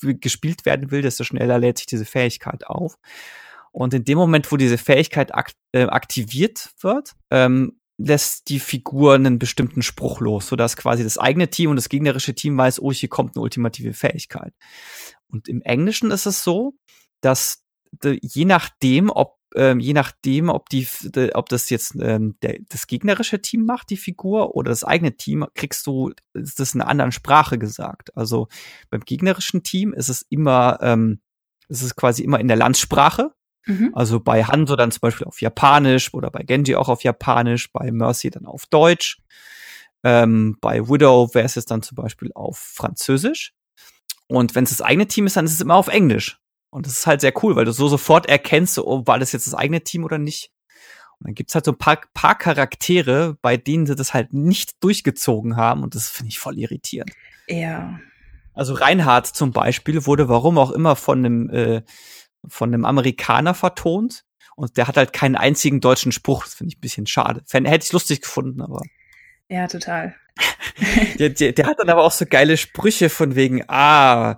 gespielt 0.01 0.65
werden 0.65 0.91
will, 0.91 1.01
desto 1.01 1.23
schneller 1.23 1.59
lädt 1.59 1.77
sich 1.77 1.87
diese 1.87 2.05
Fähigkeit 2.05 2.67
auf. 2.67 2.97
Und 3.71 3.93
in 3.93 4.03
dem 4.03 4.17
Moment, 4.17 4.51
wo 4.51 4.57
diese 4.57 4.77
Fähigkeit 4.77 5.33
akt, 5.33 5.55
äh, 5.71 5.83
aktiviert 5.83 6.71
wird, 6.81 7.13
ähm, 7.29 7.79
lässt 7.97 8.49
die 8.49 8.59
Figur 8.59 9.13
einen 9.13 9.39
bestimmten 9.39 9.81
Spruch 9.81 10.21
los, 10.21 10.47
sodass 10.47 10.77
quasi 10.77 11.03
das 11.03 11.17
eigene 11.17 11.49
Team 11.49 11.69
und 11.69 11.75
das 11.75 11.89
gegnerische 11.89 12.33
Team 12.33 12.57
weiß, 12.57 12.81
oh, 12.81 12.91
hier 12.91 13.09
kommt 13.09 13.35
eine 13.35 13.43
ultimative 13.43 13.93
Fähigkeit. 13.93 14.53
Und 15.27 15.47
im 15.47 15.61
Englischen 15.61 16.09
ist 16.09 16.25
es 16.25 16.43
so, 16.43 16.73
dass 17.21 17.63
je 18.03 18.45
nachdem, 18.45 19.09
ob 19.09 19.39
ähm, 19.55 19.79
je 19.79 19.93
nachdem, 19.93 20.49
ob 20.49 20.69
die, 20.69 20.87
de, 21.03 21.33
ob 21.33 21.49
das 21.49 21.69
jetzt 21.69 21.95
ähm, 21.99 22.35
der, 22.41 22.57
das 22.69 22.87
gegnerische 22.87 23.41
Team 23.41 23.65
macht, 23.65 23.89
die 23.89 23.97
Figur, 23.97 24.55
oder 24.55 24.69
das 24.69 24.83
eigene 24.83 25.17
Team, 25.17 25.45
kriegst 25.55 25.87
du 25.87 26.11
ist 26.33 26.59
das 26.59 26.75
in 26.75 26.81
einer 26.81 26.89
anderen 26.89 27.11
Sprache 27.11 27.57
gesagt. 27.57 28.15
Also 28.15 28.47
beim 28.89 29.01
gegnerischen 29.01 29.63
Team 29.63 29.93
ist 29.93 30.09
es 30.09 30.21
immer, 30.29 30.77
ähm, 30.81 31.19
ist 31.67 31.81
es 31.81 31.95
quasi 31.95 32.23
immer 32.23 32.39
in 32.39 32.47
der 32.47 32.57
Landsprache. 32.57 33.31
Mhm. 33.65 33.91
Also 33.93 34.19
bei 34.19 34.43
Hanzo 34.43 34.75
dann 34.75 34.91
zum 34.91 35.01
Beispiel 35.01 35.27
auf 35.27 35.41
Japanisch 35.41 36.13
oder 36.13 36.29
bei 36.29 36.43
Genji 36.43 36.75
auch 36.75 36.89
auf 36.89 37.03
Japanisch, 37.03 37.71
bei 37.71 37.91
Mercy 37.91 38.29
dann 38.29 38.45
auf 38.45 38.65
Deutsch. 38.67 39.19
Ähm, 40.03 40.57
bei 40.61 40.87
Widow 40.87 41.33
wäre 41.33 41.45
es 41.45 41.55
jetzt 41.55 41.71
dann 41.71 41.81
zum 41.81 41.95
Beispiel 41.95 42.31
auf 42.33 42.57
Französisch. 42.57 43.53
Und 44.27 44.53
wenn 44.53 44.63
es 44.63 44.69
das 44.69 44.81
eigene 44.81 45.07
Team 45.07 45.25
ist, 45.25 45.35
dann 45.35 45.45
ist 45.45 45.53
es 45.53 45.61
immer 45.61 45.75
auf 45.75 45.87
Englisch. 45.87 46.39
Und 46.69 46.85
das 46.85 46.93
ist 46.93 47.07
halt 47.07 47.21
sehr 47.21 47.33
cool, 47.43 47.55
weil 47.55 47.65
du 47.65 47.71
so 47.71 47.87
sofort 47.87 48.27
erkennst, 48.27 48.77
oh, 48.77 49.05
war 49.05 49.19
das 49.19 49.31
jetzt 49.31 49.47
das 49.47 49.55
eigene 49.55 49.81
Team 49.81 50.03
oder 50.03 50.17
nicht. 50.17 50.51
Und 51.19 51.27
dann 51.27 51.35
gibt's 51.35 51.55
halt 51.55 51.65
so 51.65 51.71
ein 51.71 51.77
paar, 51.77 51.99
paar 52.13 52.37
Charaktere, 52.37 53.37
bei 53.41 53.57
denen 53.57 53.85
sie 53.85 53.95
das 53.95 54.13
halt 54.13 54.33
nicht 54.33 54.81
durchgezogen 54.83 55.57
haben. 55.57 55.83
Und 55.83 55.95
das 55.95 56.09
finde 56.09 56.29
ich 56.29 56.39
voll 56.39 56.57
irritierend. 56.57 57.11
Ja. 57.47 57.99
Also 58.53 58.73
Reinhard 58.73 59.27
zum 59.27 59.51
Beispiel 59.51 60.05
wurde 60.05 60.29
warum 60.29 60.57
auch 60.57 60.71
immer 60.71 60.95
von 60.95 61.19
einem, 61.19 61.49
äh, 61.49 61.81
von 62.47 62.73
einem 62.73 62.85
Amerikaner 62.85 63.53
vertont. 63.53 64.23
Und 64.55 64.77
der 64.77 64.87
hat 64.87 64.97
halt 64.97 65.13
keinen 65.13 65.35
einzigen 65.35 65.81
deutschen 65.81 66.11
Spruch. 66.11 66.43
Das 66.43 66.53
finde 66.53 66.69
ich 66.71 66.77
ein 66.77 66.81
bisschen 66.81 67.07
schade. 67.07 67.43
Hätte 67.49 67.85
ich 67.85 67.91
lustig 67.93 68.21
gefunden, 68.21 68.61
aber. 68.61 68.81
Ja, 69.49 69.67
total. 69.67 70.15
der, 71.19 71.29
der, 71.29 71.51
der 71.53 71.65
hat 71.65 71.79
dann 71.79 71.89
aber 71.89 72.03
auch 72.03 72.11
so 72.11 72.25
geile 72.25 72.55
Sprüche 72.57 73.09
von 73.09 73.35
wegen, 73.35 73.63
ah, 73.67 74.37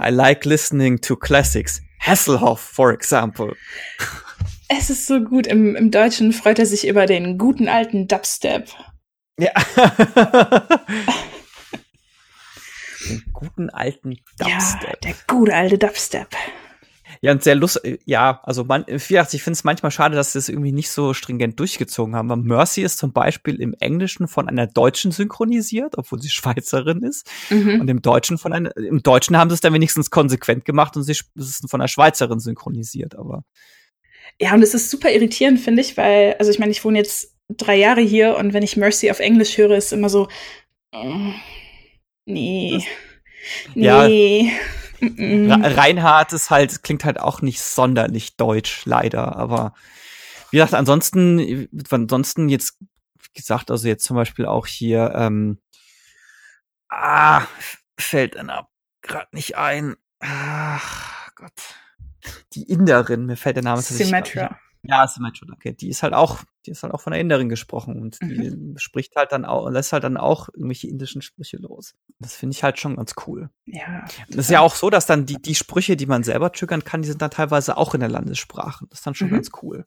I 0.00 0.10
like 0.10 0.46
listening 0.46 1.00
to 1.02 1.14
classics. 1.14 1.82
Hasselhoff, 2.00 2.60
for 2.60 2.92
example. 2.92 3.54
Es 4.68 4.88
ist 4.88 5.06
so 5.06 5.20
gut. 5.20 5.46
Im, 5.46 5.76
Im 5.76 5.90
Deutschen 5.90 6.32
freut 6.32 6.58
er 6.58 6.64
sich 6.64 6.88
über 6.88 7.04
den 7.04 7.36
guten 7.36 7.68
alten 7.68 8.08
Dubstep. 8.08 8.68
Ja. 9.38 9.50
den 13.08 13.24
guten 13.32 13.68
alten 13.68 14.16
Dubstep. 14.38 14.82
Ja, 14.82 14.96
der 15.02 15.14
gute 15.26 15.54
alte 15.54 15.76
Dubstep. 15.76 16.28
Ja, 17.20 17.32
und 17.32 17.42
sehr 17.42 17.54
lustig, 17.54 18.00
ja, 18.04 18.40
also 18.44 18.64
man, 18.64 18.84
ich 18.86 19.02
finde 19.02 19.52
es 19.52 19.64
manchmal 19.64 19.90
schade, 19.90 20.16
dass 20.16 20.32
sie 20.32 20.38
das 20.38 20.48
irgendwie 20.48 20.72
nicht 20.72 20.90
so 20.90 21.14
stringent 21.14 21.58
durchgezogen 21.58 22.14
haben. 22.16 22.30
Aber 22.30 22.40
Mercy 22.40 22.82
ist 22.82 22.98
zum 22.98 23.12
Beispiel 23.12 23.60
im 23.60 23.74
Englischen 23.80 24.28
von 24.28 24.48
einer 24.48 24.66
Deutschen 24.66 25.12
synchronisiert, 25.12 25.98
obwohl 25.98 26.20
sie 26.20 26.28
Schweizerin 26.30 27.02
ist. 27.02 27.30
Mhm. 27.50 27.80
Und 27.80 27.88
im 27.88 28.02
Deutschen 28.02 28.38
von 28.38 28.52
einer, 28.52 28.76
im 28.76 29.02
Deutschen 29.02 29.36
haben 29.36 29.50
sie 29.50 29.54
es 29.54 29.60
dann 29.60 29.74
wenigstens 29.74 30.10
konsequent 30.10 30.64
gemacht 30.64 30.96
und 30.96 31.02
sie 31.02 31.12
ist 31.12 31.70
von 31.70 31.80
einer 31.80 31.88
Schweizerin 31.88 32.40
synchronisiert, 32.40 33.16
aber. 33.16 33.44
Ja, 34.40 34.54
und 34.54 34.62
es 34.62 34.74
ist 34.74 34.90
super 34.90 35.10
irritierend, 35.10 35.60
finde 35.60 35.82
ich, 35.82 35.96
weil, 35.96 36.36
also 36.38 36.50
ich 36.50 36.58
meine, 36.58 36.72
ich 36.72 36.84
wohne 36.84 36.98
jetzt 36.98 37.34
drei 37.48 37.76
Jahre 37.76 38.00
hier 38.00 38.36
und 38.36 38.52
wenn 38.52 38.62
ich 38.62 38.76
Mercy 38.76 39.10
auf 39.10 39.20
Englisch 39.20 39.58
höre, 39.58 39.76
ist 39.76 39.92
immer 39.92 40.08
so, 40.08 40.28
oh, 40.92 41.32
nee, 42.24 42.82
nee. 43.74 43.86
Ja. 43.86 44.08
Reinhard 45.00 46.32
ist 46.32 46.50
halt, 46.50 46.82
klingt 46.82 47.04
halt 47.04 47.20
auch 47.20 47.42
nicht 47.42 47.60
sonderlich 47.60 48.36
deutsch, 48.36 48.84
leider. 48.84 49.36
Aber 49.36 49.74
wie 50.50 50.56
gesagt, 50.56 50.74
ansonsten, 50.74 51.68
ansonsten 51.90 52.48
jetzt, 52.48 52.78
wie 52.80 53.32
gesagt, 53.34 53.70
also 53.70 53.88
jetzt 53.88 54.04
zum 54.04 54.16
Beispiel 54.16 54.46
auch 54.46 54.66
hier, 54.66 55.12
ähm, 55.14 55.58
ah, 56.88 57.42
fällt 57.98 58.36
einer 58.36 58.68
gerade 59.02 59.28
nicht 59.32 59.56
ein. 59.56 59.96
Ach 60.20 61.30
Gott. 61.34 61.52
Die 62.52 62.64
Inderin, 62.64 63.26
mir 63.26 63.36
fällt 63.36 63.56
der 63.56 63.64
Name 63.64 63.80
Symmetra. 63.80 64.58
Ja, 64.82 65.06
Symmetra, 65.06 65.46
okay. 65.52 65.72
Die 65.72 65.88
ist 65.88 66.02
halt 66.02 66.14
auch, 66.14 66.38
die 66.64 66.70
ist 66.70 66.82
halt 66.82 66.94
auch 66.94 67.00
von 67.00 67.12
der 67.12 67.20
Inderin 67.20 67.48
gesprochen 67.48 68.00
und 68.00 68.18
die 68.22 68.50
mhm. 68.50 68.78
spricht 68.78 69.14
halt 69.14 69.32
dann 69.32 69.44
auch, 69.44 69.68
lässt 69.68 69.92
halt 69.92 70.04
dann 70.04 70.16
auch 70.16 70.48
irgendwelche 70.48 70.88
indischen 70.88 71.20
Sprüche 71.20 71.58
los. 71.58 71.94
Das 72.18 72.34
finde 72.34 72.54
ich 72.54 72.64
halt 72.64 72.78
schon 72.78 72.96
ganz 72.96 73.14
cool. 73.26 73.50
Ja. 73.66 74.06
Das 74.28 74.36
ist 74.36 74.50
ja 74.50 74.60
auch 74.60 74.74
so, 74.74 74.88
dass 74.88 75.06
dann 75.06 75.26
die, 75.26 75.40
die 75.40 75.54
Sprüche, 75.54 75.96
die 75.96 76.06
man 76.06 76.22
selber 76.22 76.50
triggern 76.52 76.84
kann, 76.84 77.02
die 77.02 77.08
sind 77.08 77.20
dann 77.20 77.30
teilweise 77.30 77.76
auch 77.76 77.94
in 77.94 78.00
der 78.00 78.08
Landessprache. 78.08 78.86
Das 78.88 79.00
ist 79.00 79.06
dann 79.06 79.14
schon 79.14 79.28
mhm. 79.28 79.34
ganz 79.34 79.50
cool. 79.62 79.84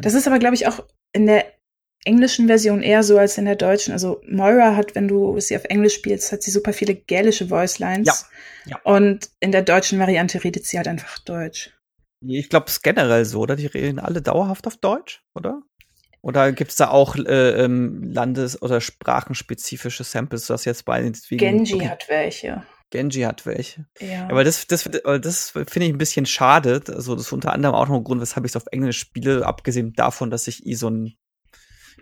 Das 0.00 0.14
ist 0.14 0.26
aber, 0.26 0.38
glaube 0.38 0.56
ich, 0.56 0.66
auch 0.66 0.84
in 1.12 1.26
der 1.26 1.46
englischen 2.04 2.46
Version 2.46 2.82
eher 2.82 3.02
so 3.02 3.18
als 3.18 3.38
in 3.38 3.44
der 3.44 3.56
deutschen. 3.56 3.92
Also 3.92 4.20
Moira 4.28 4.76
hat, 4.76 4.94
wenn 4.94 5.08
du 5.08 5.38
sie 5.40 5.56
auf 5.56 5.64
Englisch 5.64 5.94
spielst, 5.94 6.32
hat 6.32 6.42
sie 6.42 6.50
super 6.50 6.72
viele 6.72 6.94
gälische 6.94 7.48
Voice 7.48 7.78
Lines. 7.78 8.26
Ja. 8.66 8.72
ja. 8.72 8.80
Und 8.82 9.30
in 9.40 9.52
der 9.52 9.62
deutschen 9.62 9.98
Variante 9.98 10.42
redet 10.42 10.66
sie 10.66 10.76
halt 10.76 10.88
einfach 10.88 11.18
Deutsch. 11.20 11.73
Ich 12.26 12.48
glaube, 12.48 12.66
es 12.66 12.74
ist 12.74 12.82
generell 12.82 13.24
so, 13.24 13.40
oder? 13.40 13.56
Die 13.56 13.66
reden 13.66 13.98
alle 13.98 14.22
dauerhaft 14.22 14.66
auf 14.66 14.76
Deutsch, 14.76 15.22
oder? 15.34 15.62
Oder 16.22 16.52
gibt 16.52 16.70
es 16.70 16.76
da 16.76 16.88
auch 16.88 17.16
äh, 17.16 17.64
ähm, 17.64 18.02
landes- 18.02 18.60
oder 18.62 18.80
sprachenspezifische 18.80 20.04
Samples, 20.04 20.46
das 20.46 20.64
jetzt 20.64 20.86
bei 20.86 21.02
Genji 21.30 21.74
okay. 21.74 21.88
hat 21.88 22.08
welche. 22.08 22.62
Genji 22.90 23.22
hat 23.22 23.44
welche. 23.44 23.86
Ja. 24.00 24.28
Aber 24.30 24.42
das, 24.42 24.66
das, 24.66 24.88
das 24.90 25.50
finde 25.50 25.86
ich 25.86 25.92
ein 25.92 25.98
bisschen 25.98 26.24
schade. 26.24 26.82
Also, 26.88 27.14
das 27.14 27.26
ist 27.26 27.32
unter 27.32 27.52
anderem 27.52 27.74
auch 27.74 27.88
noch 27.88 27.96
ein 27.96 28.04
Grund, 28.04 28.22
weshalb 28.22 28.46
ich 28.46 28.52
es 28.52 28.56
auf 28.56 28.66
Englisch 28.70 28.98
spiele, 28.98 29.44
abgesehen 29.44 29.92
davon, 29.92 30.30
dass 30.30 30.48
ich 30.48 30.64
eh 30.66 30.74
so 30.74 30.88
ein 30.88 31.14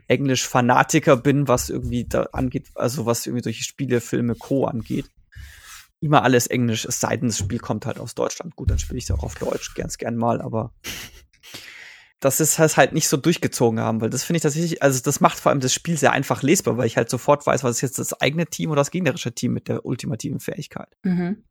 Englisch-Fanatiker 0.06 1.16
bin, 1.16 1.48
was 1.48 1.68
irgendwie 1.68 2.04
da 2.04 2.28
angeht, 2.32 2.68
also 2.74 3.06
was 3.06 3.26
irgendwie 3.26 3.42
solche 3.42 3.64
Spiele, 3.64 4.00
Filme, 4.00 4.34
Co. 4.36 4.66
angeht 4.66 5.06
immer 6.02 6.22
alles 6.24 6.46
Englisch, 6.48 6.84
es 6.84 7.00
sei 7.00 7.16
denn, 7.16 7.28
das 7.28 7.38
Spiel 7.38 7.58
kommt 7.58 7.86
halt 7.86 7.98
aus 7.98 8.14
Deutschland. 8.14 8.56
Gut, 8.56 8.70
dann 8.70 8.78
spiele 8.78 8.98
ich 8.98 9.04
es 9.04 9.10
auch 9.10 9.22
auf 9.22 9.36
Deutsch, 9.36 9.74
ganz 9.74 9.98
gern 9.98 10.16
mal, 10.16 10.40
aber 10.42 10.72
das 12.20 12.40
ist 12.40 12.58
halt 12.58 12.92
nicht 12.92 13.08
so 13.08 13.16
durchgezogen 13.16 13.80
haben, 13.80 14.00
weil 14.00 14.10
das 14.10 14.24
finde 14.24 14.38
ich 14.38 14.42
tatsächlich, 14.42 14.82
also 14.82 15.00
das 15.02 15.20
macht 15.20 15.38
vor 15.38 15.50
allem 15.50 15.60
das 15.60 15.72
Spiel 15.72 15.96
sehr 15.96 16.12
einfach 16.12 16.42
lesbar, 16.42 16.76
weil 16.76 16.86
ich 16.86 16.96
halt 16.96 17.08
sofort 17.08 17.46
weiß, 17.46 17.64
was 17.64 17.76
ist 17.76 17.80
jetzt 17.82 17.98
das 17.98 18.20
eigene 18.20 18.46
Team 18.46 18.70
oder 18.70 18.80
das 18.80 18.90
gegnerische 18.90 19.32
Team 19.32 19.52
mit 19.52 19.68
der 19.68 19.84
ultimativen 19.84 20.40
Fähigkeit. 20.40 20.88
Mhm. 21.04 21.44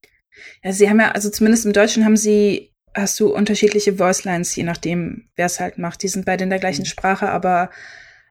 Ja, 0.64 0.72
sie 0.72 0.90
haben 0.90 1.00
ja, 1.00 1.12
also 1.12 1.30
zumindest 1.30 1.66
im 1.66 1.74
Deutschen 1.74 2.06
haben 2.06 2.18
sie, 2.18 2.74
hast 2.94 3.20
du 3.20 3.34
unterschiedliche 3.34 3.96
Voice 3.96 4.24
Lines, 4.24 4.56
je 4.56 4.64
nachdem, 4.64 5.30
wer 5.36 5.46
es 5.46 5.60
halt 5.60 5.78
macht. 5.78 6.04
Die 6.04 6.08
sind 6.08 6.26
beide 6.26 6.44
in 6.44 6.50
der 6.50 6.60
gleichen 6.60 6.84
mhm. 6.84 6.88
Sprache, 6.88 7.30
aber 7.30 7.70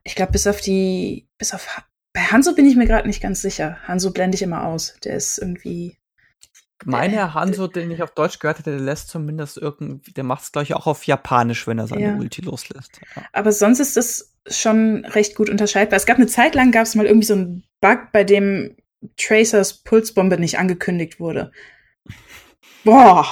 ich 0.05 0.15
glaube, 0.15 0.33
bis 0.33 0.47
auf 0.47 0.61
die, 0.61 1.29
bis 1.39 1.53
auf, 1.55 1.83
bei 2.13 2.21
Hanso 2.21 2.55
bin 2.55 2.67
ich 2.67 2.77
mir 2.77 2.87
gerade 2.87 3.07
nicht 3.07 3.23
ganz 3.23 3.43
sicher. 3.43 3.79
Hanso 3.85 4.13
blende 4.13 4.37
ich 4.37 4.43
immer 4.43 4.65
aus. 4.65 4.97
Der 5.05 5.15
ist 5.15 5.39
irgendwie 5.39 6.00
meine 6.85 7.15
Herr 7.15 7.35
Hanso, 7.35 7.67
den 7.67 7.91
ich 7.91 8.03
auf 8.03 8.13
Deutsch 8.13 8.39
gehört 8.39 8.59
hätte, 8.59 8.71
der 8.71 8.81
lässt 8.81 9.09
zumindest 9.09 9.59
irgendwie, 9.59 10.13
der 10.13 10.25
macht 10.25 10.43
es 10.45 10.53
gleich 10.53 10.75
auch 10.75 10.87
auf 10.87 11.05
Japanisch, 11.05 11.67
wenn 11.67 11.79
er 11.79 11.87
seine 11.87 12.03
ja. 12.03 12.15
Ulti 12.17 12.43
loslässt. 12.43 13.01
Ja. 13.17 13.23
Aber 13.33 13.53
sonst 13.53 13.81
ist 13.81 13.97
das 13.97 14.35
schon 14.47 15.05
recht 15.05 15.35
gut 15.35 15.51
unterscheidbar. 15.51 15.97
Es 15.97 16.07
gab 16.07 16.17
eine 16.17 16.27
Zeit 16.27 16.55
lang, 16.55 16.73
gab 16.73 16.85
es 16.85 16.95
mal 16.95 17.07
irgendwie 17.07 17.27
so 17.27 17.35
einen 17.35 17.65
Bug, 17.81 18.13
bei 18.13 18.25
dem 18.25 18.77
Tracers 19.17 19.83
Pulsbombe 19.83 20.39
nicht 20.39 20.59
angekündigt 20.59 21.21
wurde. 21.21 21.53
Boah, 22.85 23.27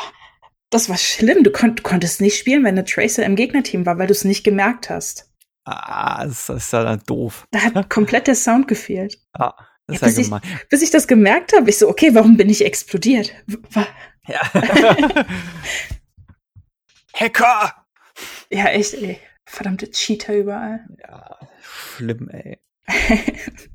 Das 0.70 0.88
war 0.88 0.98
schlimm. 0.98 1.42
Du, 1.44 1.50
kon 1.50 1.74
du 1.76 1.82
konntest 1.82 2.20
nicht 2.20 2.38
spielen, 2.38 2.62
wenn 2.64 2.76
eine 2.76 2.84
Tracer 2.84 3.24
im 3.24 3.36
Gegnerteam 3.36 3.86
war, 3.86 3.98
weil 3.98 4.06
du 4.06 4.12
es 4.12 4.24
nicht 4.24 4.44
gemerkt 4.44 4.90
hast. 4.90 5.30
Ah, 5.64 6.24
das 6.24 6.48
ist 6.48 6.72
ja 6.72 6.82
dann 6.84 7.02
doof. 7.06 7.46
Da 7.50 7.60
hat 7.60 7.90
komplett 7.90 8.26
der 8.26 8.34
Sound 8.34 8.68
gefehlt. 8.68 9.18
Ah, 9.32 9.54
das 9.88 10.00
Ja, 10.00 10.06
ist 10.08 10.16
ja 10.16 10.20
bis, 10.20 10.26
gemein. 10.26 10.40
ich, 10.44 10.68
bis 10.68 10.82
ich 10.82 10.90
das 10.90 11.06
gemerkt 11.08 11.52
habe, 11.56 11.68
ich 11.70 11.78
so, 11.78 11.88
okay, 11.88 12.10
warum 12.14 12.36
bin 12.36 12.48
ich 12.48 12.64
explodiert? 12.64 13.32
Ja. 14.26 14.40
Hacker! 17.14 17.74
Ja, 18.50 18.66
echt, 18.66 18.94
ey. 18.94 19.18
Verdammte 19.46 19.90
Cheater 19.90 20.34
überall. 20.36 20.86
Ja, 21.00 21.38
schlimm, 21.62 22.28
ey. 22.28 22.58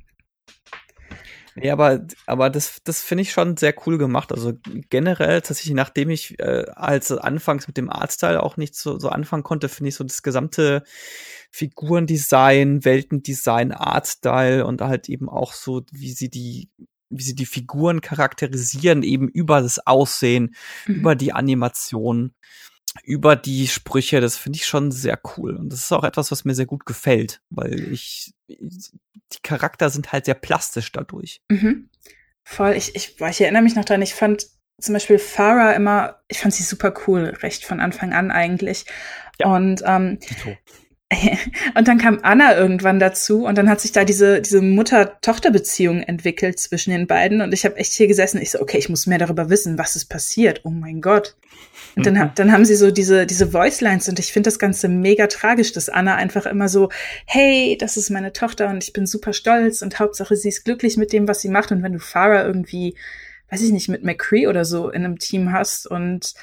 Nee, 1.56 1.70
aber, 1.70 2.02
aber 2.26 2.50
das, 2.50 2.80
das 2.84 3.04
finde 3.04 3.22
ich 3.22 3.32
schon 3.32 3.58
sehr 3.58 3.76
cool 3.86 4.00
gemacht. 4.00 4.32
Also 4.32 4.54
generell, 4.90 5.42
tatsächlich, 5.42 5.76
nachdem 5.76 6.10
ich 6.10 6.40
äh, 6.40 6.66
als 6.74 7.12
anfangs 7.12 7.68
mit 7.68 7.78
dem 7.78 7.92
Artstyle 7.92 8.42
auch 8.42 8.58
nicht 8.58 8.74
so, 8.76 8.98
so 8.98 9.10
anfangen 9.10 9.44
konnte, 9.44 9.70
finde 9.70 9.90
ich 9.90 9.96
so 9.96 10.04
das 10.04 10.24
gesamte 10.24 10.82
Figurendesign, 11.54 12.84
Weltendesign, 12.84 13.72
Artstyle 13.72 14.66
und 14.66 14.82
halt 14.82 15.08
eben 15.08 15.30
auch 15.30 15.54
so, 15.54 15.84
wie 15.92 16.12
sie 16.12 16.30
die, 16.30 16.70
wie 17.10 17.24
sie 17.24 17.36
die 17.36 17.46
Figuren 17.46 18.02
charakterisieren, 18.02 19.04
eben 19.04 19.30
über 19.30 19.62
das 19.62 19.86
Aussehen, 19.86 20.56
Mhm. 20.88 20.96
über 20.96 21.16
die 21.16 21.32
Animation, 21.32 22.34
über 23.04 23.36
die 23.36 23.68
Sprüche, 23.68 24.20
das 24.20 24.36
finde 24.38 24.58
ich 24.58 24.66
schon 24.66 24.92
sehr 24.92 25.20
cool. 25.38 25.56
Und 25.56 25.70
das 25.72 25.82
ist 25.82 25.92
auch 25.92 26.04
etwas, 26.04 26.32
was 26.32 26.44
mir 26.44 26.56
sehr 26.56 26.66
gut 26.66 26.86
gefällt, 26.86 27.42
weil 27.52 27.92
ich, 27.94 28.34
die 28.48 29.42
Charakter 29.44 29.92
sind 29.92 30.12
halt 30.12 30.26
sehr 30.26 30.36
plastisch 30.36 30.92
dadurch. 30.92 31.42
Mhm. 31.50 31.90
Voll, 32.44 32.74
ich, 32.74 32.96
ich, 32.96 33.22
ich 33.22 33.42
erinnere 33.42 33.62
mich 33.62 33.76
noch 33.76 33.86
dran, 33.86 34.02
ich 34.02 34.16
fand 34.16 34.48
zum 34.82 34.94
Beispiel 34.94 35.20
Farah 35.20 35.74
immer, 35.74 36.20
ich 36.28 36.40
fand 36.40 36.54
sie 36.54 36.64
super 36.64 36.94
cool, 37.08 37.26
recht 37.42 37.64
von 37.64 37.80
Anfang 37.80 38.12
an 38.14 38.32
eigentlich. 38.32 38.86
Ja. 39.40 39.48
Und, 39.56 39.84
ähm. 39.86 40.18
und 41.76 41.88
dann 41.88 41.98
kam 41.98 42.20
Anna 42.22 42.58
irgendwann 42.58 43.00
dazu 43.00 43.46
und 43.46 43.58
dann 43.58 43.70
hat 43.70 43.82
sich 43.82 43.92
da 43.92 44.04
diese, 44.06 44.42
diese 44.42 44.62
Mutter-Tochter-Beziehung 44.62 46.02
entwickelt 46.02 46.60
zwischen 46.60 46.92
den 46.92 47.08
beiden 47.08 47.42
und 47.42 47.54
ich 47.54 47.66
habe 47.66 47.78
echt 47.78 47.94
hier 47.94 48.08
gesessen, 48.08 48.42
ich 48.42 48.52
so, 48.52 48.62
okay, 48.62 48.78
ich 48.78 48.90
muss 48.90 49.08
mehr 49.08 49.18
darüber 49.18 49.50
wissen, 49.50 49.78
was 49.78 49.96
ist 49.96 50.06
passiert, 50.06 50.62
oh 50.64 50.70
mein 50.70 51.02
Gott. 51.02 51.36
Und 51.96 52.06
dann, 52.06 52.16
Mhm. 52.16 52.32
dann 52.36 52.52
haben 52.52 52.66
sie 52.66 52.76
so 52.76 52.92
diese, 52.92 53.26
diese 53.26 53.54
Voicelines 53.54 54.10
und 54.10 54.18
ich 54.20 54.34
finde 54.34 54.48
das 54.48 54.60
Ganze 54.60 54.88
mega 54.88 55.28
tragisch, 55.28 55.74
dass 55.74 55.90
Anna 55.90 56.16
einfach 56.16 56.46
immer 56.46 56.68
so, 56.68 56.90
hey, 57.26 57.78
das 57.80 57.98
ist 57.98 58.10
meine 58.10 58.34
Tochter 58.34 58.70
und 58.70 58.84
ich 58.84 58.94
bin 58.94 59.06
super 59.06 59.34
stolz 59.34 59.82
und 59.82 60.00
Hauptsache 60.00 60.36
sie 60.36 60.50
ist 60.50 60.66
glücklich 60.66 60.98
mit 60.98 61.14
dem, 61.14 61.28
was 61.28 61.42
sie 61.42 61.50
macht. 61.50 61.72
Und 61.72 61.84
wenn 61.84 61.94
du 61.94 62.00
Farah 62.00 62.44
irgendwie, 62.46 62.96
weiß 63.50 63.62
ich 63.62 63.72
nicht, 63.72 63.90
mit 63.90 64.04
McCree 64.04 64.48
oder 64.48 64.66
so 64.66 64.90
in 64.90 65.06
einem 65.06 65.20
Team 65.20 65.52
hast 65.52 65.86
und 65.86 66.34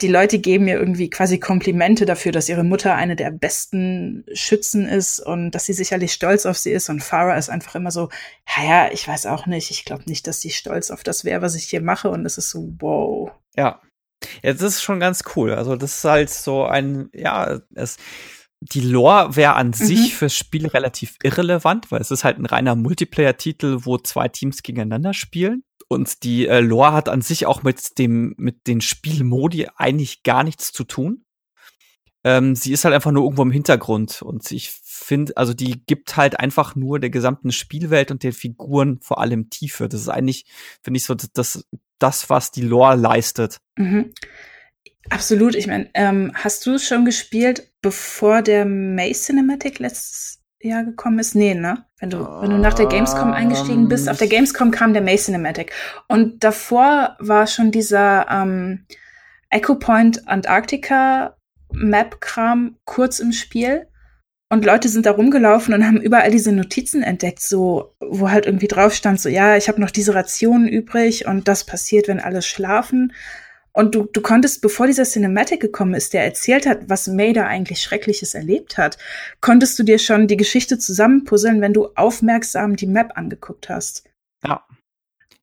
die 0.00 0.08
Leute 0.08 0.38
geben 0.38 0.68
ihr 0.68 0.78
irgendwie 0.78 1.10
quasi 1.10 1.40
Komplimente 1.40 2.06
dafür, 2.06 2.30
dass 2.30 2.48
ihre 2.48 2.62
Mutter 2.62 2.94
eine 2.94 3.16
der 3.16 3.32
besten 3.32 4.24
Schützen 4.32 4.86
ist 4.86 5.18
und 5.18 5.50
dass 5.50 5.66
sie 5.66 5.72
sicherlich 5.72 6.12
stolz 6.12 6.46
auf 6.46 6.56
sie 6.56 6.70
ist. 6.70 6.88
Und 6.88 7.02
Farah 7.02 7.36
ist 7.36 7.48
einfach 7.48 7.74
immer 7.74 7.90
so, 7.90 8.08
ja, 8.56 8.90
ich 8.92 9.06
weiß 9.06 9.26
auch 9.26 9.46
nicht, 9.46 9.70
ich 9.70 9.84
glaube 9.84 10.04
nicht, 10.06 10.26
dass 10.28 10.40
sie 10.40 10.50
stolz 10.50 10.90
auf 10.92 11.02
das 11.02 11.24
wäre, 11.24 11.42
was 11.42 11.56
ich 11.56 11.64
hier 11.64 11.80
mache. 11.80 12.10
Und 12.10 12.24
es 12.26 12.38
ist 12.38 12.50
so, 12.50 12.72
wow. 12.78 13.30
Ja. 13.56 13.80
Ja, 14.42 14.52
das 14.52 14.62
ist 14.62 14.82
schon 14.82 15.00
ganz 15.00 15.22
cool. 15.36 15.54
Also, 15.54 15.76
das 15.76 15.96
ist 15.96 16.04
halt 16.04 16.30
so 16.30 16.64
ein, 16.64 17.08
ja, 17.12 17.60
es, 17.74 17.98
die 18.60 18.80
Lore 18.80 19.36
wäre 19.36 19.54
an 19.54 19.72
sich 19.72 20.14
fürs 20.16 20.34
Spiel 20.34 20.66
relativ 20.66 21.16
irrelevant, 21.22 21.90
weil 21.90 22.00
es 22.00 22.10
ist 22.10 22.24
halt 22.24 22.38
ein 22.38 22.46
reiner 22.46 22.74
Multiplayer-Titel, 22.74 23.78
wo 23.80 23.98
zwei 23.98 24.28
Teams 24.28 24.62
gegeneinander 24.62 25.14
spielen. 25.14 25.62
Und 25.88 26.22
die 26.22 26.46
äh, 26.46 26.60
Lore 26.60 26.92
hat 26.92 27.08
an 27.08 27.22
sich 27.22 27.46
auch 27.46 27.62
mit 27.62 27.98
dem, 27.98 28.34
mit 28.36 28.66
den 28.66 28.80
Spielmodi 28.80 29.68
eigentlich 29.76 30.22
gar 30.22 30.44
nichts 30.44 30.72
zu 30.72 30.84
tun. 30.84 31.24
Ähm, 32.24 32.54
sie 32.54 32.72
ist 32.72 32.84
halt 32.84 32.94
einfach 32.94 33.10
nur 33.10 33.22
irgendwo 33.22 33.42
im 33.42 33.50
Hintergrund. 33.50 34.20
Und 34.20 34.50
ich 34.50 34.70
finde, 34.70 35.36
also 35.36 35.54
die 35.54 35.82
gibt 35.86 36.16
halt 36.16 36.38
einfach 36.38 36.76
nur 36.76 36.98
der 36.98 37.10
gesamten 37.10 37.52
Spielwelt 37.52 38.10
und 38.10 38.22
den 38.22 38.32
Figuren 38.32 39.00
vor 39.00 39.20
allem 39.20 39.48
Tiefe. 39.48 39.88
Das 39.88 40.00
ist 40.00 40.08
eigentlich, 40.08 40.44
finde 40.82 40.98
ich, 40.98 41.04
so 41.04 41.14
das, 41.14 41.64
das, 41.98 42.28
was 42.28 42.50
die 42.50 42.62
Lore 42.62 42.96
leistet. 42.96 43.58
Mhm. 43.76 44.12
Absolut. 45.10 45.54
Ich 45.54 45.68
meine, 45.68 45.88
ähm, 45.94 46.32
hast 46.34 46.66
du 46.66 46.74
es 46.74 46.86
schon 46.86 47.04
gespielt, 47.04 47.72
bevor 47.80 48.42
der 48.42 48.66
May 48.66 49.12
Cinematic 49.12 49.78
letztes 49.78 50.37
Jahr 50.60 50.84
gekommen 50.84 51.18
ist? 51.18 51.34
Nee, 51.34 51.54
ne? 51.54 51.84
Wenn 52.00 52.10
du, 52.10 52.18
wenn 52.18 52.50
du 52.50 52.58
nach 52.58 52.74
der 52.74 52.86
Gamescom 52.86 53.32
eingestiegen 53.32 53.88
bist, 53.88 54.08
auf 54.08 54.18
der 54.18 54.28
Gamescom 54.28 54.70
kam 54.70 54.92
der 54.92 55.02
May 55.02 55.16
Cinematic. 55.16 55.72
Und 56.08 56.44
davor 56.44 57.16
war 57.18 57.46
schon 57.46 57.70
dieser 57.70 58.26
ähm, 58.30 58.86
Echo 59.50 59.76
Point 59.76 60.28
Antarctica 60.28 61.36
Map-Kram 61.72 62.76
kurz 62.84 63.18
im 63.18 63.32
Spiel. 63.32 63.86
Und 64.50 64.64
Leute 64.64 64.88
sind 64.88 65.04
da 65.04 65.10
rumgelaufen 65.10 65.74
und 65.74 65.86
haben 65.86 66.00
überall 66.00 66.30
diese 66.30 66.52
Notizen 66.52 67.02
entdeckt, 67.02 67.42
so, 67.42 67.94
wo 68.00 68.30
halt 68.30 68.46
irgendwie 68.46 68.68
drauf 68.68 68.94
stand, 68.94 69.20
so, 69.20 69.28
ja, 69.28 69.56
ich 69.56 69.68
habe 69.68 69.80
noch 69.80 69.90
diese 69.90 70.14
Rationen 70.14 70.66
übrig 70.66 71.26
und 71.26 71.48
das 71.48 71.64
passiert, 71.64 72.08
wenn 72.08 72.20
alle 72.20 72.40
schlafen. 72.40 73.12
Und 73.78 73.94
du, 73.94 74.08
du 74.12 74.20
konntest, 74.20 74.60
bevor 74.60 74.88
dieser 74.88 75.04
Cinematic 75.04 75.60
gekommen 75.60 75.94
ist, 75.94 76.12
der 76.12 76.24
erzählt 76.24 76.66
hat, 76.66 76.90
was 76.90 77.06
May 77.06 77.32
da 77.32 77.46
eigentlich 77.46 77.80
Schreckliches 77.80 78.34
erlebt 78.34 78.76
hat, 78.76 78.98
konntest 79.40 79.78
du 79.78 79.84
dir 79.84 80.00
schon 80.00 80.26
die 80.26 80.36
Geschichte 80.36 80.80
zusammenpuzzeln, 80.80 81.60
wenn 81.60 81.74
du 81.74 81.86
aufmerksam 81.94 82.74
die 82.74 82.88
Map 82.88 83.12
angeguckt 83.14 83.68
hast. 83.68 84.02
Ja. 84.44 84.66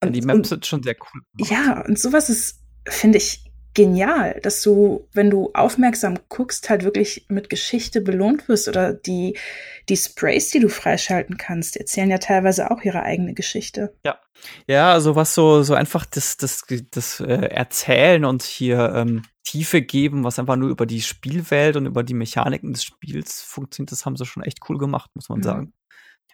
Und, 0.04 0.12
die 0.12 0.20
und, 0.20 0.28
Maps 0.28 0.50
sind 0.50 0.66
schon 0.66 0.84
sehr 0.84 0.98
cool. 1.00 1.22
gemacht. 1.38 1.50
ja, 1.50 1.86
und 1.86 1.98
sowas 1.98 2.30
ist, 2.30 2.60
finde 2.86 3.20
ich, 3.20 3.46
genial, 3.76 4.40
dass 4.42 4.64
du, 4.64 5.08
wenn 5.14 5.30
du 5.30 5.52
aufmerksam 5.54 6.18
guckst, 6.30 6.70
halt 6.70 6.84
wirklich 6.84 7.26
mit 7.30 7.50
Geschichte 7.50 8.02
belohnt 8.02 8.48
wirst 8.48 8.68
oder 8.68 8.94
die, 8.94 9.38
die 9.90 9.98
Sprays, 9.98 10.50
die 10.50 10.60
du 10.60 10.70
freischalten 10.70 11.38
kannst, 11.38 11.78
erzählen 11.78 12.10
ja 12.10 12.18
teilweise 12.18 12.72
auch 12.72 12.82
ihre 12.82 13.04
eigene 13.04 13.34
Geschichte. 13.36 13.94
Ja, 14.68 14.92
also 14.92 15.16
was 15.16 15.36
so, 15.36 15.62
so 15.64 15.76
einfach 15.76 16.06
das, 16.06 16.38
das, 16.38 16.64
das 16.92 17.20
äh, 17.20 17.26
Erzählen 17.50 18.26
und 18.26 18.44
hier 18.44 18.94
ähm, 18.96 19.24
Tiefe 19.44 19.82
geben, 19.82 20.24
was 20.24 20.40
einfach 20.40 20.56
nur 20.56 20.70
über 20.70 20.86
die 20.86 21.02
Spielwelt 21.02 21.76
und 21.76 21.86
über 21.86 22.04
die 22.04 22.16
Mechaniken 22.16 22.74
des 22.74 22.84
Spiels 22.84 23.42
funktioniert, 23.42 23.92
das 23.92 24.06
haben 24.06 24.16
sie 24.16 24.26
schon 24.26 24.44
echt 24.44 24.60
cool 24.70 24.78
gemacht, 24.78 25.12
muss 25.16 25.30
man 25.30 25.40
Mhm. 25.40 25.44
sagen. 25.44 25.74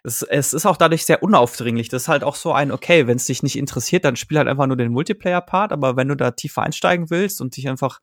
Es, 0.04 0.22
es 0.22 0.52
ist 0.52 0.66
auch 0.66 0.76
dadurch 0.76 1.04
sehr 1.04 1.22
unaufdringlich. 1.22 1.88
Das 1.88 2.02
ist 2.02 2.08
halt 2.08 2.24
auch 2.24 2.34
so 2.34 2.52
ein, 2.52 2.72
okay, 2.72 3.06
wenn 3.06 3.16
es 3.16 3.26
dich 3.26 3.42
nicht 3.42 3.56
interessiert, 3.56 4.04
dann 4.04 4.16
spiel 4.16 4.38
halt 4.38 4.48
einfach 4.48 4.66
nur 4.66 4.76
den 4.76 4.92
Multiplayer-Part, 4.92 5.72
aber 5.72 5.96
wenn 5.96 6.08
du 6.08 6.16
da 6.16 6.32
tiefer 6.32 6.62
einsteigen 6.62 7.10
willst 7.10 7.40
und 7.40 7.56
dich 7.56 7.68
einfach, 7.68 8.00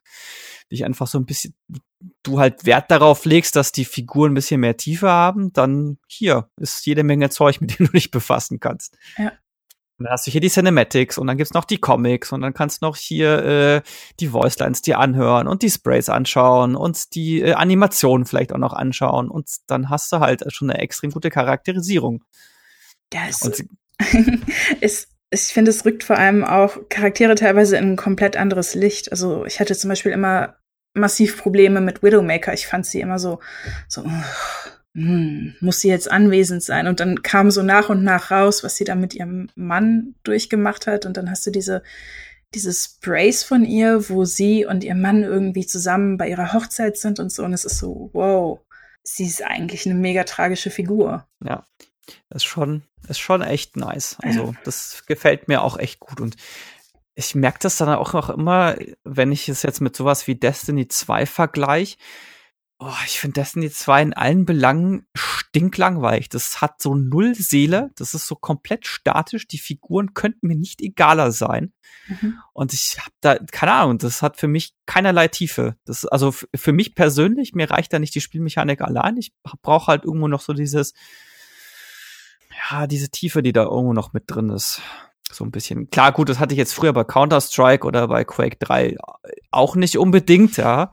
dich 0.72 0.86
einfach 0.86 1.08
so 1.08 1.18
ein 1.18 1.26
bisschen, 1.26 1.56
du 2.24 2.40
halt 2.40 2.66
Wert 2.66 2.90
darauf 2.90 3.26
legst, 3.26 3.56
dass 3.56 3.72
die 3.72 3.86
Figuren 3.86 4.32
ein 4.32 4.36
bisschen 4.36 4.62
mehr 4.62 4.78
Tiefe 4.78 5.10
haben, 5.10 5.52
dann 5.52 5.98
hier 6.08 6.50
ist 6.58 6.86
jede 6.86 7.04
Menge 7.04 7.30
Zeug, 7.30 7.60
mit 7.60 7.78
dem 7.78 7.88
du 7.88 7.92
dich 7.92 8.12
befassen 8.12 8.60
kannst. 8.60 8.98
Ja. 9.18 9.34
Und 10.00 10.06
dann 10.06 10.14
hast 10.14 10.26
du 10.26 10.32
hier 10.32 10.40
die 10.40 10.50
Cinematics 10.50 11.18
und 11.18 11.28
dann 11.28 11.38
gibt's 11.38 11.54
noch 11.54 11.66
die 11.66 11.78
Comics 11.78 12.32
und 12.32 12.42
dann 12.42 12.54
kannst 12.54 12.82
du 12.82 12.86
noch 12.86 12.96
hier 12.96 13.44
äh, 13.44 13.82
die 14.22 14.32
Voicelines 14.32 14.82
dir 14.82 14.98
anhören 14.98 15.48
und 15.48 15.62
die 15.62 15.70
Sprays 15.70 16.08
anschauen 16.08 16.78
und 16.78 17.14
die 17.16 17.42
äh, 17.42 17.54
Animationen 17.54 18.26
vielleicht 18.26 18.54
auch 18.54 18.58
noch 18.58 18.72
anschauen 18.72 19.30
und 19.30 19.50
dann 19.68 19.90
hast 19.90 20.12
du 20.14 20.20
halt 20.20 20.44
schon 20.54 20.70
eine 20.70 20.80
extrem 20.80 21.12
gute 21.12 21.30
Charakterisierung. 21.30 22.24
Ja, 23.14 23.22
es, 23.30 23.42
Und 23.42 23.66
es, 24.82 25.10
ich 25.32 25.42
finde, 25.42 25.72
es 25.72 25.84
rückt 25.84 26.06
vor 26.06 26.18
allem 26.18 26.46
auch 26.46 26.78
Charaktere 26.88 27.36
teilweise 27.36 27.76
in 27.76 27.92
ein 27.92 27.98
komplett 27.98 28.38
anderes 28.38 28.76
Licht. 28.76 29.12
Also 29.12 29.46
ich 29.46 29.60
hatte 29.60 29.76
zum 29.76 29.90
Beispiel 29.90 30.14
immer 30.14 30.56
massiv 30.94 31.38
Probleme 31.38 31.82
mit 31.82 32.02
Widowmaker. 32.04 32.54
Ich 32.54 32.68
fand 32.68 32.86
sie 32.86 33.02
immer 33.02 33.20
so, 33.20 33.40
so, 33.90 34.04
hm, 35.00 35.56
muss 35.62 35.80
sie 35.80 35.90
jetzt 35.90 36.12
anwesend 36.12 36.64
sein? 36.64 36.88
Und 36.88 37.00
dann 37.00 37.22
kam 37.24 37.52
so 37.52 37.64
nach 37.64 37.90
und 37.90 38.04
nach 38.04 38.32
raus, 38.32 38.64
was 38.64 38.76
sie 38.76 38.84
da 38.84 38.96
mit 38.96 39.14
ihrem 39.14 39.50
Mann 39.56 40.16
durchgemacht 40.24 40.88
hat. 40.88 41.06
Und 41.06 41.18
dann 41.18 41.30
hast 41.30 41.46
du 41.48 41.52
diese, 41.52 41.84
diese 42.54 42.74
Sprays 42.74 43.44
von 43.44 43.66
ihr, 43.66 44.10
wo 44.10 44.26
sie 44.26 44.66
und 44.66 44.84
ihr 44.84 44.96
Mann 44.96 45.24
irgendwie 45.24 45.66
zusammen 45.66 46.18
bei 46.18 46.30
ihrer 46.30 46.54
Hochzeit 46.54 46.98
sind 46.98 47.20
und 47.20 47.32
so. 47.32 47.44
Und 47.44 47.54
es 47.54 47.66
ist 47.66 47.78
so, 47.78 48.10
wow, 48.14 48.60
sie 49.04 49.26
ist 49.26 49.44
eigentlich 49.44 49.86
eine 49.86 49.96
mega 49.96 50.24
tragische 50.24 50.70
Figur. 50.70 51.26
ja, 51.44 51.66
ist 52.30 52.46
schon, 52.46 52.84
ist 53.08 53.20
schon 53.20 53.42
echt 53.42 53.78
nice. 53.78 54.18
Also 54.22 54.56
das 54.64 55.06
gefällt 55.06 55.48
mir 55.48 55.62
auch 55.62 55.78
echt 55.78 56.00
gut 56.00 56.20
und 56.20 56.36
ich 57.16 57.36
merke 57.36 57.60
das 57.62 57.78
dann 57.78 57.90
auch 57.90 58.14
noch 58.14 58.30
immer, 58.30 58.78
wenn 59.04 59.32
ich 59.32 59.50
es 59.50 59.64
jetzt 59.64 59.82
mit 59.82 59.96
sowas 59.96 60.28
wie 60.28 60.36
Destiny 60.36 60.88
2 60.88 61.26
vergleiche. 61.26 61.98
Oh, 62.82 62.94
ich 63.06 63.20
finde 63.20 63.42
Destiny 63.42 63.70
2 63.70 64.02
in 64.02 64.14
allen 64.14 64.46
Belangen 64.46 65.06
stinklangweilig. 65.14 66.30
Das 66.30 66.62
hat 66.62 66.82
so 66.82 66.96
null 66.96 67.36
Seele. 67.36 67.92
Das 67.96 68.14
ist 68.14 68.26
so 68.26 68.36
komplett 68.36 68.88
statisch. 68.88 69.48
Die 69.48 69.58
Figuren 69.58 70.14
könnten 70.14 70.48
mir 70.48 70.56
nicht 70.56 70.82
egaler 70.82 71.34
sein. 71.34 71.74
Mhm. 72.08 72.40
Und 72.54 72.72
ich 72.74 72.98
habe 72.98 73.12
da, 73.20 73.38
keine 73.52 73.74
Ahnung, 73.74 73.98
das 73.98 74.22
hat 74.22 74.38
für 74.38 74.48
mich 74.48 74.74
keinerlei 74.86 75.28
Tiefe. 75.28 75.76
Das, 75.84 76.06
also 76.06 76.32
für 76.32 76.72
mich 76.72 76.96
persönlich, 76.96 77.54
mir 77.54 77.70
reicht 77.70 77.92
da 77.92 78.00
nicht 78.00 78.16
die 78.16 78.22
Spielmechanik 78.22 78.80
allein. 78.80 79.18
Ich 79.18 79.34
brauche 79.62 79.88
halt 79.88 80.06
irgendwo 80.06 80.30
noch 80.30 80.42
so 80.42 80.54
dieses, 80.54 80.94
ja, 82.72 82.88
diese 82.88 83.10
Tiefe, 83.10 83.44
die 83.44 83.52
da 83.52 83.64
irgendwo 83.64 83.94
noch 83.94 84.14
mit 84.14 84.24
drin 84.28 84.50
ist. 84.52 84.82
So 85.32 85.44
ein 85.44 85.52
bisschen. 85.52 85.90
Klar, 85.92 86.12
gut, 86.12 86.30
das 86.30 86.40
hatte 86.40 86.54
ich 86.54 86.58
jetzt 86.58 86.74
früher 86.74 86.94
bei 86.94 87.04
Counter-Strike 87.04 87.86
oder 87.86 88.08
bei 88.08 88.24
Quake 88.24 88.58
3 88.60 88.96
auch 89.52 89.76
nicht 89.76 89.98
unbedingt, 89.98 90.58
ja. 90.58 90.92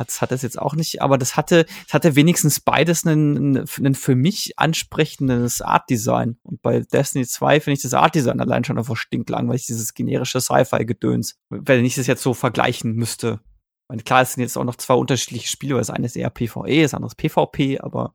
Hat, 0.00 0.18
hat 0.22 0.32
das 0.32 0.40
jetzt 0.40 0.58
auch 0.58 0.74
nicht, 0.74 1.02
aber 1.02 1.18
das 1.18 1.36
hatte, 1.36 1.66
das 1.84 1.92
hatte 1.92 2.16
wenigstens 2.16 2.58
beides 2.58 3.06
einen, 3.06 3.68
einen 3.76 3.94
für 3.94 4.16
mich 4.16 4.58
ansprechendes 4.58 5.60
Art-Design. 5.60 6.38
Und 6.42 6.62
bei 6.62 6.80
Destiny 6.80 7.26
2 7.26 7.60
finde 7.60 7.76
ich 7.76 7.82
das 7.82 7.92
Art-Design 7.92 8.40
allein 8.40 8.64
schon 8.64 8.78
einfach 8.78 8.96
stinklangweilig, 8.96 9.66
dieses 9.66 9.92
generische 9.92 10.40
Sci-Fi-Gedöns. 10.40 11.38
Wenn 11.50 11.84
ich 11.84 11.96
das 11.96 12.06
jetzt 12.06 12.22
so 12.22 12.32
vergleichen 12.32 12.94
müsste. 12.94 13.40
meine, 13.88 14.02
klar, 14.02 14.22
es 14.22 14.32
sind 14.32 14.42
jetzt 14.42 14.56
auch 14.56 14.64
noch 14.64 14.76
zwei 14.76 14.94
unterschiedliche 14.94 15.48
Spiele, 15.48 15.74
weil 15.74 15.82
das 15.82 15.90
eine 15.90 16.06
ist 16.06 16.16
eher 16.16 16.30
PvE, 16.30 16.80
das 16.80 16.94
andere 16.94 17.08
ist 17.08 17.18
PvP, 17.18 17.80
aber 17.80 18.14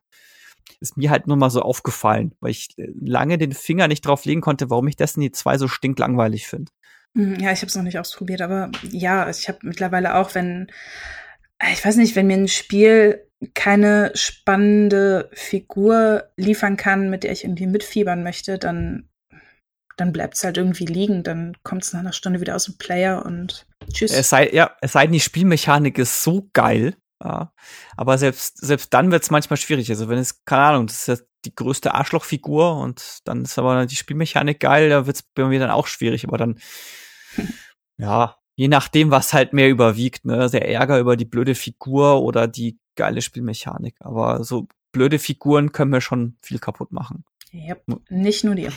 ist 0.80 0.98
mir 0.98 1.12
halt 1.12 1.28
nur 1.28 1.38
mal 1.38 1.52
so 1.52 1.62
aufgefallen, 1.62 2.34
weil 2.40 2.50
ich 2.50 2.70
lange 3.00 3.38
den 3.38 3.52
Finger 3.52 3.88
nicht 3.88 4.08
drauf 4.08 4.26
legen 4.26 4.42
konnte, 4.42 4.72
warum 4.72 4.88
ich 4.88 4.96
Destiny 4.96 5.32
2 5.32 5.60
so 5.60 5.68
stinklangweilig 5.68 6.48
finde. 6.48 6.72
Hm, 7.14 7.40
ja, 7.40 7.52
ich 7.52 7.60
habe 7.60 7.68
es 7.68 7.76
noch 7.76 7.84
nicht 7.84 8.00
ausprobiert, 8.00 8.42
aber 8.42 8.72
ja, 8.90 9.30
ich 9.30 9.48
habe 9.48 9.60
mittlerweile 9.62 10.16
auch, 10.16 10.34
wenn, 10.34 10.68
ich 11.72 11.84
weiß 11.84 11.96
nicht, 11.98 12.16
wenn 12.16 12.28
mir 12.28 12.38
ein 12.38 12.48
Spiel 12.48 13.26
keine 13.54 14.12
spannende 14.16 15.30
Figur 15.34 16.30
liefern 16.38 16.78
kann, 16.78 17.10
mit 17.10 17.24
der 17.24 17.32
ich 17.32 17.44
irgendwie 17.44 17.68
mitfiebern 17.68 18.24
möchte, 18.24 18.58
dann, 18.58 19.10
dann 19.98 20.12
bleibt 20.12 20.36
es 20.36 20.44
halt 20.44 20.58
irgendwie 20.58 20.86
liegen. 20.86 21.24
Dann 21.24 21.56
kommt 21.64 21.84
es 21.84 21.94
nach 21.94 22.00
einer 22.00 22.14
Stunde 22.14 22.42
wieder 22.42 22.56
aus 22.56 22.66
dem 22.66 22.78
Player 22.78 23.26
und 23.26 23.68
tschüss. 23.94 24.12
Es 24.12 24.30
sei, 24.30 24.50
ja, 24.52 24.76
es 24.82 24.94
sei 24.94 25.04
denn, 25.04 25.14
die 25.14 25.20
Spielmechanik 25.20 25.98
ist 25.98 26.24
so 26.24 26.50
geil. 26.54 26.96
Ja. 27.24 27.54
Aber 27.96 28.18
selbst, 28.18 28.58
selbst 28.58 28.94
dann 28.94 29.12
wird 29.12 29.24
es 29.24 29.32
manchmal 29.32 29.58
schwierig. 29.58 29.90
Also 29.90 30.10
wenn 30.10 30.18
es, 30.18 30.44
keine 30.46 30.64
Ahnung, 30.64 30.88
das 30.88 31.08
ist 31.08 31.20
ja 31.20 31.26
die 31.46 31.56
größte 31.56 31.94
Arschlochfigur 31.94 32.78
und 32.78 33.20
dann 33.26 33.44
ist 33.44 33.60
aber 33.60 33.86
die 33.86 33.96
Spielmechanik 33.96 34.60
geil, 34.60 34.90
da 34.90 35.06
wird 35.06 35.18
es 35.18 35.24
bei 35.24 35.46
mir 35.46 35.60
dann 35.60 35.70
auch 35.70 35.88
schwierig. 35.88 36.26
Aber 36.28 36.38
dann 36.38 36.60
ja, 37.98 38.38
je 38.56 38.68
nachdem, 38.68 39.12
was 39.12 39.34
halt 39.34 39.54
mehr 39.54 39.70
überwiegt, 39.70 40.26
ne? 40.26 40.50
Der 40.50 40.68
Ärger 40.68 41.00
über 41.00 41.16
die 41.16 41.26
blöde 41.26 41.56
Figur 41.56 42.22
oder 42.22 42.48
die 42.48 42.80
geile 42.96 43.22
Spielmechanik. 43.22 43.96
Aber 44.00 44.44
so 44.44 44.68
blöde 44.92 45.20
Figuren 45.20 45.72
können 45.72 45.92
mir 45.92 46.02
schon 46.02 46.38
viel 46.42 46.60
kaputt 46.60 46.92
machen. 46.92 47.26
Ja, 47.52 47.76
nicht 48.10 48.44
nur 48.44 48.56
dir. 48.56 48.72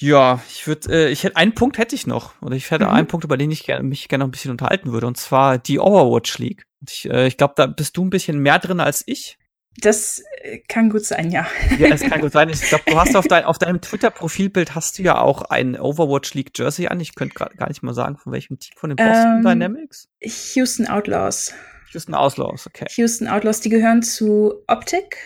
Ja, 0.00 0.40
ich 0.48 0.64
würde, 0.66 0.92
äh, 0.92 1.10
ich 1.10 1.24
hätte 1.24 1.36
einen 1.36 1.56
Punkt 1.56 1.76
hätte 1.76 1.96
ich 1.96 2.06
noch, 2.06 2.40
oder 2.40 2.54
ich 2.54 2.70
hätte 2.70 2.84
mhm. 2.84 2.90
einen 2.92 3.06
Punkt, 3.08 3.24
über 3.24 3.36
den 3.36 3.50
ich 3.50 3.64
gerne, 3.64 3.82
mich 3.82 4.08
gerne 4.08 4.22
noch 4.22 4.28
ein 4.28 4.30
bisschen 4.30 4.52
unterhalten 4.52 4.92
würde, 4.92 5.08
und 5.08 5.16
zwar 5.16 5.58
die 5.58 5.80
Overwatch 5.80 6.38
League. 6.38 6.66
Ich, 6.88 7.10
äh, 7.10 7.26
ich 7.26 7.36
glaube, 7.36 7.54
da 7.56 7.66
bist 7.66 7.96
du 7.96 8.04
ein 8.04 8.10
bisschen 8.10 8.38
mehr 8.38 8.60
drin 8.60 8.78
als 8.78 9.02
ich. 9.06 9.37
Das 9.80 10.22
äh, 10.42 10.58
kann 10.68 10.90
gut 10.90 11.04
sein, 11.04 11.30
ja. 11.30 11.46
Ja, 11.78 11.88
es 11.88 12.00
kann 12.00 12.20
gut 12.20 12.32
sein. 12.32 12.48
Ich 12.48 12.62
glaube, 12.62 12.84
du 12.86 12.98
hast 12.98 13.14
auf, 13.14 13.26
dein, 13.26 13.44
auf 13.44 13.58
deinem 13.58 13.80
Twitter-Profilbild 13.80 14.74
hast 14.74 14.98
du 14.98 15.02
ja 15.02 15.20
auch 15.20 15.42
ein 15.42 15.78
Overwatch 15.78 16.34
League 16.34 16.50
Jersey 16.56 16.88
an. 16.88 17.00
Ich 17.00 17.14
könnte 17.14 17.34
gerade 17.34 17.56
gar 17.56 17.68
nicht 17.68 17.82
mal 17.82 17.94
sagen, 17.94 18.16
von 18.16 18.32
welchem 18.32 18.58
Team 18.58 18.74
von 18.76 18.90
den 18.90 18.96
Boston 18.96 19.36
ähm, 19.38 19.44
Dynamics. 19.44 20.08
Houston 20.54 20.88
Outlaws. 20.88 21.54
Houston 21.92 22.14
Outlaws, 22.14 22.66
okay. 22.66 22.86
Houston 22.96 23.28
Outlaws, 23.28 23.60
die 23.60 23.70
gehören 23.70 24.02
zu 24.02 24.54
Optic 24.66 25.16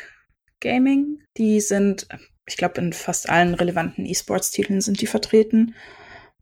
Gaming. 0.60 1.18
Die 1.36 1.60
sind, 1.60 2.06
ich 2.46 2.56
glaube, 2.56 2.80
in 2.80 2.92
fast 2.92 3.28
allen 3.28 3.54
relevanten 3.54 4.06
E-Sports-Titeln 4.06 4.80
sind 4.80 5.00
die 5.00 5.06
vertreten. 5.06 5.74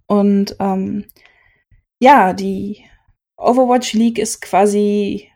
Und 0.06 0.56
ähm, 0.58 1.06
ja, 2.00 2.32
die 2.32 2.84
Overwatch 3.36 3.92
League 3.92 4.18
ist 4.18 4.40
quasi 4.42 5.30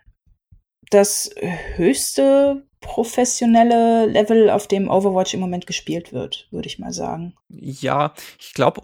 das 0.90 1.30
höchste 1.76 2.64
professionelle 2.84 4.06
Level, 4.06 4.50
auf 4.50 4.68
dem 4.68 4.90
Overwatch 4.90 5.32
im 5.32 5.40
Moment 5.40 5.66
gespielt 5.66 6.12
wird, 6.12 6.46
würde 6.50 6.68
ich 6.68 6.78
mal 6.78 6.92
sagen. 6.92 7.34
Ja, 7.48 8.12
ich 8.38 8.52
glaube, 8.52 8.82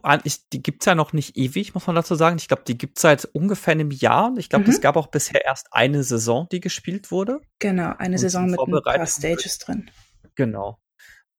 die 0.52 0.62
gibt's 0.62 0.86
ja 0.86 0.94
noch 0.94 1.12
nicht 1.12 1.36
ewig, 1.36 1.74
muss 1.74 1.86
man 1.86 1.96
dazu 1.96 2.14
sagen. 2.14 2.38
Ich 2.38 2.48
glaube, 2.48 2.62
die 2.66 2.78
gibt's 2.78 3.02
seit 3.02 3.26
ungefähr 3.26 3.72
einem 3.72 3.90
Jahr. 3.90 4.32
Ich 4.38 4.48
glaube, 4.48 4.64
mhm. 4.64 4.70
es 4.70 4.80
gab 4.80 4.96
auch 4.96 5.08
bisher 5.08 5.44
erst 5.44 5.68
eine 5.72 6.02
Saison, 6.02 6.48
die 6.50 6.60
gespielt 6.60 7.10
wurde. 7.10 7.40
Genau, 7.58 7.92
eine 7.98 8.14
Und 8.14 8.18
Saison 8.18 8.46
mit 8.46 8.58
ein 8.58 8.82
paar 8.82 9.06
Stages 9.06 9.58
drin. 9.58 9.90
Genau. 10.34 10.80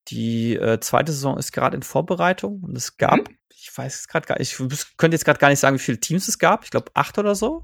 Die 0.09 0.55
äh, 0.55 0.80
zweite 0.80 1.12
Saison 1.12 1.38
ist 1.38 1.51
gerade 1.51 1.76
in 1.76 1.84
Vorbereitung 1.84 2.62
und 2.62 2.78
es 2.78 2.97
gab, 2.97 3.28
mhm. 3.28 3.38
ich 3.49 3.72
weiß 3.76 4.01
es 4.01 4.07
gerade 4.07 4.28
gar 4.28 4.38
nicht, 4.38 4.59
ich 4.59 4.97
könnte 4.97 5.16
jetzt 5.16 5.26
gerade 5.26 5.39
gar 5.39 5.49
nicht 5.49 5.59
sagen, 5.59 5.76
wie 5.76 5.82
viele 5.82 5.99
Teams 5.99 6.28
es 6.28 6.38
gab. 6.38 6.64
Ich 6.64 6.70
glaube, 6.70 6.91
acht 6.93 7.18
oder 7.18 7.34
so. 7.34 7.64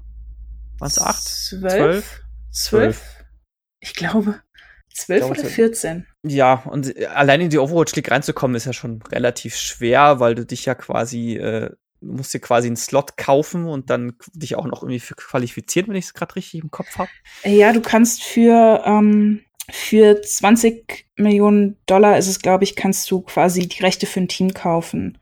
Waren 0.78 0.88
es 0.88 1.00
acht? 1.00 1.22
Zwölf. 1.22 1.72
Zwölf? 1.72 2.27
Zwölf? 2.52 3.02
Ich 3.80 3.94
glaube. 3.94 4.40
Zwölf 4.94 5.26
oder 5.26 5.44
14? 5.44 6.06
Ja, 6.24 6.64
und 6.66 6.96
allein 7.06 7.42
in 7.42 7.50
die 7.50 7.58
Overwatch 7.58 7.94
League 7.94 8.10
reinzukommen 8.10 8.56
ist 8.56 8.64
ja 8.64 8.72
schon 8.72 9.00
relativ 9.02 9.56
schwer, 9.56 10.18
weil 10.18 10.34
du 10.34 10.44
dich 10.44 10.64
ja 10.64 10.74
quasi, 10.74 11.36
äh, 11.36 11.70
musst 12.00 12.34
dir 12.34 12.40
quasi 12.40 12.66
einen 12.66 12.76
Slot 12.76 13.16
kaufen 13.16 13.66
und 13.66 13.90
dann 13.90 14.14
dich 14.32 14.56
auch 14.56 14.66
noch 14.66 14.82
irgendwie 14.82 15.00
für 15.00 15.14
qualifizieren, 15.14 15.88
wenn 15.88 15.96
ich 15.96 16.06
es 16.06 16.14
gerade 16.14 16.34
richtig 16.34 16.62
im 16.62 16.70
Kopf 16.70 16.98
habe. 16.98 17.10
Ja, 17.44 17.72
du 17.72 17.80
kannst 17.80 18.24
für, 18.24 18.82
ähm, 18.84 19.44
für 19.70 20.20
20 20.20 21.06
Millionen 21.16 21.76
Dollar 21.86 22.18
ist 22.18 22.28
es, 22.28 22.40
glaube 22.40 22.64
ich, 22.64 22.74
kannst 22.74 23.10
du 23.10 23.20
quasi 23.20 23.68
die 23.68 23.82
Rechte 23.82 24.06
für 24.06 24.20
ein 24.20 24.28
Team 24.28 24.52
kaufen. 24.52 25.18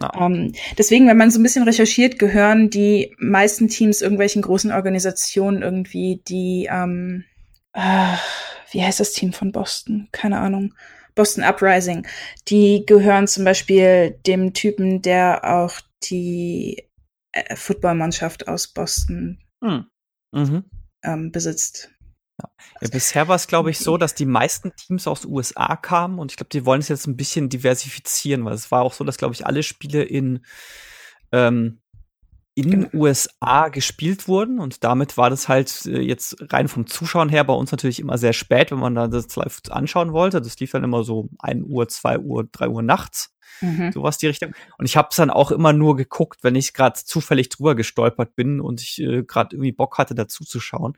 Ah. 0.00 0.26
Ähm, 0.26 0.52
deswegen, 0.76 1.08
wenn 1.08 1.16
man 1.16 1.30
so 1.30 1.40
ein 1.40 1.42
bisschen 1.42 1.64
recherchiert, 1.64 2.18
gehören 2.18 2.70
die 2.70 3.14
meisten 3.18 3.68
Teams 3.68 4.02
irgendwelchen 4.02 4.42
großen 4.42 4.72
Organisationen 4.72 5.62
irgendwie, 5.62 6.22
die, 6.28 6.68
ähm, 6.70 7.24
äh, 7.72 8.14
wie 8.72 8.82
heißt 8.82 9.00
das 9.00 9.12
Team 9.12 9.32
von 9.32 9.52
Boston? 9.52 10.08
Keine 10.12 10.38
Ahnung. 10.38 10.74
Boston 11.14 11.44
Uprising. 11.44 12.06
Die 12.48 12.84
gehören 12.86 13.26
zum 13.26 13.44
Beispiel 13.44 14.18
dem 14.26 14.52
Typen, 14.52 15.02
der 15.02 15.44
auch 15.44 15.80
die 16.04 16.84
äh, 17.32 17.56
Footballmannschaft 17.56 18.48
aus 18.48 18.68
Boston 18.68 19.38
hm. 19.64 19.86
mhm. 20.32 20.64
ähm, 21.02 21.32
besitzt. 21.32 21.90
Ja. 22.42 22.50
Ja, 22.80 22.88
bisher 22.88 23.28
war 23.28 23.36
es, 23.36 23.46
glaube 23.46 23.70
ich, 23.70 23.78
so, 23.78 23.96
dass 23.96 24.14
die 24.14 24.26
meisten 24.26 24.74
Teams 24.76 25.06
aus 25.06 25.22
den 25.22 25.30
USA 25.30 25.76
kamen 25.76 26.18
und 26.18 26.32
ich 26.32 26.36
glaube, 26.36 26.50
die 26.50 26.66
wollen 26.66 26.80
es 26.80 26.88
jetzt 26.88 27.06
ein 27.06 27.16
bisschen 27.16 27.48
diversifizieren, 27.48 28.44
weil 28.44 28.54
es 28.54 28.70
war 28.70 28.82
auch 28.82 28.92
so, 28.92 29.04
dass, 29.04 29.16
glaube 29.16 29.34
ich, 29.34 29.46
alle 29.46 29.62
Spiele 29.62 30.02
in 30.02 30.44
ähm, 31.32 31.80
in 32.56 32.70
den 32.70 32.90
genau. 32.90 33.04
USA 33.04 33.68
gespielt 33.68 34.28
wurden 34.28 34.58
und 34.60 34.82
damit 34.82 35.18
war 35.18 35.28
das 35.28 35.46
halt 35.46 35.84
äh, 35.84 36.00
jetzt 36.00 36.36
rein 36.50 36.68
vom 36.68 36.86
Zuschauen 36.86 37.28
her 37.28 37.44
bei 37.44 37.52
uns 37.52 37.70
natürlich 37.70 38.00
immer 38.00 38.16
sehr 38.16 38.32
spät, 38.32 38.70
wenn 38.70 38.78
man 38.78 38.94
da 38.94 39.08
das 39.08 39.36
live 39.36 39.60
anschauen 39.68 40.14
wollte. 40.14 40.40
Das 40.40 40.58
lief 40.58 40.70
dann 40.70 40.82
immer 40.82 41.04
so 41.04 41.28
1 41.38 41.66
Uhr, 41.68 41.86
2 41.86 42.18
Uhr, 42.18 42.48
3 42.50 42.68
Uhr 42.70 42.82
nachts. 42.82 43.34
Mhm. 43.60 43.92
Sowas 43.92 44.16
die 44.16 44.26
Richtung. 44.26 44.54
Und 44.78 44.86
ich 44.86 44.96
habe 44.96 45.08
es 45.10 45.16
dann 45.16 45.28
auch 45.28 45.50
immer 45.50 45.74
nur 45.74 45.96
geguckt, 45.96 46.38
wenn 46.42 46.54
ich 46.54 46.72
gerade 46.72 46.98
zufällig 46.98 47.50
drüber 47.50 47.74
gestolpert 47.74 48.34
bin 48.34 48.60
und 48.62 48.80
ich 48.80 49.02
äh, 49.02 49.22
gerade 49.22 49.54
irgendwie 49.54 49.72
Bock 49.72 49.98
hatte, 49.98 50.14
dazu 50.14 50.42
zu 50.42 50.58
schauen. 50.58 50.96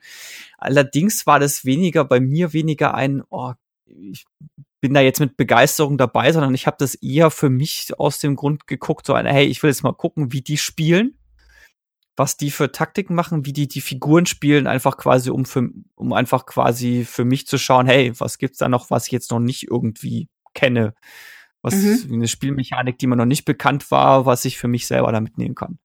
Allerdings 0.57 1.27
war 1.27 1.39
das 1.39 1.65
weniger 1.65 2.05
bei 2.05 2.21
mir 2.21 2.53
weniger 2.53 2.93
ein, 2.93 3.21
oh, 3.29 3.51
ich 3.85 4.25
bin 4.79 4.93
da 4.93 5.01
jetzt 5.01 5.19
mit 5.19 5.35
Begeisterung 5.35 5.97
dabei, 5.97 6.31
sondern 6.31 6.53
ich 6.53 6.67
habe 6.67 6.77
das 6.79 6.95
eher 6.95 7.31
für 7.31 7.49
mich 7.49 7.99
aus 7.99 8.19
dem 8.19 8.37
Grund 8.37 8.65
geguckt, 8.65 9.05
so 9.05 9.13
eine, 9.13 9.33
hey, 9.33 9.45
ich 9.45 9.61
will 9.61 9.69
jetzt 9.69 9.83
mal 9.83 9.91
gucken, 9.91 10.31
wie 10.31 10.41
die 10.41 10.57
spielen 10.57 11.18
was 12.19 12.37
die 12.37 12.51
für 12.51 12.71
Taktiken 12.71 13.15
machen, 13.15 13.45
wie 13.45 13.53
die 13.53 13.67
die 13.67 13.81
Figuren 13.81 14.25
spielen, 14.25 14.67
einfach 14.67 14.97
quasi 14.97 15.29
um 15.31 15.45
für, 15.45 15.69
um 15.95 16.13
einfach 16.13 16.45
quasi 16.45 17.05
für 17.05 17.25
mich 17.25 17.47
zu 17.47 17.57
schauen, 17.57 17.87
hey, 17.87 18.11
was 18.19 18.37
gibt's 18.37 18.59
da 18.59 18.69
noch, 18.69 18.91
was 18.91 19.07
ich 19.07 19.11
jetzt 19.11 19.31
noch 19.31 19.39
nicht 19.39 19.63
irgendwie 19.63 20.27
kenne? 20.53 20.93
Was 21.61 21.75
mhm. 21.75 22.13
eine 22.13 22.27
Spielmechanik, 22.27 22.97
die 22.97 23.07
mir 23.07 23.15
noch 23.15 23.25
nicht 23.25 23.45
bekannt 23.45 23.89
war, 23.91 24.25
was 24.25 24.45
ich 24.45 24.57
für 24.57 24.67
mich 24.67 24.85
selber 24.85 25.11
da 25.11 25.19
mitnehmen 25.19 25.55
kann. 25.55 25.79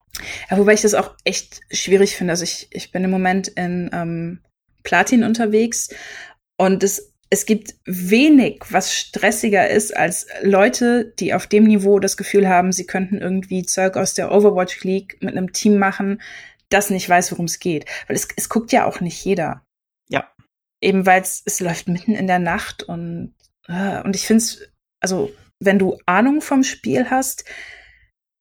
Ja, 0.50 0.58
wobei 0.58 0.74
ich 0.74 0.82
das 0.82 0.94
auch 0.94 1.14
echt 1.24 1.60
schwierig 1.70 2.16
finde. 2.16 2.32
Also 2.32 2.44
ich, 2.44 2.68
ich 2.70 2.92
bin 2.92 3.02
im 3.04 3.10
Moment 3.10 3.48
in 3.48 3.90
ähm, 3.92 4.40
Platin 4.82 5.24
unterwegs 5.24 5.88
und 6.56 6.82
es 6.82 7.13
es 7.34 7.46
gibt 7.46 7.74
wenig, 7.84 8.62
was 8.70 8.94
stressiger 8.94 9.68
ist 9.68 9.96
als 9.96 10.28
Leute, 10.42 11.12
die 11.18 11.34
auf 11.34 11.48
dem 11.48 11.64
Niveau 11.64 11.98
das 11.98 12.16
Gefühl 12.16 12.48
haben, 12.48 12.70
sie 12.70 12.86
könnten 12.86 13.18
irgendwie 13.18 13.66
Zeug 13.66 13.96
aus 13.96 14.14
der 14.14 14.30
Overwatch 14.30 14.84
League 14.84 15.18
mit 15.20 15.36
einem 15.36 15.52
Team 15.52 15.76
machen, 15.76 16.22
das 16.68 16.90
nicht 16.90 17.08
weiß, 17.08 17.32
worum 17.32 17.46
es 17.46 17.58
geht. 17.58 17.86
Weil 18.06 18.14
es, 18.14 18.28
es 18.36 18.48
guckt 18.48 18.70
ja 18.70 18.86
auch 18.86 19.00
nicht 19.00 19.24
jeder. 19.24 19.66
Ja. 20.08 20.32
Eben 20.80 21.06
weil 21.06 21.22
es 21.22 21.58
läuft 21.58 21.88
mitten 21.88 22.14
in 22.14 22.28
der 22.28 22.38
Nacht 22.38 22.84
und, 22.84 23.34
äh, 23.66 24.00
und 24.02 24.14
ich 24.14 24.28
finde 24.28 24.44
es, 24.44 24.68
also 25.00 25.32
wenn 25.58 25.80
du 25.80 25.98
Ahnung 26.06 26.40
vom 26.40 26.62
Spiel 26.62 27.10
hast, 27.10 27.44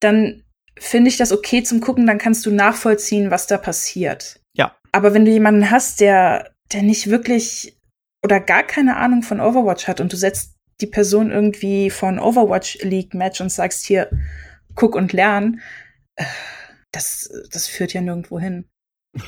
dann 0.02 0.44
finde 0.78 1.10
ich 1.10 1.18
das 1.18 1.32
okay 1.32 1.64
zum 1.64 1.82
Gucken, 1.82 2.06
dann 2.06 2.20
kannst 2.20 2.46
du 2.46 2.52
nachvollziehen, 2.52 3.32
was 3.32 3.48
da 3.48 3.58
passiert. 3.58 4.40
Ja. 4.56 4.78
Aber 4.92 5.16
wenn 5.16 5.26
du 5.26 5.32
jemanden 5.32 5.72
hast, 5.72 6.00
der, 6.00 6.54
der 6.72 6.84
nicht 6.84 7.10
wirklich 7.10 7.80
oder 8.24 8.40
gar 8.40 8.64
keine 8.64 8.98
Ahnung 8.98 9.22
von 9.22 9.40
Overwatch 9.40 9.88
hat 9.88 10.02
und 10.02 10.12
du 10.12 10.18
setzt 10.18 10.56
die 10.82 10.88
Person 10.88 11.32
irgendwie 11.32 11.90
von 11.90 12.20
Overwatch 12.20 12.80
League 12.82 13.14
Match 13.14 13.42
und 13.42 13.52
sagst 13.52 13.86
hier, 13.86 14.10
guck 14.76 14.96
und 14.96 15.14
lern, 15.14 15.62
äh, 16.16 16.26
das, 16.92 17.30
das 17.52 17.68
führt 17.68 17.94
ja 17.94 18.02
nirgendwo 18.02 18.40
hin. 18.40 18.66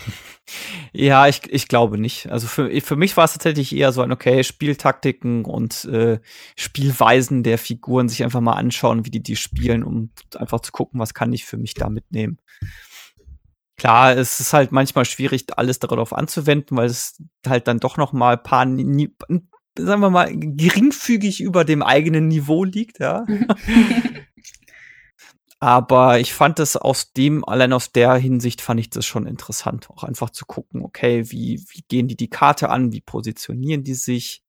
Ja, 0.94 1.28
ich, 1.28 1.42
ich 1.52 1.68
glaube 1.68 1.98
nicht. 1.98 2.32
Also 2.32 2.48
für, 2.48 2.70
für 2.82 2.96
mich 2.96 3.18
war 3.18 3.26
es 3.26 3.34
tatsächlich 3.34 3.76
eher 3.76 3.92
so 3.92 4.02
ein, 4.02 4.12
okay, 4.12 4.44
Spieltaktiken 4.44 5.44
und 5.44 5.86
äh, 5.86 6.20
Spielweisen 6.56 7.44
der 7.44 7.58
Figuren 7.58 8.08
sich 8.08 8.24
einfach 8.24 8.42
mal 8.42 8.54
anschauen, 8.54 9.06
wie 9.06 9.10
die 9.10 9.24
die 9.24 9.36
spielen, 9.36 9.84
um 9.84 10.12
einfach 10.36 10.62
zu 10.62 10.72
gucken, 10.72 11.00
was 11.00 11.14
kann 11.14 11.34
ich 11.34 11.46
für 11.46 11.58
mich 11.58 11.74
da 11.74 11.90
mitnehmen. 11.90 12.38
Klar, 13.78 14.16
es 14.16 14.40
ist 14.40 14.54
halt 14.54 14.72
manchmal 14.72 15.06
schwierig, 15.06 15.46
alles 15.58 15.80
darauf 15.80 16.14
anzuwenden, 16.14 16.78
weil 16.78 16.88
es 16.88 17.22
halt 17.46 17.68
dann 17.68 17.80
doch 17.80 17.98
noch 17.98 18.14
mal 18.14 18.38
ein 18.38 18.44
paar, 18.44 18.66
sagen 18.66 20.02
wir 20.02 20.10
mal, 20.10 20.32
geringfügig 20.34 21.42
über 21.42 21.66
dem 21.66 21.84
eigenen 21.84 22.28
Niveau 22.28 22.64
liegt, 22.64 23.00
ja. 23.00 23.26
Aber 25.60 26.20
ich 26.20 26.34
fand 26.34 26.60
es 26.60 26.78
aus 26.78 27.12
dem, 27.14 27.44
allein 27.44 27.74
aus 27.74 27.92
der 27.92 28.14
Hinsicht 28.16 28.62
fand 28.62 28.80
ich 28.80 28.92
das 28.92 29.06
schon 29.06 29.26
interessant, 29.26 29.90
auch 29.90 30.04
einfach 30.04 30.30
zu 30.30 30.46
gucken, 30.46 30.84
okay, 30.84 31.32
wie, 31.32 31.66
wie 31.70 31.82
gehen 31.88 32.08
die 32.08 32.16
die 32.18 32.30
Karte 32.30 32.70
an, 32.70 32.92
wie 32.92 33.02
positionieren 33.02 33.84
die 33.84 33.96
sich, 33.96 34.44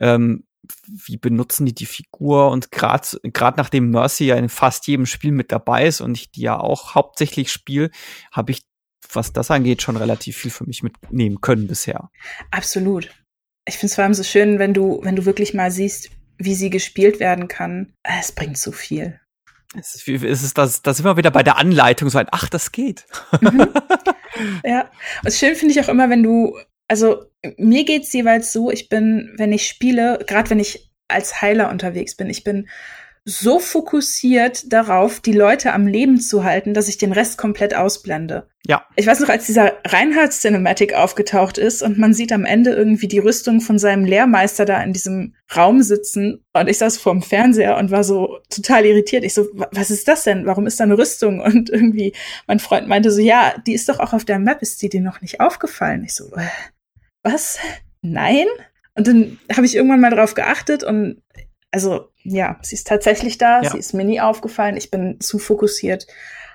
ähm, 0.00 0.47
wie 0.86 1.16
benutzen 1.16 1.66
die 1.66 1.74
die 1.74 1.86
Figur 1.86 2.50
und 2.50 2.70
gerade 2.70 3.06
gerade 3.22 3.56
nachdem 3.56 3.90
Mercy 3.90 4.26
ja 4.26 4.36
in 4.36 4.48
fast 4.48 4.86
jedem 4.86 5.06
Spiel 5.06 5.32
mit 5.32 5.52
dabei 5.52 5.86
ist 5.86 6.00
und 6.00 6.16
ich 6.16 6.30
die 6.30 6.42
ja 6.42 6.58
auch 6.58 6.94
hauptsächlich 6.94 7.50
spiele, 7.52 7.90
habe 8.32 8.52
ich 8.52 8.62
was 9.12 9.32
das 9.32 9.50
angeht 9.50 9.82
schon 9.82 9.96
relativ 9.96 10.36
viel 10.36 10.50
für 10.50 10.64
mich 10.64 10.82
mitnehmen 10.82 11.40
können 11.40 11.66
bisher. 11.66 12.10
Absolut. 12.50 13.10
Ich 13.66 13.76
finde 13.76 13.86
es 13.86 13.94
vor 13.94 14.04
allem 14.04 14.14
so 14.14 14.22
schön, 14.22 14.58
wenn 14.58 14.74
du 14.74 15.00
wenn 15.02 15.16
du 15.16 15.24
wirklich 15.24 15.54
mal 15.54 15.70
siehst, 15.70 16.10
wie 16.36 16.54
sie 16.54 16.70
gespielt 16.70 17.20
werden 17.20 17.48
kann. 17.48 17.92
Es 18.02 18.32
bringt 18.32 18.58
so 18.58 18.72
viel. 18.72 19.20
Es 19.78 19.94
ist, 19.94 20.08
es 20.08 20.42
ist 20.42 20.56
das, 20.56 20.80
das 20.82 21.00
immer 21.00 21.18
wieder 21.18 21.30
bei 21.30 21.42
der 21.42 21.58
Anleitung 21.58 22.08
so 22.08 22.18
ein, 22.18 22.28
ach, 22.30 22.48
das 22.48 22.72
geht. 22.72 23.06
Mhm. 23.40 23.68
Ja. 24.64 24.90
Und 25.24 25.32
schön 25.32 25.56
finde 25.56 25.72
ich 25.72 25.80
auch 25.80 25.88
immer, 25.88 26.10
wenn 26.10 26.22
du 26.22 26.56
also 26.88 27.24
mir 27.56 27.84
geht's 27.84 28.12
jeweils 28.12 28.52
so, 28.52 28.70
ich 28.70 28.88
bin, 28.88 29.34
wenn 29.36 29.52
ich 29.52 29.66
spiele, 29.66 30.18
gerade 30.26 30.50
wenn 30.50 30.58
ich 30.58 30.90
als 31.06 31.40
Heiler 31.40 31.70
unterwegs 31.70 32.16
bin, 32.16 32.28
ich 32.28 32.44
bin 32.44 32.68
so 33.28 33.58
fokussiert 33.58 34.72
darauf, 34.72 35.20
die 35.20 35.34
Leute 35.34 35.74
am 35.74 35.86
Leben 35.86 36.18
zu 36.18 36.44
halten, 36.44 36.72
dass 36.72 36.88
ich 36.88 36.96
den 36.96 37.12
Rest 37.12 37.36
komplett 37.36 37.74
ausblende. 37.74 38.48
Ja. 38.66 38.86
Ich 38.96 39.06
weiß 39.06 39.20
noch, 39.20 39.28
als 39.28 39.44
dieser 39.44 39.74
Reinhardt-Cinematic 39.84 40.94
aufgetaucht 40.94 41.58
ist 41.58 41.82
und 41.82 41.98
man 41.98 42.14
sieht 42.14 42.32
am 42.32 42.46
Ende 42.46 42.70
irgendwie 42.72 43.06
die 43.06 43.18
Rüstung 43.18 43.60
von 43.60 43.78
seinem 43.78 44.06
Lehrmeister 44.06 44.64
da 44.64 44.82
in 44.82 44.94
diesem 44.94 45.34
Raum 45.54 45.82
sitzen 45.82 46.42
und 46.54 46.68
ich 46.68 46.78
saß 46.78 46.96
vorm 46.96 47.20
Fernseher 47.20 47.76
und 47.76 47.90
war 47.90 48.02
so 48.02 48.38
total 48.48 48.86
irritiert. 48.86 49.24
Ich 49.24 49.34
so, 49.34 49.46
was 49.52 49.90
ist 49.90 50.08
das 50.08 50.24
denn? 50.24 50.46
Warum 50.46 50.66
ist 50.66 50.80
da 50.80 50.84
eine 50.84 50.96
Rüstung? 50.96 51.40
Und 51.58 51.70
irgendwie 51.70 52.14
mein 52.46 52.60
Freund 52.60 52.88
meinte 52.88 53.10
so, 53.10 53.20
ja, 53.20 53.54
die 53.66 53.74
ist 53.74 53.88
doch 53.88 54.00
auch 54.00 54.12
auf 54.14 54.24
der 54.24 54.38
Map, 54.38 54.62
ist 54.62 54.80
die 54.80 54.88
dir 54.88 55.02
noch 55.02 55.20
nicht 55.20 55.40
aufgefallen? 55.40 56.02
Ich 56.04 56.14
so, 56.14 56.34
äh 56.34 56.46
was? 57.32 57.58
Nein? 58.02 58.46
Und 58.94 59.06
dann 59.06 59.38
habe 59.54 59.66
ich 59.66 59.76
irgendwann 59.76 60.00
mal 60.00 60.10
drauf 60.10 60.34
geachtet 60.34 60.82
und 60.82 61.22
also 61.70 62.08
ja, 62.22 62.58
sie 62.62 62.74
ist 62.74 62.86
tatsächlich 62.86 63.38
da, 63.38 63.62
ja. 63.62 63.70
sie 63.70 63.78
ist 63.78 63.94
mir 63.94 64.04
nie 64.04 64.20
aufgefallen. 64.20 64.76
Ich 64.76 64.90
bin 64.90 65.20
zu 65.20 65.38
fokussiert 65.38 66.06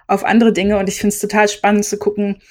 auf 0.07 0.25
andere 0.25 0.51
Dinge 0.51 0.77
und 0.77 0.89
ich 0.89 0.99
finde 0.99 1.13
es 1.13 1.19
total 1.19 1.47
spannend 1.47 1.85
zu 1.85 1.97
gucken, 1.97 2.41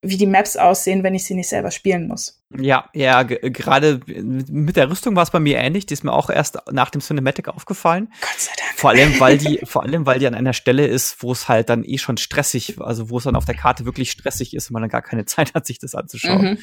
wie 0.00 0.18
die 0.18 0.26
Maps 0.26 0.56
aussehen, 0.56 1.02
wenn 1.02 1.14
ich 1.14 1.24
sie 1.24 1.34
nicht 1.34 1.48
selber 1.48 1.70
spielen 1.70 2.06
muss. 2.06 2.42
Ja, 2.56 2.90
ja, 2.92 3.22
gerade 3.22 4.00
mit 4.06 4.76
der 4.76 4.90
Rüstung 4.90 5.16
war 5.16 5.22
es 5.22 5.30
bei 5.30 5.40
mir 5.40 5.56
ähnlich. 5.56 5.86
Die 5.86 5.94
ist 5.94 6.04
mir 6.04 6.12
auch 6.12 6.28
erst 6.28 6.58
nach 6.70 6.90
dem 6.90 7.00
Cinematic 7.00 7.48
aufgefallen. 7.48 8.12
Gott 8.20 8.38
sei 8.38 8.52
Dank. 8.56 8.78
Vor 8.78 8.90
allem, 8.90 9.18
weil 9.18 9.38
die, 9.38 9.60
vor 9.64 9.82
allem, 9.82 10.04
weil 10.04 10.18
die 10.18 10.26
an 10.26 10.34
einer 10.34 10.52
Stelle 10.52 10.86
ist, 10.86 11.22
wo 11.22 11.32
es 11.32 11.48
halt 11.48 11.70
dann 11.70 11.84
eh 11.84 11.96
schon 11.96 12.18
stressig, 12.18 12.80
also 12.80 13.08
wo 13.08 13.16
es 13.16 13.24
dann 13.24 13.34
auf 13.34 13.46
der 13.46 13.56
Karte 13.56 13.86
wirklich 13.86 14.10
stressig 14.10 14.54
ist 14.54 14.68
und 14.68 14.74
man 14.74 14.82
dann 14.82 14.90
gar 14.90 15.02
keine 15.02 15.24
Zeit 15.24 15.54
hat, 15.54 15.66
sich 15.66 15.78
das 15.78 15.94
anzuschauen. 15.94 16.42
Mhm 16.42 16.58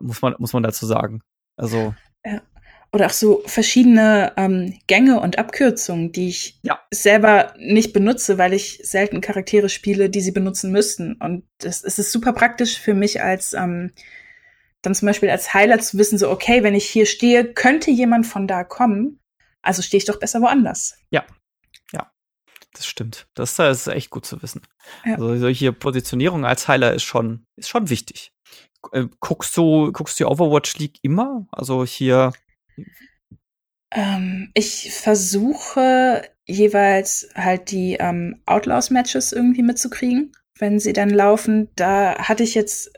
muss 0.00 0.22
man, 0.22 0.34
muss 0.38 0.52
man 0.52 0.62
dazu 0.62 0.86
sagen. 0.86 1.22
Also. 1.56 1.94
Ja. 2.24 2.42
Oder 2.94 3.06
auch 3.06 3.10
so 3.10 3.42
verschiedene 3.46 4.34
ähm, 4.36 4.78
Gänge 4.86 5.20
und 5.20 5.38
Abkürzungen, 5.38 6.12
die 6.12 6.28
ich 6.28 6.60
ja. 6.62 6.78
selber 6.90 7.54
nicht 7.56 7.94
benutze, 7.94 8.36
weil 8.36 8.52
ich 8.52 8.80
selten 8.82 9.22
Charaktere 9.22 9.70
spiele, 9.70 10.10
die 10.10 10.20
sie 10.20 10.32
benutzen 10.32 10.72
müssten. 10.72 11.14
Und 11.14 11.44
das, 11.56 11.82
es 11.84 11.98
ist 11.98 12.12
super 12.12 12.34
praktisch 12.34 12.78
für 12.78 12.92
mich 12.92 13.22
als 13.22 13.54
ähm, 13.54 13.92
dann 14.82 14.94
zum 14.94 15.06
Beispiel 15.06 15.30
als 15.30 15.54
Heiler 15.54 15.78
zu 15.78 15.96
wissen, 15.96 16.18
so, 16.18 16.28
okay, 16.30 16.62
wenn 16.62 16.74
ich 16.74 16.84
hier 16.84 17.06
stehe, 17.06 17.54
könnte 17.54 17.90
jemand 17.90 18.26
von 18.26 18.46
da 18.46 18.64
kommen, 18.64 19.20
also 19.62 19.80
stehe 19.80 19.98
ich 19.98 20.04
doch 20.04 20.18
besser 20.18 20.42
woanders. 20.42 20.98
Ja, 21.10 21.24
ja, 21.92 22.10
das 22.74 22.86
stimmt. 22.86 23.28
Das, 23.34 23.54
das 23.54 23.86
ist 23.86 23.86
echt 23.86 24.10
gut 24.10 24.26
zu 24.26 24.42
wissen. 24.42 24.62
Ja. 25.04 25.14
Also 25.14 25.36
solche 25.38 25.72
Positionierung 25.72 26.44
als 26.44 26.66
Heiler 26.68 26.92
ist 26.92 27.04
schon, 27.04 27.46
ist 27.56 27.68
schon 27.68 27.88
wichtig. 27.88 28.32
Äh, 28.92 29.06
guckst 29.20 29.56
du, 29.56 29.92
guckst 29.92 30.18
du 30.18 30.24
die 30.24 30.30
Overwatch 30.30 30.78
League 30.78 30.98
immer? 31.02 31.46
Also 31.52 31.84
hier. 31.84 32.32
Ähm, 33.92 34.50
ich 34.54 34.92
versuche 34.92 36.22
jeweils 36.46 37.28
halt 37.34 37.70
die 37.70 37.94
ähm, 37.94 38.40
Outlaws-Matches 38.46 39.32
irgendwie 39.32 39.62
mitzukriegen, 39.62 40.32
wenn 40.58 40.80
sie 40.80 40.92
dann 40.92 41.10
laufen. 41.10 41.68
Da 41.76 42.18
hatte 42.18 42.42
ich 42.42 42.54
jetzt 42.54 42.90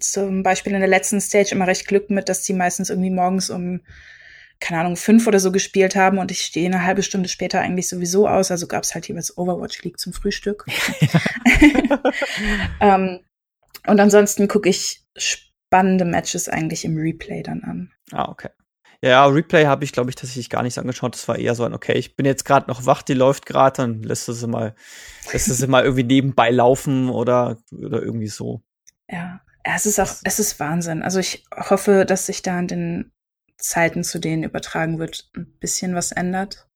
zum 0.00 0.42
Beispiel 0.42 0.74
in 0.74 0.80
der 0.80 0.88
letzten 0.88 1.20
Stage 1.20 1.50
immer 1.52 1.66
recht 1.66 1.86
Glück 1.86 2.10
mit, 2.10 2.28
dass 2.28 2.42
die 2.42 2.52
meistens 2.52 2.90
irgendwie 2.90 3.10
morgens 3.10 3.50
um, 3.50 3.80
keine 4.60 4.80
Ahnung, 4.80 4.96
fünf 4.96 5.26
oder 5.26 5.40
so 5.40 5.52
gespielt 5.52 5.96
haben 5.96 6.18
und 6.18 6.30
ich 6.30 6.42
stehe 6.42 6.66
eine 6.66 6.84
halbe 6.84 7.02
Stunde 7.02 7.28
später 7.28 7.60
eigentlich 7.60 7.88
sowieso 7.88 8.28
aus. 8.28 8.50
Also 8.50 8.66
gab 8.66 8.84
es 8.84 8.94
halt 8.94 9.08
jeweils 9.08 9.36
Overwatch 9.36 9.82
League 9.82 9.98
zum 9.98 10.12
Frühstück. 10.12 10.64
ähm, 12.80 13.20
und 13.86 14.00
ansonsten 14.00 14.48
gucke 14.48 14.68
ich 14.68 15.02
spannende 15.16 16.04
Matches 16.04 16.48
eigentlich 16.48 16.84
im 16.84 16.96
Replay 16.96 17.42
dann 17.42 17.62
an. 17.64 17.92
Ah, 18.12 18.28
okay. 18.28 18.50
Ja, 19.02 19.26
Replay 19.26 19.66
habe 19.66 19.84
ich, 19.84 19.92
glaube 19.92 20.10
ich, 20.10 20.16
tatsächlich 20.16 20.48
gar 20.48 20.62
nicht 20.62 20.78
angeschaut. 20.78 21.14
Das 21.14 21.28
war 21.28 21.38
eher 21.38 21.54
so 21.54 21.64
ein, 21.64 21.74
okay, 21.74 21.92
ich 21.92 22.16
bin 22.16 22.24
jetzt 22.24 22.44
gerade 22.44 22.68
noch 22.68 22.86
wach, 22.86 23.02
die 23.02 23.14
läuft 23.14 23.46
gerade, 23.46 23.76
dann 23.76 24.02
lässt 24.02 24.26
du 24.26 24.32
sie 24.32 24.46
mal, 24.46 24.74
lässt 25.32 25.48
du 25.48 25.52
sie 25.52 25.66
mal 25.66 25.84
irgendwie 25.84 26.04
nebenbei 26.04 26.50
laufen 26.50 27.10
oder, 27.10 27.58
oder 27.72 28.02
irgendwie 28.02 28.28
so. 28.28 28.62
Ja, 29.08 29.40
es 29.62 29.86
ist 29.86 30.00
auch, 30.00 30.14
es 30.24 30.38
ist 30.38 30.58
Wahnsinn. 30.60 31.02
Also 31.02 31.18
ich 31.18 31.44
hoffe, 31.54 32.04
dass 32.06 32.26
sich 32.26 32.42
da 32.42 32.58
in 32.58 32.68
den 32.68 33.12
Zeiten, 33.58 34.04
zu 34.04 34.18
denen 34.18 34.42
übertragen 34.42 34.98
wird, 34.98 35.30
ein 35.36 35.46
bisschen 35.58 35.94
was 35.94 36.12
ändert? 36.12 36.68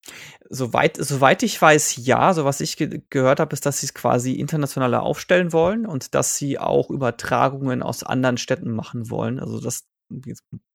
Soweit, 0.49 0.97
soweit 0.97 1.43
ich 1.43 1.61
weiß, 1.61 2.05
ja. 2.05 2.33
So 2.33 2.43
was 2.43 2.59
ich 2.59 2.75
ge 2.75 3.01
gehört 3.09 3.39
habe, 3.39 3.53
ist, 3.53 3.65
dass 3.65 3.79
sie 3.79 3.85
es 3.85 3.93
quasi 3.93 4.33
internationaler 4.33 5.03
aufstellen 5.03 5.53
wollen 5.53 5.85
und 5.85 6.15
dass 6.15 6.35
sie 6.35 6.57
auch 6.57 6.89
Übertragungen 6.89 7.83
aus 7.83 8.03
anderen 8.03 8.37
Städten 8.37 8.71
machen 8.71 9.09
wollen. 9.09 9.39
Also 9.39 9.61
das 9.61 9.85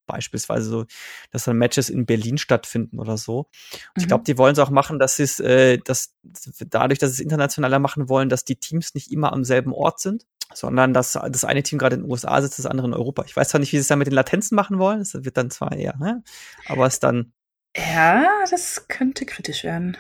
beispielsweise 0.07 0.71
so, 0.71 0.87
dass 1.33 1.45
dann 1.45 1.59
Matches 1.59 1.91
in 1.91 2.07
Berlin 2.07 2.39
stattfinden 2.39 2.99
oder 2.99 3.17
so. 3.17 3.49
Mhm. 3.51 3.79
Ich 3.97 4.07
glaube, 4.07 4.25
die 4.25 4.39
wollen 4.39 4.53
es 4.53 4.59
auch 4.61 4.71
machen, 4.71 4.99
dass 4.99 5.17
sie 5.17 5.25
es, 5.25 5.41
äh, 5.41 5.79
dass 5.79 6.15
dadurch, 6.61 7.01
dass 7.01 7.11
sie 7.11 7.15
es 7.17 7.21
internationaler 7.21 7.81
machen 7.81 8.09
wollen, 8.09 8.29
dass 8.29 8.45
die 8.45 8.57
Teams 8.57 8.95
nicht 8.95 9.11
immer 9.11 9.33
am 9.33 9.45
selben 9.45 9.73
Ort 9.73 10.01
sind 10.01 10.25
sondern 10.55 10.95
dass 10.95 11.13
das 11.13 11.45
eine 11.45 11.63
Team 11.63 11.79
gerade 11.79 11.97
in 11.97 12.03
den 12.03 12.11
USA 12.11 12.41
sitzt, 12.41 12.59
das 12.59 12.67
andere 12.67 12.87
in 12.87 12.95
Europa. 12.95 13.25
Ich 13.27 13.37
weiß 13.37 13.49
zwar 13.49 13.61
nicht, 13.61 13.73
wie 13.73 13.77
sie 13.77 13.83
es 13.83 13.89
dann 13.89 13.99
mit 13.99 14.07
den 14.07 14.15
Latenzen 14.15 14.55
machen 14.55 14.79
wollen, 14.79 15.01
das 15.01 15.15
wird 15.15 15.37
dann 15.37 15.51
zwar 15.51 15.73
eher, 15.73 15.97
ne? 15.99 16.23
aber 16.67 16.87
es 16.87 17.01
dann. 17.01 17.33
Ja, 17.77 18.25
das 18.51 18.87
könnte 18.89 19.27
kritisch 19.27 19.65
werden. 19.65 19.97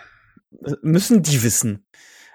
Müssen 0.82 1.22
die 1.22 1.42
wissen. 1.42 1.86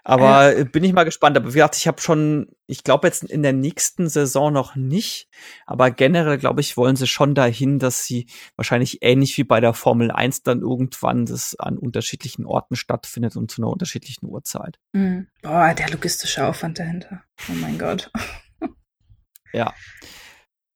Aber 0.04 0.58
ja. 0.58 0.64
bin 0.64 0.84
ich 0.84 0.93
mal 0.93 1.04
gespannt. 1.04 1.38
Aber 1.38 1.49
wie 1.49 1.54
gesagt, 1.54 1.78
ich 1.78 1.88
habe 1.88 2.02
schon, 2.02 2.47
ich 2.66 2.84
glaube 2.84 3.08
jetzt 3.08 3.24
in 3.24 3.43
der 3.43 3.54
nächsten 3.54 4.10
Saison 4.10 4.52
noch 4.52 4.76
nicht, 4.76 5.30
aber 5.66 5.91
generell 5.91 6.38
glaube 6.38 6.62
ich, 6.62 6.78
wollen 6.78 6.95
sie 6.95 7.08
schon 7.08 7.36
dahin, 7.36 7.80
dass 7.80 8.04
sie 8.04 8.28
wahrscheinlich 8.56 8.99
ähnlich 9.02 9.38
wie 9.38 9.43
bei 9.43 9.60
der 9.60 9.74
Formel 9.74 10.12
1 10.12 10.43
dann 10.43 10.62
irgendwann 10.62 11.26
das 11.26 11.56
an 11.60 11.78
unterschiedlichen 11.78 12.45
Orten 12.45 12.76
stattfindet 12.76 13.36
und 13.36 13.52
zu 13.52 13.62
einer 13.62 13.72
unterschiedlichen 13.72 14.26
Uhrzeit. 14.26 14.80
Mhm. 14.93 15.28
Boah, 15.41 15.74
der 15.74 15.89
logistische 15.89 16.45
Aufwand 16.47 16.80
dahinter. 16.80 17.24
Oh 17.49 17.54
mein 17.54 17.78
Gott. 17.78 18.12
ja. 19.54 19.74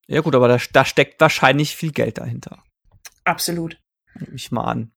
Ja 0.07 0.21
gut, 0.21 0.35
aber 0.35 0.47
da, 0.47 0.57
da 0.71 0.85
steckt 0.85 1.19
wahrscheinlich 1.19 1.75
viel 1.75 1.91
Geld 1.91 2.19
dahinter. 2.19 2.63
Absolut. 3.23 3.81
Nehme 4.19 4.35
ich 4.35 4.51
mal 4.51 4.65
an. 4.65 4.91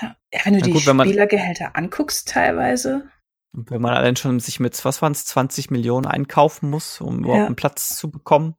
Ja, 0.00 0.16
wenn 0.44 0.54
du 0.54 0.60
Na 0.60 0.66
die 0.66 0.72
gut, 0.72 0.82
Spielergehälter 0.82 1.76
anguckst 1.76 2.28
teilweise, 2.28 3.08
wenn 3.54 3.80
man 3.80 3.94
allein 3.94 4.16
schon 4.16 4.40
sich 4.40 4.60
mit, 4.60 4.84
was 4.84 5.00
waren 5.00 5.12
es, 5.12 5.24
20 5.26 5.70
Millionen 5.70 6.06
einkaufen 6.06 6.70
muss, 6.70 7.00
um 7.00 7.20
überhaupt 7.20 7.38
ja. 7.38 7.46
einen 7.46 7.56
Platz 7.56 7.96
zu 7.96 8.10
bekommen, 8.10 8.56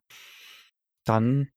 dann 1.03 1.49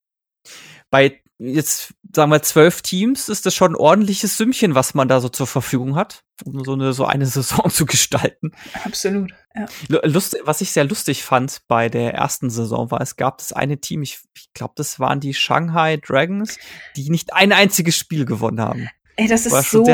bei 0.90 1.22
jetzt 1.38 1.94
sagen 2.12 2.32
wir 2.32 2.42
zwölf 2.42 2.82
Teams 2.82 3.28
ist 3.28 3.46
das 3.46 3.54
schon 3.54 3.72
ein 3.72 3.76
ordentliches 3.76 4.36
Sümmchen, 4.36 4.74
was 4.74 4.94
man 4.94 5.06
da 5.06 5.20
so 5.20 5.28
zur 5.28 5.46
Verfügung 5.46 5.94
hat, 5.94 6.24
um 6.44 6.64
so 6.64 6.72
eine 6.72 6.92
so 6.92 7.04
eine 7.04 7.26
Saison 7.26 7.70
zu 7.70 7.86
gestalten. 7.86 8.52
Absolut. 8.84 9.32
Ja. 9.54 9.66
Lust, 10.02 10.36
was 10.42 10.60
ich 10.60 10.72
sehr 10.72 10.84
lustig 10.84 11.22
fand 11.24 11.62
bei 11.68 11.88
der 11.88 12.14
ersten 12.14 12.50
Saison 12.50 12.90
war, 12.90 13.00
es 13.00 13.16
gab 13.16 13.38
das 13.38 13.52
eine 13.52 13.78
Team, 13.78 14.02
ich, 14.02 14.18
ich 14.34 14.52
glaube, 14.52 14.74
das 14.76 14.98
waren 14.98 15.20
die 15.20 15.34
Shanghai 15.34 15.96
Dragons, 15.96 16.58
die 16.96 17.08
nicht 17.08 17.32
ein 17.32 17.52
einziges 17.52 17.96
Spiel 17.96 18.24
gewonnen 18.24 18.60
haben. 18.60 18.88
Ey, 19.18 19.26
das 19.26 19.46
ist 19.46 19.70
so, 19.70 19.84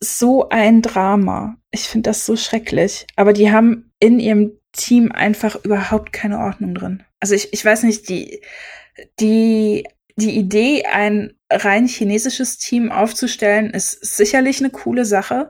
so 0.00 0.48
ein 0.48 0.82
Drama. 0.82 1.56
Ich 1.70 1.82
finde 1.82 2.10
das 2.10 2.26
so 2.26 2.36
schrecklich. 2.36 3.06
Aber 3.14 3.32
die 3.32 3.52
haben 3.52 3.92
in 4.00 4.18
ihrem 4.18 4.58
Team 4.72 5.12
einfach 5.12 5.56
überhaupt 5.64 6.12
keine 6.12 6.40
Ordnung 6.40 6.74
drin. 6.74 7.04
Also 7.20 7.36
ich, 7.36 7.52
ich 7.52 7.64
weiß 7.64 7.84
nicht, 7.84 8.08
die, 8.08 8.40
die, 9.20 9.86
die 10.16 10.36
Idee, 10.36 10.84
ein 10.86 11.34
rein 11.50 11.86
chinesisches 11.86 12.58
Team 12.58 12.90
aufzustellen, 12.90 13.70
ist 13.70 14.04
sicherlich 14.16 14.58
eine 14.58 14.70
coole 14.70 15.04
Sache. 15.04 15.48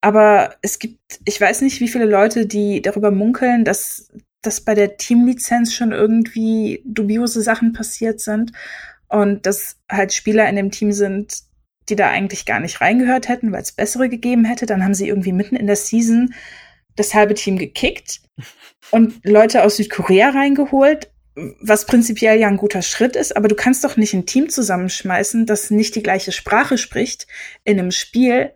Aber 0.00 0.54
es 0.62 0.78
gibt, 0.78 1.00
ich 1.24 1.40
weiß 1.40 1.62
nicht, 1.62 1.80
wie 1.80 1.88
viele 1.88 2.06
Leute, 2.06 2.46
die 2.46 2.80
darüber 2.80 3.10
munkeln, 3.10 3.64
dass 3.64 4.08
dass 4.42 4.62
bei 4.62 4.74
der 4.74 4.96
Teamlizenz 4.96 5.74
schon 5.74 5.92
irgendwie 5.92 6.82
dubiose 6.86 7.42
Sachen 7.42 7.74
passiert 7.74 8.20
sind 8.20 8.52
und 9.08 9.44
dass 9.44 9.76
halt 9.90 10.14
Spieler 10.14 10.48
in 10.48 10.56
dem 10.56 10.70
Team 10.70 10.92
sind, 10.92 11.42
die 11.90 11.96
da 11.96 12.08
eigentlich 12.08 12.46
gar 12.46 12.60
nicht 12.60 12.80
reingehört 12.80 13.28
hätten, 13.28 13.52
weil 13.52 13.62
es 13.62 13.72
bessere 13.72 14.08
gegeben 14.08 14.44
hätte. 14.44 14.66
Dann 14.66 14.84
haben 14.84 14.94
sie 14.94 15.08
irgendwie 15.08 15.32
mitten 15.32 15.56
in 15.56 15.66
der 15.66 15.76
Season 15.76 16.34
das 16.96 17.14
halbe 17.14 17.34
Team 17.34 17.58
gekickt 17.58 18.20
und 18.90 19.24
Leute 19.24 19.62
aus 19.64 19.76
Südkorea 19.76 20.30
reingeholt, 20.30 21.10
was 21.60 21.86
prinzipiell 21.86 22.38
ja 22.38 22.48
ein 22.48 22.56
guter 22.56 22.82
Schritt 22.82 23.16
ist, 23.16 23.36
aber 23.36 23.48
du 23.48 23.54
kannst 23.54 23.84
doch 23.84 23.96
nicht 23.96 24.14
ein 24.14 24.26
Team 24.26 24.48
zusammenschmeißen, 24.48 25.46
das 25.46 25.70
nicht 25.70 25.94
die 25.94 26.02
gleiche 26.02 26.32
Sprache 26.32 26.76
spricht 26.76 27.26
in 27.64 27.78
einem 27.78 27.92
Spiel, 27.92 28.52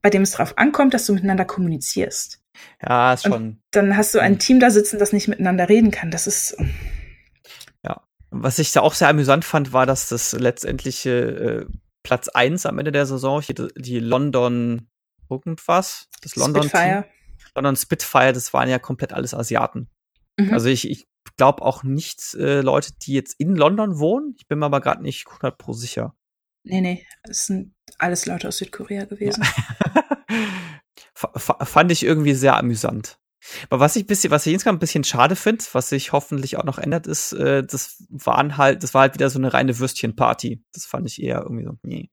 bei 0.00 0.10
dem 0.10 0.22
es 0.22 0.32
darauf 0.32 0.56
ankommt, 0.58 0.94
dass 0.94 1.06
du 1.06 1.14
miteinander 1.14 1.44
kommunizierst. 1.44 2.40
Ja, 2.86 3.14
ist 3.14 3.24
schon. 3.24 3.32
Und 3.32 3.58
dann 3.72 3.96
hast 3.96 4.14
du 4.14 4.20
ein 4.20 4.32
hm. 4.32 4.38
Team 4.38 4.60
da 4.60 4.70
sitzen, 4.70 4.98
das 4.98 5.12
nicht 5.12 5.28
miteinander 5.28 5.68
reden 5.68 5.90
kann. 5.90 6.10
Das 6.10 6.26
ist. 6.26 6.56
Ja. 7.84 8.02
Was 8.30 8.58
ich 8.58 8.72
da 8.72 8.80
auch 8.80 8.94
sehr 8.94 9.08
amüsant 9.08 9.44
fand, 9.44 9.72
war, 9.72 9.86
dass 9.86 10.08
das 10.08 10.32
letztendliche 10.32 11.66
äh, 11.66 11.66
Platz 12.04 12.28
1 12.28 12.66
am 12.66 12.78
Ende 12.78 12.92
der 12.92 13.06
Saison, 13.06 13.40
die, 13.40 13.54
die 13.76 13.98
London 13.98 14.88
irgendwas, 15.28 16.08
das 16.22 16.36
London 16.36 16.62
Spitfire. 16.62 17.02
Team, 17.02 17.50
London 17.56 17.76
Spitfire, 17.76 18.32
das 18.32 18.52
waren 18.52 18.68
ja 18.68 18.78
komplett 18.78 19.12
alles 19.12 19.34
Asiaten. 19.34 19.88
Mhm. 20.38 20.52
Also 20.52 20.68
ich, 20.68 20.88
ich 20.88 21.08
glaube 21.36 21.62
auch 21.62 21.82
nicht 21.82 22.34
äh, 22.34 22.60
Leute, 22.60 22.92
die 23.02 23.14
jetzt 23.14 23.34
in 23.40 23.56
London 23.56 23.98
wohnen. 23.98 24.34
Ich 24.38 24.46
bin 24.46 24.58
mir 24.58 24.66
aber 24.66 24.80
gerade 24.80 25.02
nicht 25.02 25.26
100 25.26 25.56
pro 25.58 25.72
sicher. 25.72 26.14
Nee, 26.62 26.80
nee, 26.80 27.06
es 27.22 27.46
sind 27.46 27.74
alles 27.98 28.26
Leute 28.26 28.48
aus 28.48 28.58
Südkorea 28.58 29.04
gewesen. 29.04 29.42
Ja. 29.94 30.44
fand 31.64 31.92
ich 31.92 32.02
irgendwie 32.04 32.34
sehr 32.34 32.56
amüsant. 32.56 33.18
Aber 33.70 33.80
was 33.80 33.96
ich 33.96 34.06
bisschen, 34.06 34.30
was 34.30 34.46
ich 34.46 34.52
insgesamt 34.52 34.78
ein 34.78 34.80
bisschen 34.80 35.04
schade 35.04 35.36
finde, 35.36 35.64
was 35.72 35.88
sich 35.88 36.12
hoffentlich 36.12 36.56
auch 36.56 36.64
noch 36.64 36.78
ändert, 36.78 37.06
ist, 37.06 37.32
äh, 37.32 37.62
das 37.64 38.02
waren 38.08 38.56
halt, 38.56 38.82
das 38.82 38.94
war 38.94 39.02
halt 39.02 39.14
wieder 39.14 39.30
so 39.30 39.38
eine 39.38 39.52
reine 39.52 39.78
Würstchenparty. 39.78 40.62
Das 40.72 40.86
fand 40.86 41.06
ich 41.06 41.22
eher 41.22 41.42
irgendwie 41.42 41.64
so, 41.64 41.76
nee. 41.82 42.10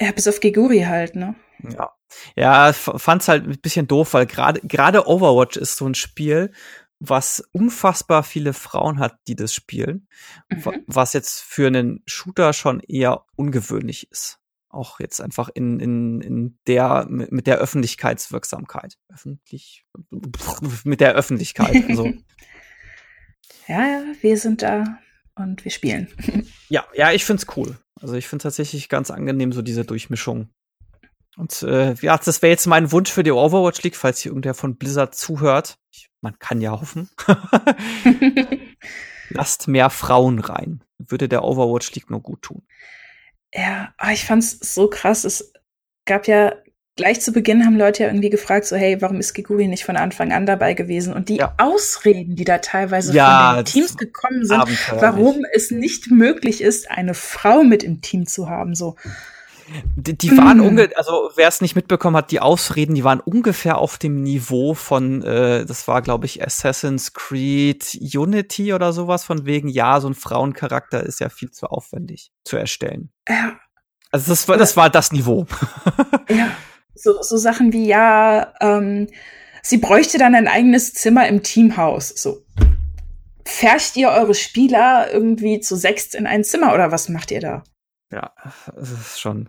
Ja, 0.00 0.12
bis 0.12 0.28
auf 0.28 0.40
Geguri 0.40 0.82
halt, 0.82 1.16
ne? 1.16 1.34
Ja. 1.62 1.92
Ja, 2.36 2.72
fand's 2.72 3.28
halt 3.28 3.46
ein 3.46 3.60
bisschen 3.60 3.86
doof, 3.86 4.14
weil 4.14 4.26
gerade 4.26 4.60
gerade 4.62 5.06
Overwatch 5.06 5.56
ist 5.56 5.76
so 5.76 5.86
ein 5.86 5.94
Spiel, 5.94 6.52
was 7.00 7.42
unfassbar 7.52 8.22
viele 8.22 8.52
Frauen 8.52 8.98
hat, 8.98 9.18
die 9.26 9.36
das 9.36 9.52
spielen, 9.52 10.08
mhm. 10.48 10.84
was 10.86 11.12
jetzt 11.12 11.40
für 11.40 11.66
einen 11.66 12.02
Shooter 12.06 12.52
schon 12.52 12.80
eher 12.80 13.24
ungewöhnlich 13.36 14.10
ist. 14.10 14.40
Auch 14.70 15.00
jetzt 15.00 15.20
einfach 15.20 15.48
in, 15.48 15.80
in, 15.80 16.20
in 16.20 16.58
der, 16.66 17.06
mit 17.08 17.46
der 17.46 17.58
Öffentlichkeitswirksamkeit. 17.58 18.98
Öffentlich, 19.08 19.86
mit 20.84 21.00
der 21.00 21.14
Öffentlichkeit. 21.14 21.88
Also. 21.88 22.06
ja, 23.66 23.86
ja, 23.86 24.02
wir 24.20 24.36
sind 24.36 24.62
da 24.62 24.98
und 25.34 25.64
wir 25.64 25.70
spielen. 25.70 26.08
ja, 26.68 26.84
ja, 26.94 27.12
ich 27.12 27.24
find's 27.24 27.46
cool. 27.56 27.78
Also 28.00 28.14
ich 28.14 28.28
finde 28.28 28.42
tatsächlich 28.42 28.88
ganz 28.88 29.10
angenehm, 29.10 29.52
so 29.52 29.62
diese 29.62 29.84
Durchmischung. 29.84 30.50
Und 31.36 31.62
äh, 31.62 31.94
ja, 32.00 32.18
das 32.18 32.42
wäre 32.42 32.50
jetzt 32.50 32.66
mein 32.66 32.90
Wunsch 32.90 33.12
für 33.12 33.22
die 33.22 33.30
Overwatch 33.30 33.82
League, 33.82 33.96
falls 33.96 34.20
hier 34.20 34.30
irgendwer 34.30 34.54
von 34.54 34.76
Blizzard 34.76 35.14
zuhört. 35.14 35.78
Ich, 35.92 36.10
man 36.20 36.38
kann 36.38 36.60
ja 36.60 36.72
hoffen. 36.72 37.08
Lasst 39.30 39.68
mehr 39.68 39.88
Frauen 39.88 40.40
rein. 40.40 40.82
Würde 40.98 41.28
der 41.28 41.44
Overwatch 41.44 41.94
League 41.94 42.10
nur 42.10 42.20
gut 42.20 42.42
tun. 42.42 42.62
Ja, 43.54 43.92
aber 43.96 44.12
ich 44.12 44.24
fand's 44.24 44.58
so 44.74 44.88
krass. 44.88 45.24
Es 45.24 45.52
gab 46.04 46.26
ja 46.26 46.54
gleich 46.98 47.20
zu 47.20 47.32
Beginn 47.32 47.64
haben 47.64 47.78
Leute 47.78 48.02
ja 48.02 48.08
irgendwie 48.08 48.28
gefragt, 48.28 48.66
so 48.66 48.76
hey, 48.76 49.00
warum 49.00 49.20
ist 49.20 49.32
Giguri 49.32 49.68
nicht 49.68 49.84
von 49.84 49.96
Anfang 49.96 50.32
an 50.32 50.44
dabei 50.44 50.74
gewesen? 50.74 51.14
Und 51.14 51.30
die 51.30 51.36
ja. 51.36 51.54
Ausreden, 51.56 52.36
die 52.36 52.44
da 52.44 52.58
teilweise 52.58 53.14
ja, 53.14 53.54
von 53.54 53.56
den 53.56 53.64
Teams 53.64 53.96
gekommen 53.96 54.44
sind, 54.44 54.64
warum 55.00 55.46
es 55.54 55.70
nicht 55.70 56.10
möglich 56.10 56.60
ist, 56.60 56.90
eine 56.90 57.14
Frau 57.14 57.62
mit 57.62 57.82
im 57.82 58.02
Team 58.02 58.26
zu 58.26 58.50
haben, 58.50 58.74
so. 58.74 58.96
Die, 59.96 60.16
die 60.16 60.36
waren 60.36 60.58
mm. 60.58 60.66
unge 60.66 60.90
also 60.96 61.30
wer 61.36 61.48
es 61.48 61.60
nicht 61.60 61.76
mitbekommen 61.76 62.16
hat, 62.16 62.30
die 62.30 62.40
Ausreden, 62.40 62.94
die 62.94 63.04
waren 63.04 63.20
ungefähr 63.20 63.78
auf 63.78 63.98
dem 63.98 64.22
Niveau 64.22 64.74
von, 64.74 65.22
äh, 65.22 65.66
das 65.66 65.86
war 65.88 66.02
glaube 66.02 66.26
ich 66.26 66.44
Assassin's 66.44 67.12
Creed 67.12 67.98
Unity 68.00 68.72
oder 68.72 68.92
sowas 68.92 69.24
von 69.24 69.46
wegen, 69.46 69.68
ja, 69.68 70.00
so 70.00 70.08
ein 70.08 70.14
Frauencharakter 70.14 71.02
ist 71.02 71.20
ja 71.20 71.28
viel 71.28 71.50
zu 71.50 71.66
aufwendig 71.66 72.32
zu 72.44 72.56
erstellen. 72.56 73.10
Ja. 73.28 73.58
Also 74.10 74.30
das 74.30 74.48
war 74.48 74.56
das 74.56 74.76
war 74.76 74.90
das 74.90 75.12
Niveau. 75.12 75.46
Ja. 76.30 76.50
So, 76.94 77.22
so 77.22 77.38
Sachen 77.38 77.72
wie 77.72 77.86
ja, 77.86 78.52
ähm, 78.60 79.06
sie 79.62 79.78
bräuchte 79.78 80.18
dann 80.18 80.34
ein 80.34 80.46
eigenes 80.46 80.92
Zimmer 80.92 81.26
im 81.26 81.42
Teamhaus. 81.42 82.08
So 82.08 82.44
Färscht 83.48 83.96
ihr 83.96 84.10
eure 84.10 84.34
Spieler 84.34 85.10
irgendwie 85.10 85.60
zu 85.60 85.74
sechst 85.74 86.14
in 86.14 86.26
ein 86.26 86.44
Zimmer 86.44 86.74
oder 86.74 86.92
was 86.92 87.08
macht 87.08 87.30
ihr 87.30 87.40
da? 87.40 87.64
Ja, 88.12 88.32
es 88.76 88.90
ist 88.90 89.20
schon. 89.20 89.48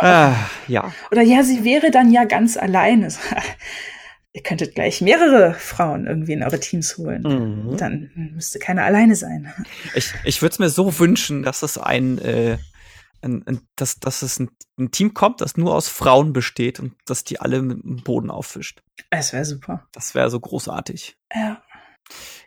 Äh, 0.00 0.32
ja. 0.68 0.92
Oder 1.10 1.22
ja, 1.22 1.42
sie 1.42 1.64
wäre 1.64 1.90
dann 1.90 2.10
ja 2.10 2.24
ganz 2.24 2.56
alleine. 2.56 3.08
Ihr 4.32 4.42
könntet 4.42 4.74
gleich 4.74 5.00
mehrere 5.00 5.54
Frauen 5.54 6.06
irgendwie 6.06 6.34
in 6.34 6.42
eure 6.42 6.60
Teams 6.60 6.98
holen. 6.98 7.22
Mhm. 7.22 7.76
Dann 7.76 8.10
müsste 8.34 8.58
keiner 8.58 8.84
alleine 8.84 9.16
sein. 9.16 9.52
Ich, 9.94 10.12
ich 10.24 10.42
würde 10.42 10.52
es 10.52 10.58
mir 10.58 10.68
so 10.68 10.98
wünschen, 10.98 11.42
dass 11.42 11.62
es 11.62 11.78
ein, 11.78 12.18
äh, 12.18 12.58
ein, 13.22 13.42
ein 13.46 13.60
dass, 13.76 13.98
dass 13.98 14.22
es 14.22 14.38
ein, 14.38 14.50
ein, 14.78 14.90
Team 14.90 15.14
kommt, 15.14 15.40
das 15.40 15.56
nur 15.56 15.74
aus 15.74 15.88
Frauen 15.88 16.32
besteht 16.32 16.78
und 16.78 16.94
dass 17.06 17.24
die 17.24 17.40
alle 17.40 17.62
mit 17.62 17.82
dem 17.82 17.96
Boden 18.04 18.30
auffischt. 18.30 18.82
Das 19.10 19.32
wäre 19.32 19.44
super. 19.44 19.88
Das 19.92 20.14
wäre 20.14 20.30
so 20.30 20.38
großartig. 20.38 21.16
Ja. 21.34 21.62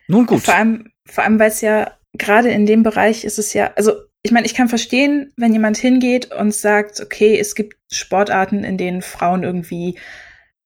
Nun 0.06 0.26
gut. 0.26 0.42
Vor 0.42 0.54
allem, 0.54 0.92
vor 1.04 1.24
allem, 1.24 1.38
weil 1.38 1.50
es 1.50 1.60
ja 1.60 1.92
gerade 2.14 2.50
in 2.50 2.64
dem 2.66 2.82
Bereich 2.82 3.24
ist 3.24 3.38
es 3.38 3.52
ja, 3.52 3.72
also 3.74 3.92
ich 4.22 4.30
meine, 4.30 4.46
ich 4.46 4.54
kann 4.54 4.68
verstehen, 4.68 5.32
wenn 5.36 5.52
jemand 5.52 5.76
hingeht 5.76 6.32
und 6.32 6.54
sagt, 6.54 7.00
okay, 7.00 7.38
es 7.38 7.54
gibt 7.54 7.76
Sportarten, 7.90 8.62
in 8.62 8.78
denen 8.78 9.02
Frauen 9.02 9.42
irgendwie, 9.42 9.98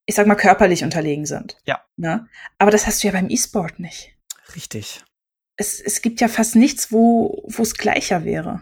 ich 0.04 0.14
sag 0.14 0.26
mal, 0.26 0.34
körperlich 0.34 0.84
unterlegen 0.84 1.24
sind. 1.24 1.56
Ja. 1.64 1.80
Ne? 1.96 2.28
Aber 2.58 2.70
das 2.70 2.86
hast 2.86 3.02
du 3.02 3.08
ja 3.08 3.12
beim 3.12 3.30
E-Sport 3.30 3.80
nicht. 3.80 4.14
Richtig. 4.54 5.02
Es, 5.56 5.80
es 5.80 6.02
gibt 6.02 6.20
ja 6.20 6.28
fast 6.28 6.54
nichts, 6.54 6.92
wo 6.92 7.42
wo 7.46 7.62
es 7.62 7.74
gleicher 7.74 8.24
wäre. 8.24 8.60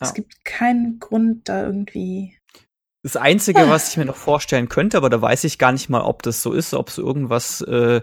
Ja. 0.00 0.06
Es 0.06 0.14
gibt 0.14 0.44
keinen 0.44 0.98
Grund, 0.98 1.48
da 1.48 1.64
irgendwie. 1.64 2.36
Das 3.02 3.16
Einzige, 3.16 3.60
ah. 3.60 3.70
was 3.70 3.90
ich 3.90 3.96
mir 3.96 4.04
noch 4.04 4.16
vorstellen 4.16 4.68
könnte, 4.68 4.98
aber 4.98 5.08
da 5.08 5.22
weiß 5.22 5.44
ich 5.44 5.58
gar 5.58 5.72
nicht 5.72 5.88
mal, 5.88 6.02
ob 6.02 6.22
das 6.22 6.42
so 6.42 6.52
ist, 6.52 6.74
ob 6.74 6.88
es 6.88 6.98
irgendwas, 6.98 7.62
äh, 7.62 8.02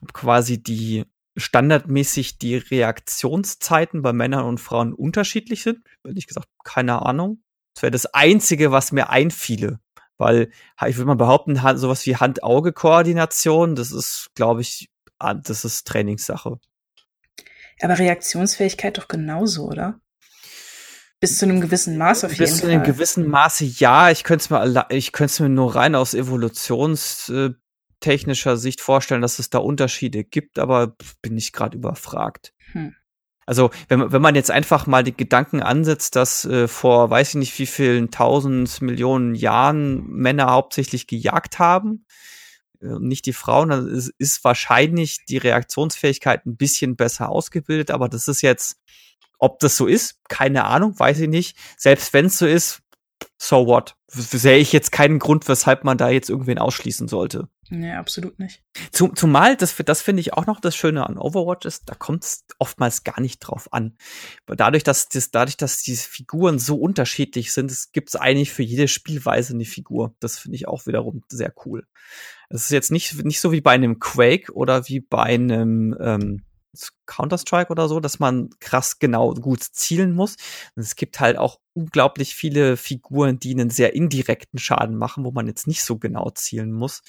ob 0.00 0.12
quasi 0.12 0.62
die 0.62 1.04
standardmäßig 1.36 2.38
die 2.38 2.56
Reaktionszeiten 2.56 4.02
bei 4.02 4.12
Männern 4.12 4.44
und 4.44 4.58
Frauen 4.58 4.94
unterschiedlich 4.94 5.62
sind. 5.62 5.80
Ehrlich 6.04 6.26
gesagt, 6.26 6.48
keine 6.64 7.02
Ahnung. 7.02 7.42
Das 7.74 7.82
wäre 7.82 7.90
das 7.90 8.06
Einzige, 8.06 8.72
was 8.72 8.92
mir 8.92 9.10
einfiele. 9.10 9.78
Weil, 10.18 10.50
ich 10.86 10.96
würde 10.96 11.08
mal 11.08 11.16
behaupten, 11.16 11.56
sowas 11.76 12.06
wie 12.06 12.16
Hand-Auge-Koordination, 12.16 13.74
das 13.74 13.92
ist, 13.92 14.30
glaube 14.34 14.62
ich, 14.62 14.88
ah, 15.18 15.34
das 15.34 15.66
ist 15.66 15.86
Trainingssache. 15.86 16.58
Aber 17.82 17.98
Reaktionsfähigkeit 17.98 18.96
doch 18.96 19.08
genauso, 19.08 19.66
oder? 19.66 20.00
Bis 21.20 21.38
zu 21.38 21.46
einem 21.46 21.60
gewissen 21.60 21.98
Maß 21.98 22.24
auf 22.24 22.30
jeden 22.30 22.46
Fall. 22.46 22.52
Bis 22.52 22.60
zu 22.60 22.66
einem 22.66 22.82
gewissen 22.82 23.28
Maße, 23.28 23.64
ja. 23.64 24.10
Ich 24.10 24.24
könnte 24.24 24.44
es 24.44 24.50
mir, 24.50 24.86
ich 24.90 25.12
könnte 25.12 25.32
es 25.32 25.40
mir 25.40 25.48
nur 25.48 25.74
rein 25.74 25.94
aus 25.94 26.14
Evolutions 26.14 27.28
äh, 27.28 27.50
technischer 28.00 28.56
Sicht 28.56 28.80
vorstellen, 28.80 29.22
dass 29.22 29.38
es 29.38 29.50
da 29.50 29.58
Unterschiede 29.58 30.24
gibt, 30.24 30.58
aber 30.58 30.96
bin 31.22 31.36
ich 31.36 31.52
gerade 31.52 31.76
überfragt. 31.76 32.52
Hm. 32.72 32.94
Also, 33.46 33.70
wenn, 33.88 34.10
wenn 34.10 34.22
man 34.22 34.34
jetzt 34.34 34.50
einfach 34.50 34.88
mal 34.88 35.04
die 35.04 35.16
Gedanken 35.16 35.62
ansetzt, 35.62 36.16
dass 36.16 36.44
äh, 36.44 36.66
vor 36.66 37.10
weiß 37.10 37.30
ich 37.30 37.34
nicht 37.36 37.58
wie 37.60 37.66
vielen 37.66 38.10
tausend 38.10 38.82
Millionen 38.82 39.36
Jahren 39.36 40.04
Männer 40.08 40.50
hauptsächlich 40.50 41.06
gejagt 41.06 41.60
haben, 41.60 42.04
äh, 42.82 42.98
nicht 42.98 43.24
die 43.24 43.32
Frauen, 43.32 43.68
dann 43.68 43.86
ist, 43.86 44.12
ist 44.18 44.42
wahrscheinlich 44.42 45.24
die 45.28 45.38
Reaktionsfähigkeit 45.38 46.44
ein 46.44 46.56
bisschen 46.56 46.96
besser 46.96 47.28
ausgebildet, 47.28 47.92
aber 47.92 48.08
das 48.08 48.26
ist 48.26 48.42
jetzt, 48.42 48.80
ob 49.38 49.60
das 49.60 49.76
so 49.76 49.86
ist, 49.86 50.20
keine 50.28 50.64
Ahnung, 50.64 50.98
weiß 50.98 51.20
ich 51.20 51.28
nicht. 51.28 51.56
Selbst 51.76 52.12
wenn 52.12 52.26
es 52.26 52.38
so 52.38 52.46
ist, 52.46 52.82
so 53.38 53.66
what? 53.66 53.96
Sehe 54.08 54.58
ich 54.58 54.72
jetzt 54.72 54.92
keinen 54.92 55.18
Grund, 55.18 55.48
weshalb 55.48 55.84
man 55.84 55.98
da 55.98 56.08
jetzt 56.08 56.30
irgendwen 56.30 56.58
ausschließen 56.58 57.06
sollte. 57.06 57.48
Nee, 57.68 57.92
absolut 57.92 58.38
nicht. 58.38 58.62
Zum, 58.92 59.16
zumal, 59.16 59.56
das, 59.56 59.74
das 59.76 60.00
finde 60.00 60.20
ich 60.20 60.32
auch 60.32 60.46
noch 60.46 60.60
das 60.60 60.76
Schöne 60.76 61.06
an 61.06 61.18
Overwatch 61.18 61.66
ist, 61.66 61.88
da 61.88 61.94
kommt 61.94 62.24
es 62.24 62.44
oftmals 62.58 63.02
gar 63.02 63.20
nicht 63.20 63.40
drauf 63.40 63.72
an. 63.72 63.96
Dadurch, 64.46 64.84
dass, 64.84 65.08
das, 65.08 65.30
dadurch, 65.30 65.56
dass 65.56 65.82
diese 65.82 66.08
Figuren 66.08 66.58
so 66.58 66.76
unterschiedlich 66.76 67.52
sind, 67.52 67.72
gibt 67.92 68.10
es 68.10 68.16
eigentlich 68.16 68.52
für 68.52 68.62
jede 68.62 68.88
Spielweise 68.88 69.54
eine 69.54 69.64
Figur. 69.64 70.14
Das 70.20 70.38
finde 70.38 70.56
ich 70.56 70.68
auch 70.68 70.86
wiederum 70.86 71.22
sehr 71.28 71.52
cool. 71.64 71.86
Es 72.48 72.62
ist 72.62 72.70
jetzt 72.70 72.92
nicht, 72.92 73.24
nicht 73.24 73.40
so 73.40 73.50
wie 73.50 73.60
bei 73.60 73.72
einem 73.72 73.98
Quake 73.98 74.52
oder 74.52 74.88
wie 74.88 75.00
bei 75.00 75.24
einem, 75.24 75.96
ähm, 76.00 76.45
Counter-Strike 77.06 77.70
oder 77.70 77.88
so, 77.88 78.00
dass 78.00 78.18
man 78.18 78.50
krass 78.60 78.98
genau 78.98 79.34
gut 79.34 79.62
zielen 79.62 80.12
muss. 80.12 80.36
Und 80.74 80.82
es 80.82 80.96
gibt 80.96 81.20
halt 81.20 81.38
auch 81.38 81.60
unglaublich 81.74 82.34
viele 82.34 82.76
Figuren, 82.76 83.38
die 83.38 83.52
einen 83.52 83.70
sehr 83.70 83.94
indirekten 83.94 84.58
Schaden 84.58 84.96
machen, 84.96 85.24
wo 85.24 85.30
man 85.30 85.46
jetzt 85.46 85.66
nicht 85.66 85.84
so 85.84 85.98
genau 85.98 86.30
zielen 86.30 86.72
muss. 86.72 87.02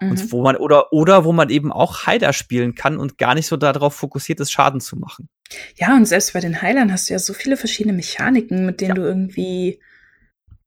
Mhm. 0.00 0.10
Und 0.10 0.32
wo 0.32 0.42
man, 0.42 0.56
oder, 0.56 0.92
oder 0.92 1.24
wo 1.24 1.32
man 1.32 1.48
eben 1.50 1.72
auch 1.72 2.06
Heiler 2.06 2.32
spielen 2.32 2.74
kann 2.74 2.98
und 2.98 3.18
gar 3.18 3.34
nicht 3.34 3.46
so 3.46 3.56
darauf 3.56 3.94
fokussiert 3.94 4.40
ist, 4.40 4.52
Schaden 4.52 4.80
zu 4.80 4.96
machen. 4.96 5.28
Ja, 5.76 5.96
und 5.96 6.06
selbst 6.06 6.32
bei 6.32 6.40
den 6.40 6.62
Heilern 6.62 6.92
hast 6.92 7.08
du 7.08 7.14
ja 7.14 7.18
so 7.18 7.32
viele 7.32 7.56
verschiedene 7.56 7.94
Mechaniken, 7.94 8.66
mit 8.66 8.80
denen 8.80 8.90
ja. 8.90 8.94
du 8.94 9.02
irgendwie 9.02 9.80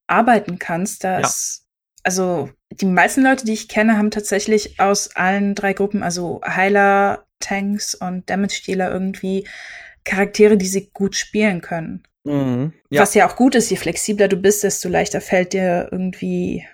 arbeiten 0.07 0.59
kannst. 0.59 1.03
Da 1.03 1.21
ja. 1.21 1.31
also 2.03 2.49
die 2.71 2.85
meisten 2.85 3.23
Leute, 3.23 3.45
die 3.45 3.53
ich 3.53 3.67
kenne, 3.67 3.97
haben 3.97 4.11
tatsächlich 4.11 4.79
aus 4.79 5.15
allen 5.15 5.55
drei 5.55 5.73
Gruppen, 5.73 6.03
also 6.03 6.41
Heiler, 6.45 7.25
Tanks 7.43 7.93
und 7.93 8.29
Damage-Dealer 8.29 8.91
irgendwie 8.91 9.47
Charaktere, 10.03 10.57
die 10.57 10.67
sie 10.67 10.89
gut 10.93 11.15
spielen 11.15 11.61
können. 11.61 12.03
Mhm, 12.23 12.73
ja. 12.89 13.01
Was 13.01 13.13
ja 13.13 13.27
auch 13.27 13.35
gut 13.35 13.55
ist, 13.55 13.69
je 13.69 13.77
flexibler 13.77 14.27
du 14.27 14.37
bist, 14.37 14.63
desto 14.63 14.87
leichter 14.89 15.21
fällt 15.21 15.53
dir 15.53 15.89
irgendwie 15.91 16.65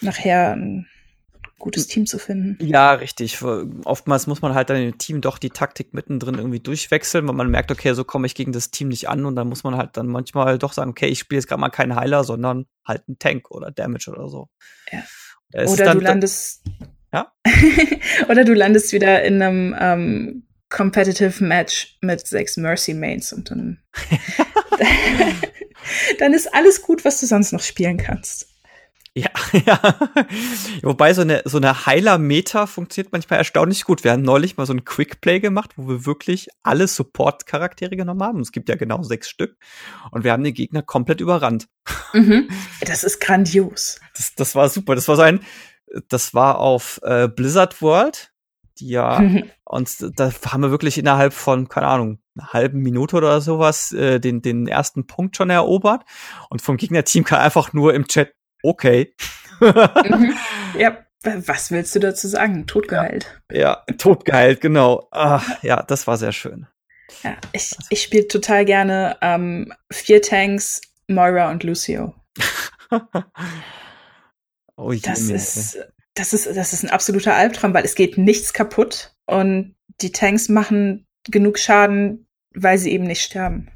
nachher 0.00 0.52
ein 0.56 0.88
gutes 1.58 1.86
Team 1.86 2.06
zu 2.06 2.18
finden. 2.18 2.58
Ja, 2.64 2.92
richtig. 2.92 3.42
Oftmals 3.84 4.26
muss 4.26 4.42
man 4.42 4.54
halt 4.54 4.68
dann 4.68 4.76
im 4.76 4.98
Team 4.98 5.20
doch 5.20 5.38
die 5.38 5.50
Taktik 5.50 5.94
mittendrin 5.94 6.34
irgendwie 6.34 6.60
durchwechseln, 6.60 7.26
weil 7.26 7.34
man 7.34 7.50
merkt, 7.50 7.70
okay, 7.70 7.94
so 7.94 8.04
komme 8.04 8.26
ich 8.26 8.34
gegen 8.34 8.52
das 8.52 8.70
Team 8.70 8.88
nicht 8.88 9.08
an 9.08 9.24
und 9.24 9.36
dann 9.36 9.48
muss 9.48 9.64
man 9.64 9.76
halt 9.76 9.96
dann 9.96 10.06
manchmal 10.06 10.58
doch 10.58 10.72
sagen, 10.72 10.90
okay, 10.90 11.06
ich 11.06 11.20
spiele 11.20 11.38
jetzt 11.38 11.48
gerade 11.48 11.60
mal 11.60 11.70
keinen 11.70 11.96
Heiler, 11.96 12.24
sondern 12.24 12.66
halt 12.86 13.04
einen 13.08 13.18
Tank 13.18 13.50
oder 13.50 13.70
Damage 13.70 14.10
oder 14.10 14.28
so. 14.28 14.48
Ja. 14.92 15.02
Oder 15.66 15.94
du 15.94 16.00
landest 16.00 16.62
ja? 17.12 17.32
oder 18.28 18.44
du 18.44 18.54
landest 18.54 18.92
wieder 18.92 19.22
in 19.22 19.42
einem 19.42 19.76
ähm, 19.78 20.46
Competitive 20.68 21.44
Match 21.44 21.98
mit 22.00 22.26
sechs 22.26 22.56
Mercy 22.56 22.94
Mains 22.94 23.32
und 23.32 23.50
dann, 23.50 23.80
dann 26.18 26.32
ist 26.32 26.52
alles 26.54 26.82
gut, 26.82 27.04
was 27.04 27.20
du 27.20 27.26
sonst 27.26 27.52
noch 27.52 27.62
spielen 27.62 27.96
kannst. 27.96 28.48
Ja, 29.16 29.30
ja. 29.64 29.80
Wobei 30.82 31.14
so 31.14 31.22
eine, 31.22 31.40
so 31.46 31.56
eine 31.56 31.86
Heiler-Meta 31.86 32.66
funktioniert 32.66 33.12
manchmal 33.12 33.38
erstaunlich 33.38 33.84
gut. 33.84 34.04
Wir 34.04 34.12
haben 34.12 34.20
neulich 34.20 34.58
mal 34.58 34.66
so 34.66 34.74
ein 34.74 34.84
Quick-Play 34.84 35.40
gemacht, 35.40 35.70
wo 35.76 35.88
wir 35.88 36.04
wirklich 36.04 36.48
alle 36.62 36.86
Support-Charaktere 36.86 37.96
genommen 37.96 38.22
haben. 38.22 38.40
Es 38.40 38.52
gibt 38.52 38.68
ja 38.68 38.74
genau 38.74 39.02
sechs 39.02 39.30
Stück. 39.30 39.56
Und 40.10 40.24
wir 40.24 40.32
haben 40.32 40.44
den 40.44 40.52
Gegner 40.52 40.82
komplett 40.82 41.22
überrannt. 41.22 41.66
Mhm. 42.12 42.50
Das 42.82 43.04
ist 43.04 43.18
grandios. 43.18 44.00
Das, 44.14 44.34
das 44.34 44.54
war 44.54 44.68
super. 44.68 44.94
Das 44.94 45.08
war 45.08 45.16
so 45.16 45.22
ein, 45.22 45.40
das 46.08 46.34
war 46.34 46.58
auf 46.58 47.00
äh, 47.02 47.28
Blizzard 47.28 47.80
World. 47.82 48.32
Die 48.78 48.88
ja, 48.88 49.22
und 49.64 50.18
da 50.18 50.30
haben 50.46 50.62
wir 50.62 50.70
wirklich 50.70 50.98
innerhalb 50.98 51.32
von, 51.32 51.68
keine 51.68 51.86
Ahnung, 51.86 52.18
einer 52.36 52.52
halben 52.52 52.80
Minute 52.80 53.16
oder 53.16 53.40
sowas 53.40 53.92
äh, 53.92 54.20
den, 54.20 54.42
den 54.42 54.68
ersten 54.68 55.06
Punkt 55.06 55.36
schon 55.36 55.50
erobert. 55.50 56.04
Und 56.50 56.62
vom 56.62 56.76
Gegnerteam 56.76 57.24
kam 57.24 57.40
einfach 57.40 57.72
nur 57.72 57.94
im 57.94 58.06
Chat 58.06 58.34
okay. 58.62 59.14
mhm. 59.60 60.34
Ja, 60.78 60.98
was 61.24 61.70
willst 61.70 61.94
du 61.94 61.98
dazu 61.98 62.28
sagen? 62.28 62.66
Totgeheilt. 62.66 63.40
Ja, 63.50 63.82
ja 63.88 63.94
totgeheilt, 63.96 64.60
genau. 64.60 65.08
Ach, 65.10 65.62
ja, 65.62 65.82
das 65.82 66.06
war 66.06 66.16
sehr 66.16 66.32
schön. 66.32 66.66
Ja, 67.22 67.36
ich, 67.52 67.70
ich 67.88 68.02
spiele 68.02 68.28
total 68.28 68.64
gerne 68.64 69.16
ähm, 69.22 69.72
vier 69.90 70.20
Tanks, 70.22 70.80
Moira 71.08 71.50
und 71.50 71.62
Lucio. 71.62 72.14
oh, 74.76 74.92
das 74.92 75.20
ist, 75.22 75.78
das 76.14 76.32
ist, 76.32 76.46
das 76.46 76.72
ist 76.72 76.84
ein 76.84 76.90
absoluter 76.90 77.34
Albtraum, 77.34 77.74
weil 77.74 77.84
es 77.84 77.94
geht 77.94 78.18
nichts 78.18 78.52
kaputt 78.52 79.14
und 79.26 79.74
die 80.00 80.12
Tanks 80.12 80.48
machen 80.48 81.06
genug 81.30 81.58
Schaden, 81.58 82.28
weil 82.54 82.78
sie 82.78 82.92
eben 82.92 83.04
nicht 83.04 83.22
sterben. 83.22 83.68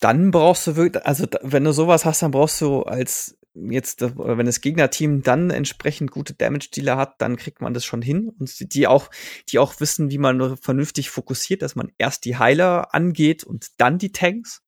Dann 0.00 0.30
brauchst 0.30 0.66
du 0.66 0.76
wirklich, 0.76 1.04
also 1.04 1.26
wenn 1.42 1.64
du 1.64 1.72
sowas 1.72 2.04
hast, 2.04 2.22
dann 2.22 2.30
brauchst 2.30 2.60
du 2.60 2.82
als 2.82 3.38
jetzt, 3.54 4.02
wenn 4.16 4.46
das 4.46 4.60
Gegnerteam 4.60 5.22
dann 5.22 5.50
entsprechend 5.50 6.10
gute 6.10 6.34
Damage-Dealer 6.34 6.96
hat, 6.96 7.20
dann 7.20 7.36
kriegt 7.36 7.60
man 7.60 7.74
das 7.74 7.84
schon 7.84 8.02
hin. 8.02 8.30
Und 8.38 8.72
die 8.72 8.86
auch, 8.86 9.10
die 9.48 9.58
auch 9.58 9.80
wissen, 9.80 10.10
wie 10.10 10.18
man 10.18 10.56
vernünftig 10.56 11.10
fokussiert, 11.10 11.62
dass 11.62 11.74
man 11.74 11.90
erst 11.98 12.24
die 12.24 12.36
Heiler 12.36 12.94
angeht 12.94 13.44
und 13.44 13.68
dann 13.78 13.98
die 13.98 14.12
Tanks. 14.12 14.62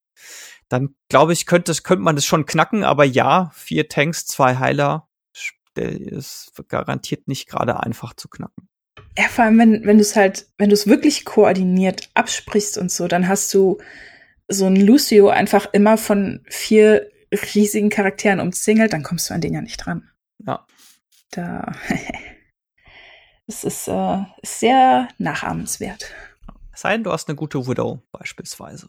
Dann 0.70 0.94
glaube 1.08 1.32
ich, 1.34 1.46
könnte, 1.46 1.74
könnte 1.82 2.04
man 2.04 2.16
das 2.16 2.24
schon 2.24 2.46
knacken, 2.46 2.84
aber 2.84 3.04
ja, 3.04 3.50
vier 3.54 3.88
Tanks, 3.88 4.26
zwei 4.26 4.56
Heiler, 4.56 5.08
der 5.76 5.90
ist 5.90 6.52
garantiert 6.68 7.28
nicht 7.28 7.48
gerade 7.48 7.80
einfach 7.80 8.14
zu 8.14 8.28
knacken. 8.28 8.68
Ja, 9.18 9.24
vor 9.24 9.44
allem, 9.44 9.58
wenn, 9.58 9.84
wenn 9.84 9.98
du 9.98 10.02
es 10.02 10.14
halt, 10.14 10.46
wenn 10.58 10.70
du 10.70 10.74
es 10.74 10.86
wirklich 10.86 11.24
koordiniert 11.24 12.10
absprichst 12.14 12.78
und 12.78 12.92
so, 12.92 13.08
dann 13.08 13.28
hast 13.28 13.52
du 13.52 13.78
so 14.46 14.66
ein 14.66 14.76
Lucio 14.76 15.28
einfach 15.28 15.66
immer 15.72 15.98
von 15.98 16.44
vier 16.48 17.10
riesigen 17.54 17.90
Charakteren 17.90 18.40
umzingelt, 18.40 18.92
dann 18.92 19.02
kommst 19.02 19.28
du 19.28 19.34
an 19.34 19.40
den 19.40 19.54
ja 19.54 19.60
nicht 19.60 19.78
dran. 19.78 20.10
Ja. 20.46 20.66
Da. 21.32 21.72
es 23.46 23.64
ist, 23.64 23.88
äh, 23.88 24.18
sehr 24.42 25.08
nachahmenswert. 25.18 26.12
Es 26.72 26.82
sei 26.82 26.92
denn, 26.92 27.04
du 27.04 27.12
hast 27.12 27.28
eine 27.28 27.36
gute 27.36 27.66
Widow 27.66 28.02
beispielsweise. 28.12 28.88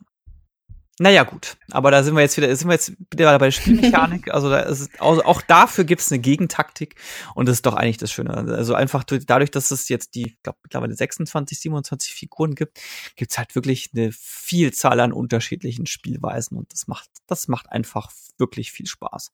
Naja, 1.02 1.24
gut. 1.24 1.58
Aber 1.72 1.90
da 1.90 2.04
sind 2.04 2.14
wir 2.14 2.22
jetzt 2.22 2.38
wieder, 2.38 2.56
sind 2.56 2.68
wir 2.68 2.76
jetzt 2.76 2.92
wieder 3.12 3.40
bei 3.40 3.48
der 3.48 3.52
Spielmechanik. 3.52 4.28
Also, 4.32 4.52
da 4.52 4.60
ist, 4.60 4.92
also 5.02 5.24
auch 5.24 5.42
dafür 5.42 5.84
gibt 5.84 6.00
es 6.02 6.12
eine 6.12 6.22
Gegentaktik. 6.22 6.94
Und 7.34 7.48
das 7.48 7.56
ist 7.58 7.66
doch 7.66 7.74
eigentlich 7.74 7.98
das 7.98 8.12
Schöne. 8.12 8.32
Also 8.36 8.76
einfach 8.76 9.04
dadurch, 9.04 9.50
dass 9.50 9.72
es 9.72 9.90
jetzt 9.90 10.14
die, 10.14 10.28
ich 10.28 10.44
glaube, 10.44 10.60
mittlerweile 10.62 10.94
26, 10.94 11.60
27 11.60 12.14
Figuren 12.14 12.54
gibt, 12.54 12.80
gibt 13.16 13.32
es 13.32 13.40
halt 13.40 13.56
wirklich 13.56 13.90
eine 13.96 14.12
Vielzahl 14.12 15.00
an 15.00 15.12
unterschiedlichen 15.12 15.88
Spielweisen. 15.88 16.56
Und 16.56 16.72
das 16.72 16.86
macht, 16.86 17.10
das 17.26 17.48
macht 17.48 17.72
einfach 17.72 18.12
wirklich 18.38 18.72
viel 18.72 18.86
Spaß. 18.86 19.32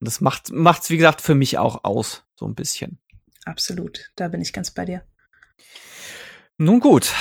Und 0.00 0.08
das 0.08 0.20
macht, 0.20 0.50
macht's, 0.50 0.90
wie 0.90 0.96
gesagt, 0.96 1.20
für 1.20 1.36
mich 1.36 1.56
auch 1.56 1.84
aus. 1.84 2.24
So 2.34 2.48
ein 2.48 2.56
bisschen. 2.56 2.98
Absolut. 3.44 4.10
Da 4.16 4.26
bin 4.26 4.40
ich 4.40 4.52
ganz 4.52 4.72
bei 4.72 4.84
dir. 4.84 5.04
Nun 6.58 6.80
gut 6.80 7.12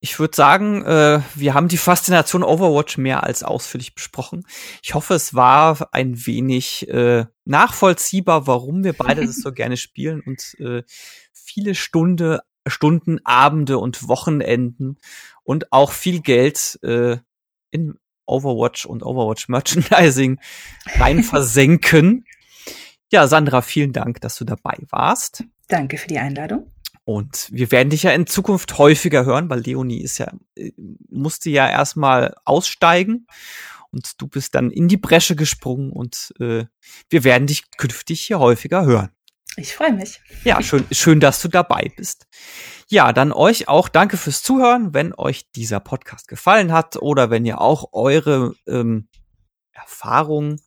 ich 0.00 0.18
würde 0.18 0.36
sagen, 0.36 0.84
äh, 0.84 1.20
wir 1.34 1.54
haben 1.54 1.68
die 1.68 1.76
Faszination 1.76 2.42
Overwatch 2.42 2.98
mehr 2.98 3.24
als 3.24 3.42
ausführlich 3.42 3.94
besprochen. 3.94 4.46
Ich 4.82 4.94
hoffe, 4.94 5.14
es 5.14 5.34
war 5.34 5.88
ein 5.92 6.26
wenig 6.26 6.88
äh, 6.88 7.26
nachvollziehbar, 7.44 8.46
warum 8.46 8.84
wir 8.84 8.92
beide 8.92 9.26
das 9.26 9.36
so 9.36 9.52
gerne 9.52 9.76
spielen 9.76 10.20
und 10.20 10.56
äh, 10.60 10.82
viele 11.32 11.74
Stunde, 11.74 12.42
Stunden, 12.66 13.18
Abende 13.24 13.78
und 13.78 14.08
Wochenenden 14.08 14.98
und 15.42 15.72
auch 15.72 15.92
viel 15.92 16.20
Geld 16.20 16.78
äh, 16.82 17.18
in 17.70 17.98
Overwatch 18.26 18.86
und 18.86 19.02
Overwatch 19.02 19.48
Merchandising 19.48 20.40
rein 20.96 21.22
versenken. 21.22 22.24
Ja, 23.12 23.28
Sandra, 23.28 23.62
vielen 23.62 23.92
Dank, 23.92 24.20
dass 24.22 24.36
du 24.36 24.44
dabei 24.44 24.78
warst. 24.90 25.44
Danke 25.68 25.98
für 25.98 26.08
die 26.08 26.18
Einladung. 26.18 26.73
Und 27.04 27.48
wir 27.52 27.70
werden 27.70 27.90
dich 27.90 28.04
ja 28.04 28.12
in 28.12 28.26
Zukunft 28.26 28.78
häufiger 28.78 29.24
hören, 29.26 29.50
weil 29.50 29.60
Leonie 29.60 30.00
ist 30.00 30.18
ja, 30.18 30.32
äh, 30.56 30.72
musste 31.10 31.50
ja 31.50 31.68
erstmal 31.68 32.34
aussteigen 32.44 33.26
und 33.90 34.20
du 34.20 34.26
bist 34.26 34.54
dann 34.54 34.70
in 34.70 34.88
die 34.88 34.96
Bresche 34.96 35.36
gesprungen 35.36 35.92
und 35.92 36.34
äh, 36.40 36.64
wir 37.10 37.24
werden 37.24 37.46
dich 37.46 37.70
künftig 37.76 38.22
hier 38.22 38.38
häufiger 38.38 38.84
hören. 38.84 39.10
Ich 39.56 39.74
freue 39.74 39.92
mich. 39.92 40.20
Ja, 40.42 40.60
schön, 40.62 40.84
schön, 40.90 41.20
dass 41.20 41.40
du 41.40 41.48
dabei 41.48 41.92
bist. 41.96 42.26
Ja, 42.88 43.12
dann 43.12 43.32
euch 43.32 43.68
auch 43.68 43.88
danke 43.88 44.16
fürs 44.16 44.42
Zuhören. 44.42 44.94
Wenn 44.94 45.14
euch 45.14 45.50
dieser 45.52 45.78
Podcast 45.78 46.26
gefallen 46.26 46.72
hat 46.72 46.96
oder 46.96 47.30
wenn 47.30 47.44
ihr 47.44 47.60
auch 47.60 47.90
eure 47.92 48.54
ähm, 48.66 49.08
Erfahrungen 49.72 50.60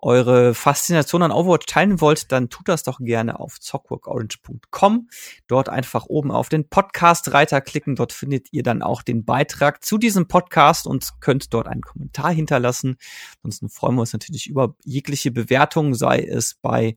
eure 0.00 0.54
Faszination 0.54 1.22
an 1.22 1.32
Overwatch 1.32 1.66
teilen 1.66 2.00
wollt, 2.00 2.30
dann 2.30 2.50
tut 2.50 2.68
das 2.68 2.84
doch 2.84 2.98
gerne 3.00 3.40
auf 3.40 3.58
zockworkorange.com. 3.58 5.08
Dort 5.48 5.68
einfach 5.68 6.06
oben 6.06 6.30
auf 6.30 6.48
den 6.48 6.68
Podcast-Reiter 6.68 7.60
klicken. 7.60 7.96
Dort 7.96 8.12
findet 8.12 8.52
ihr 8.52 8.62
dann 8.62 8.82
auch 8.82 9.02
den 9.02 9.24
Beitrag 9.24 9.84
zu 9.84 9.98
diesem 9.98 10.28
Podcast 10.28 10.86
und 10.86 11.20
könnt 11.20 11.52
dort 11.52 11.66
einen 11.66 11.82
Kommentar 11.82 12.32
hinterlassen. 12.32 12.96
Ansonsten 13.42 13.68
freuen 13.68 13.96
wir 13.96 14.02
uns 14.02 14.12
natürlich 14.12 14.46
über 14.46 14.76
jegliche 14.84 15.32
Bewertung, 15.32 15.94
sei 15.94 16.20
es 16.20 16.54
bei 16.54 16.96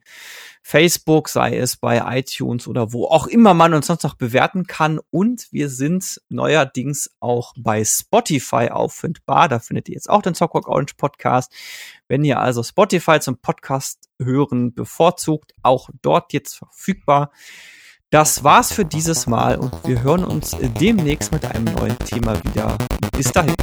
Facebook, 0.61 1.29
sei 1.29 1.57
es 1.57 1.77
bei 1.77 2.19
iTunes 2.19 2.67
oder 2.67 2.93
wo 2.93 3.05
auch 3.05 3.25
immer 3.25 3.55
man 3.55 3.73
uns 3.73 3.87
sonst 3.87 4.03
noch 4.03 4.15
bewerten 4.15 4.67
kann. 4.67 4.99
Und 5.09 5.47
wir 5.51 5.69
sind 5.69 6.21
neuerdings 6.29 7.09
auch 7.19 7.53
bei 7.57 7.83
Spotify 7.83 8.69
auffindbar. 8.69 9.49
Da 9.49 9.59
findet 9.59 9.89
ihr 9.89 9.95
jetzt 9.95 10.09
auch 10.09 10.21
den 10.21 10.35
Zockwork 10.35 10.67
Orange 10.67 10.93
Podcast. 10.97 11.51
Wenn 12.11 12.25
ihr 12.25 12.41
also 12.41 12.61
Spotify 12.61 13.21
zum 13.21 13.37
Podcast 13.37 14.09
hören 14.21 14.73
bevorzugt, 14.73 15.53
auch 15.63 15.89
dort 16.01 16.33
jetzt 16.33 16.55
verfügbar. 16.57 17.31
Das 18.09 18.43
war's 18.43 18.73
für 18.73 18.83
dieses 18.83 19.27
Mal 19.27 19.57
und 19.57 19.71
wir 19.87 20.03
hören 20.03 20.25
uns 20.25 20.57
demnächst 20.81 21.31
mit 21.31 21.45
einem 21.45 21.73
neuen 21.73 21.97
Thema 21.99 22.35
wieder. 22.43 22.77
Bis 23.15 23.31
dahin. 23.31 23.55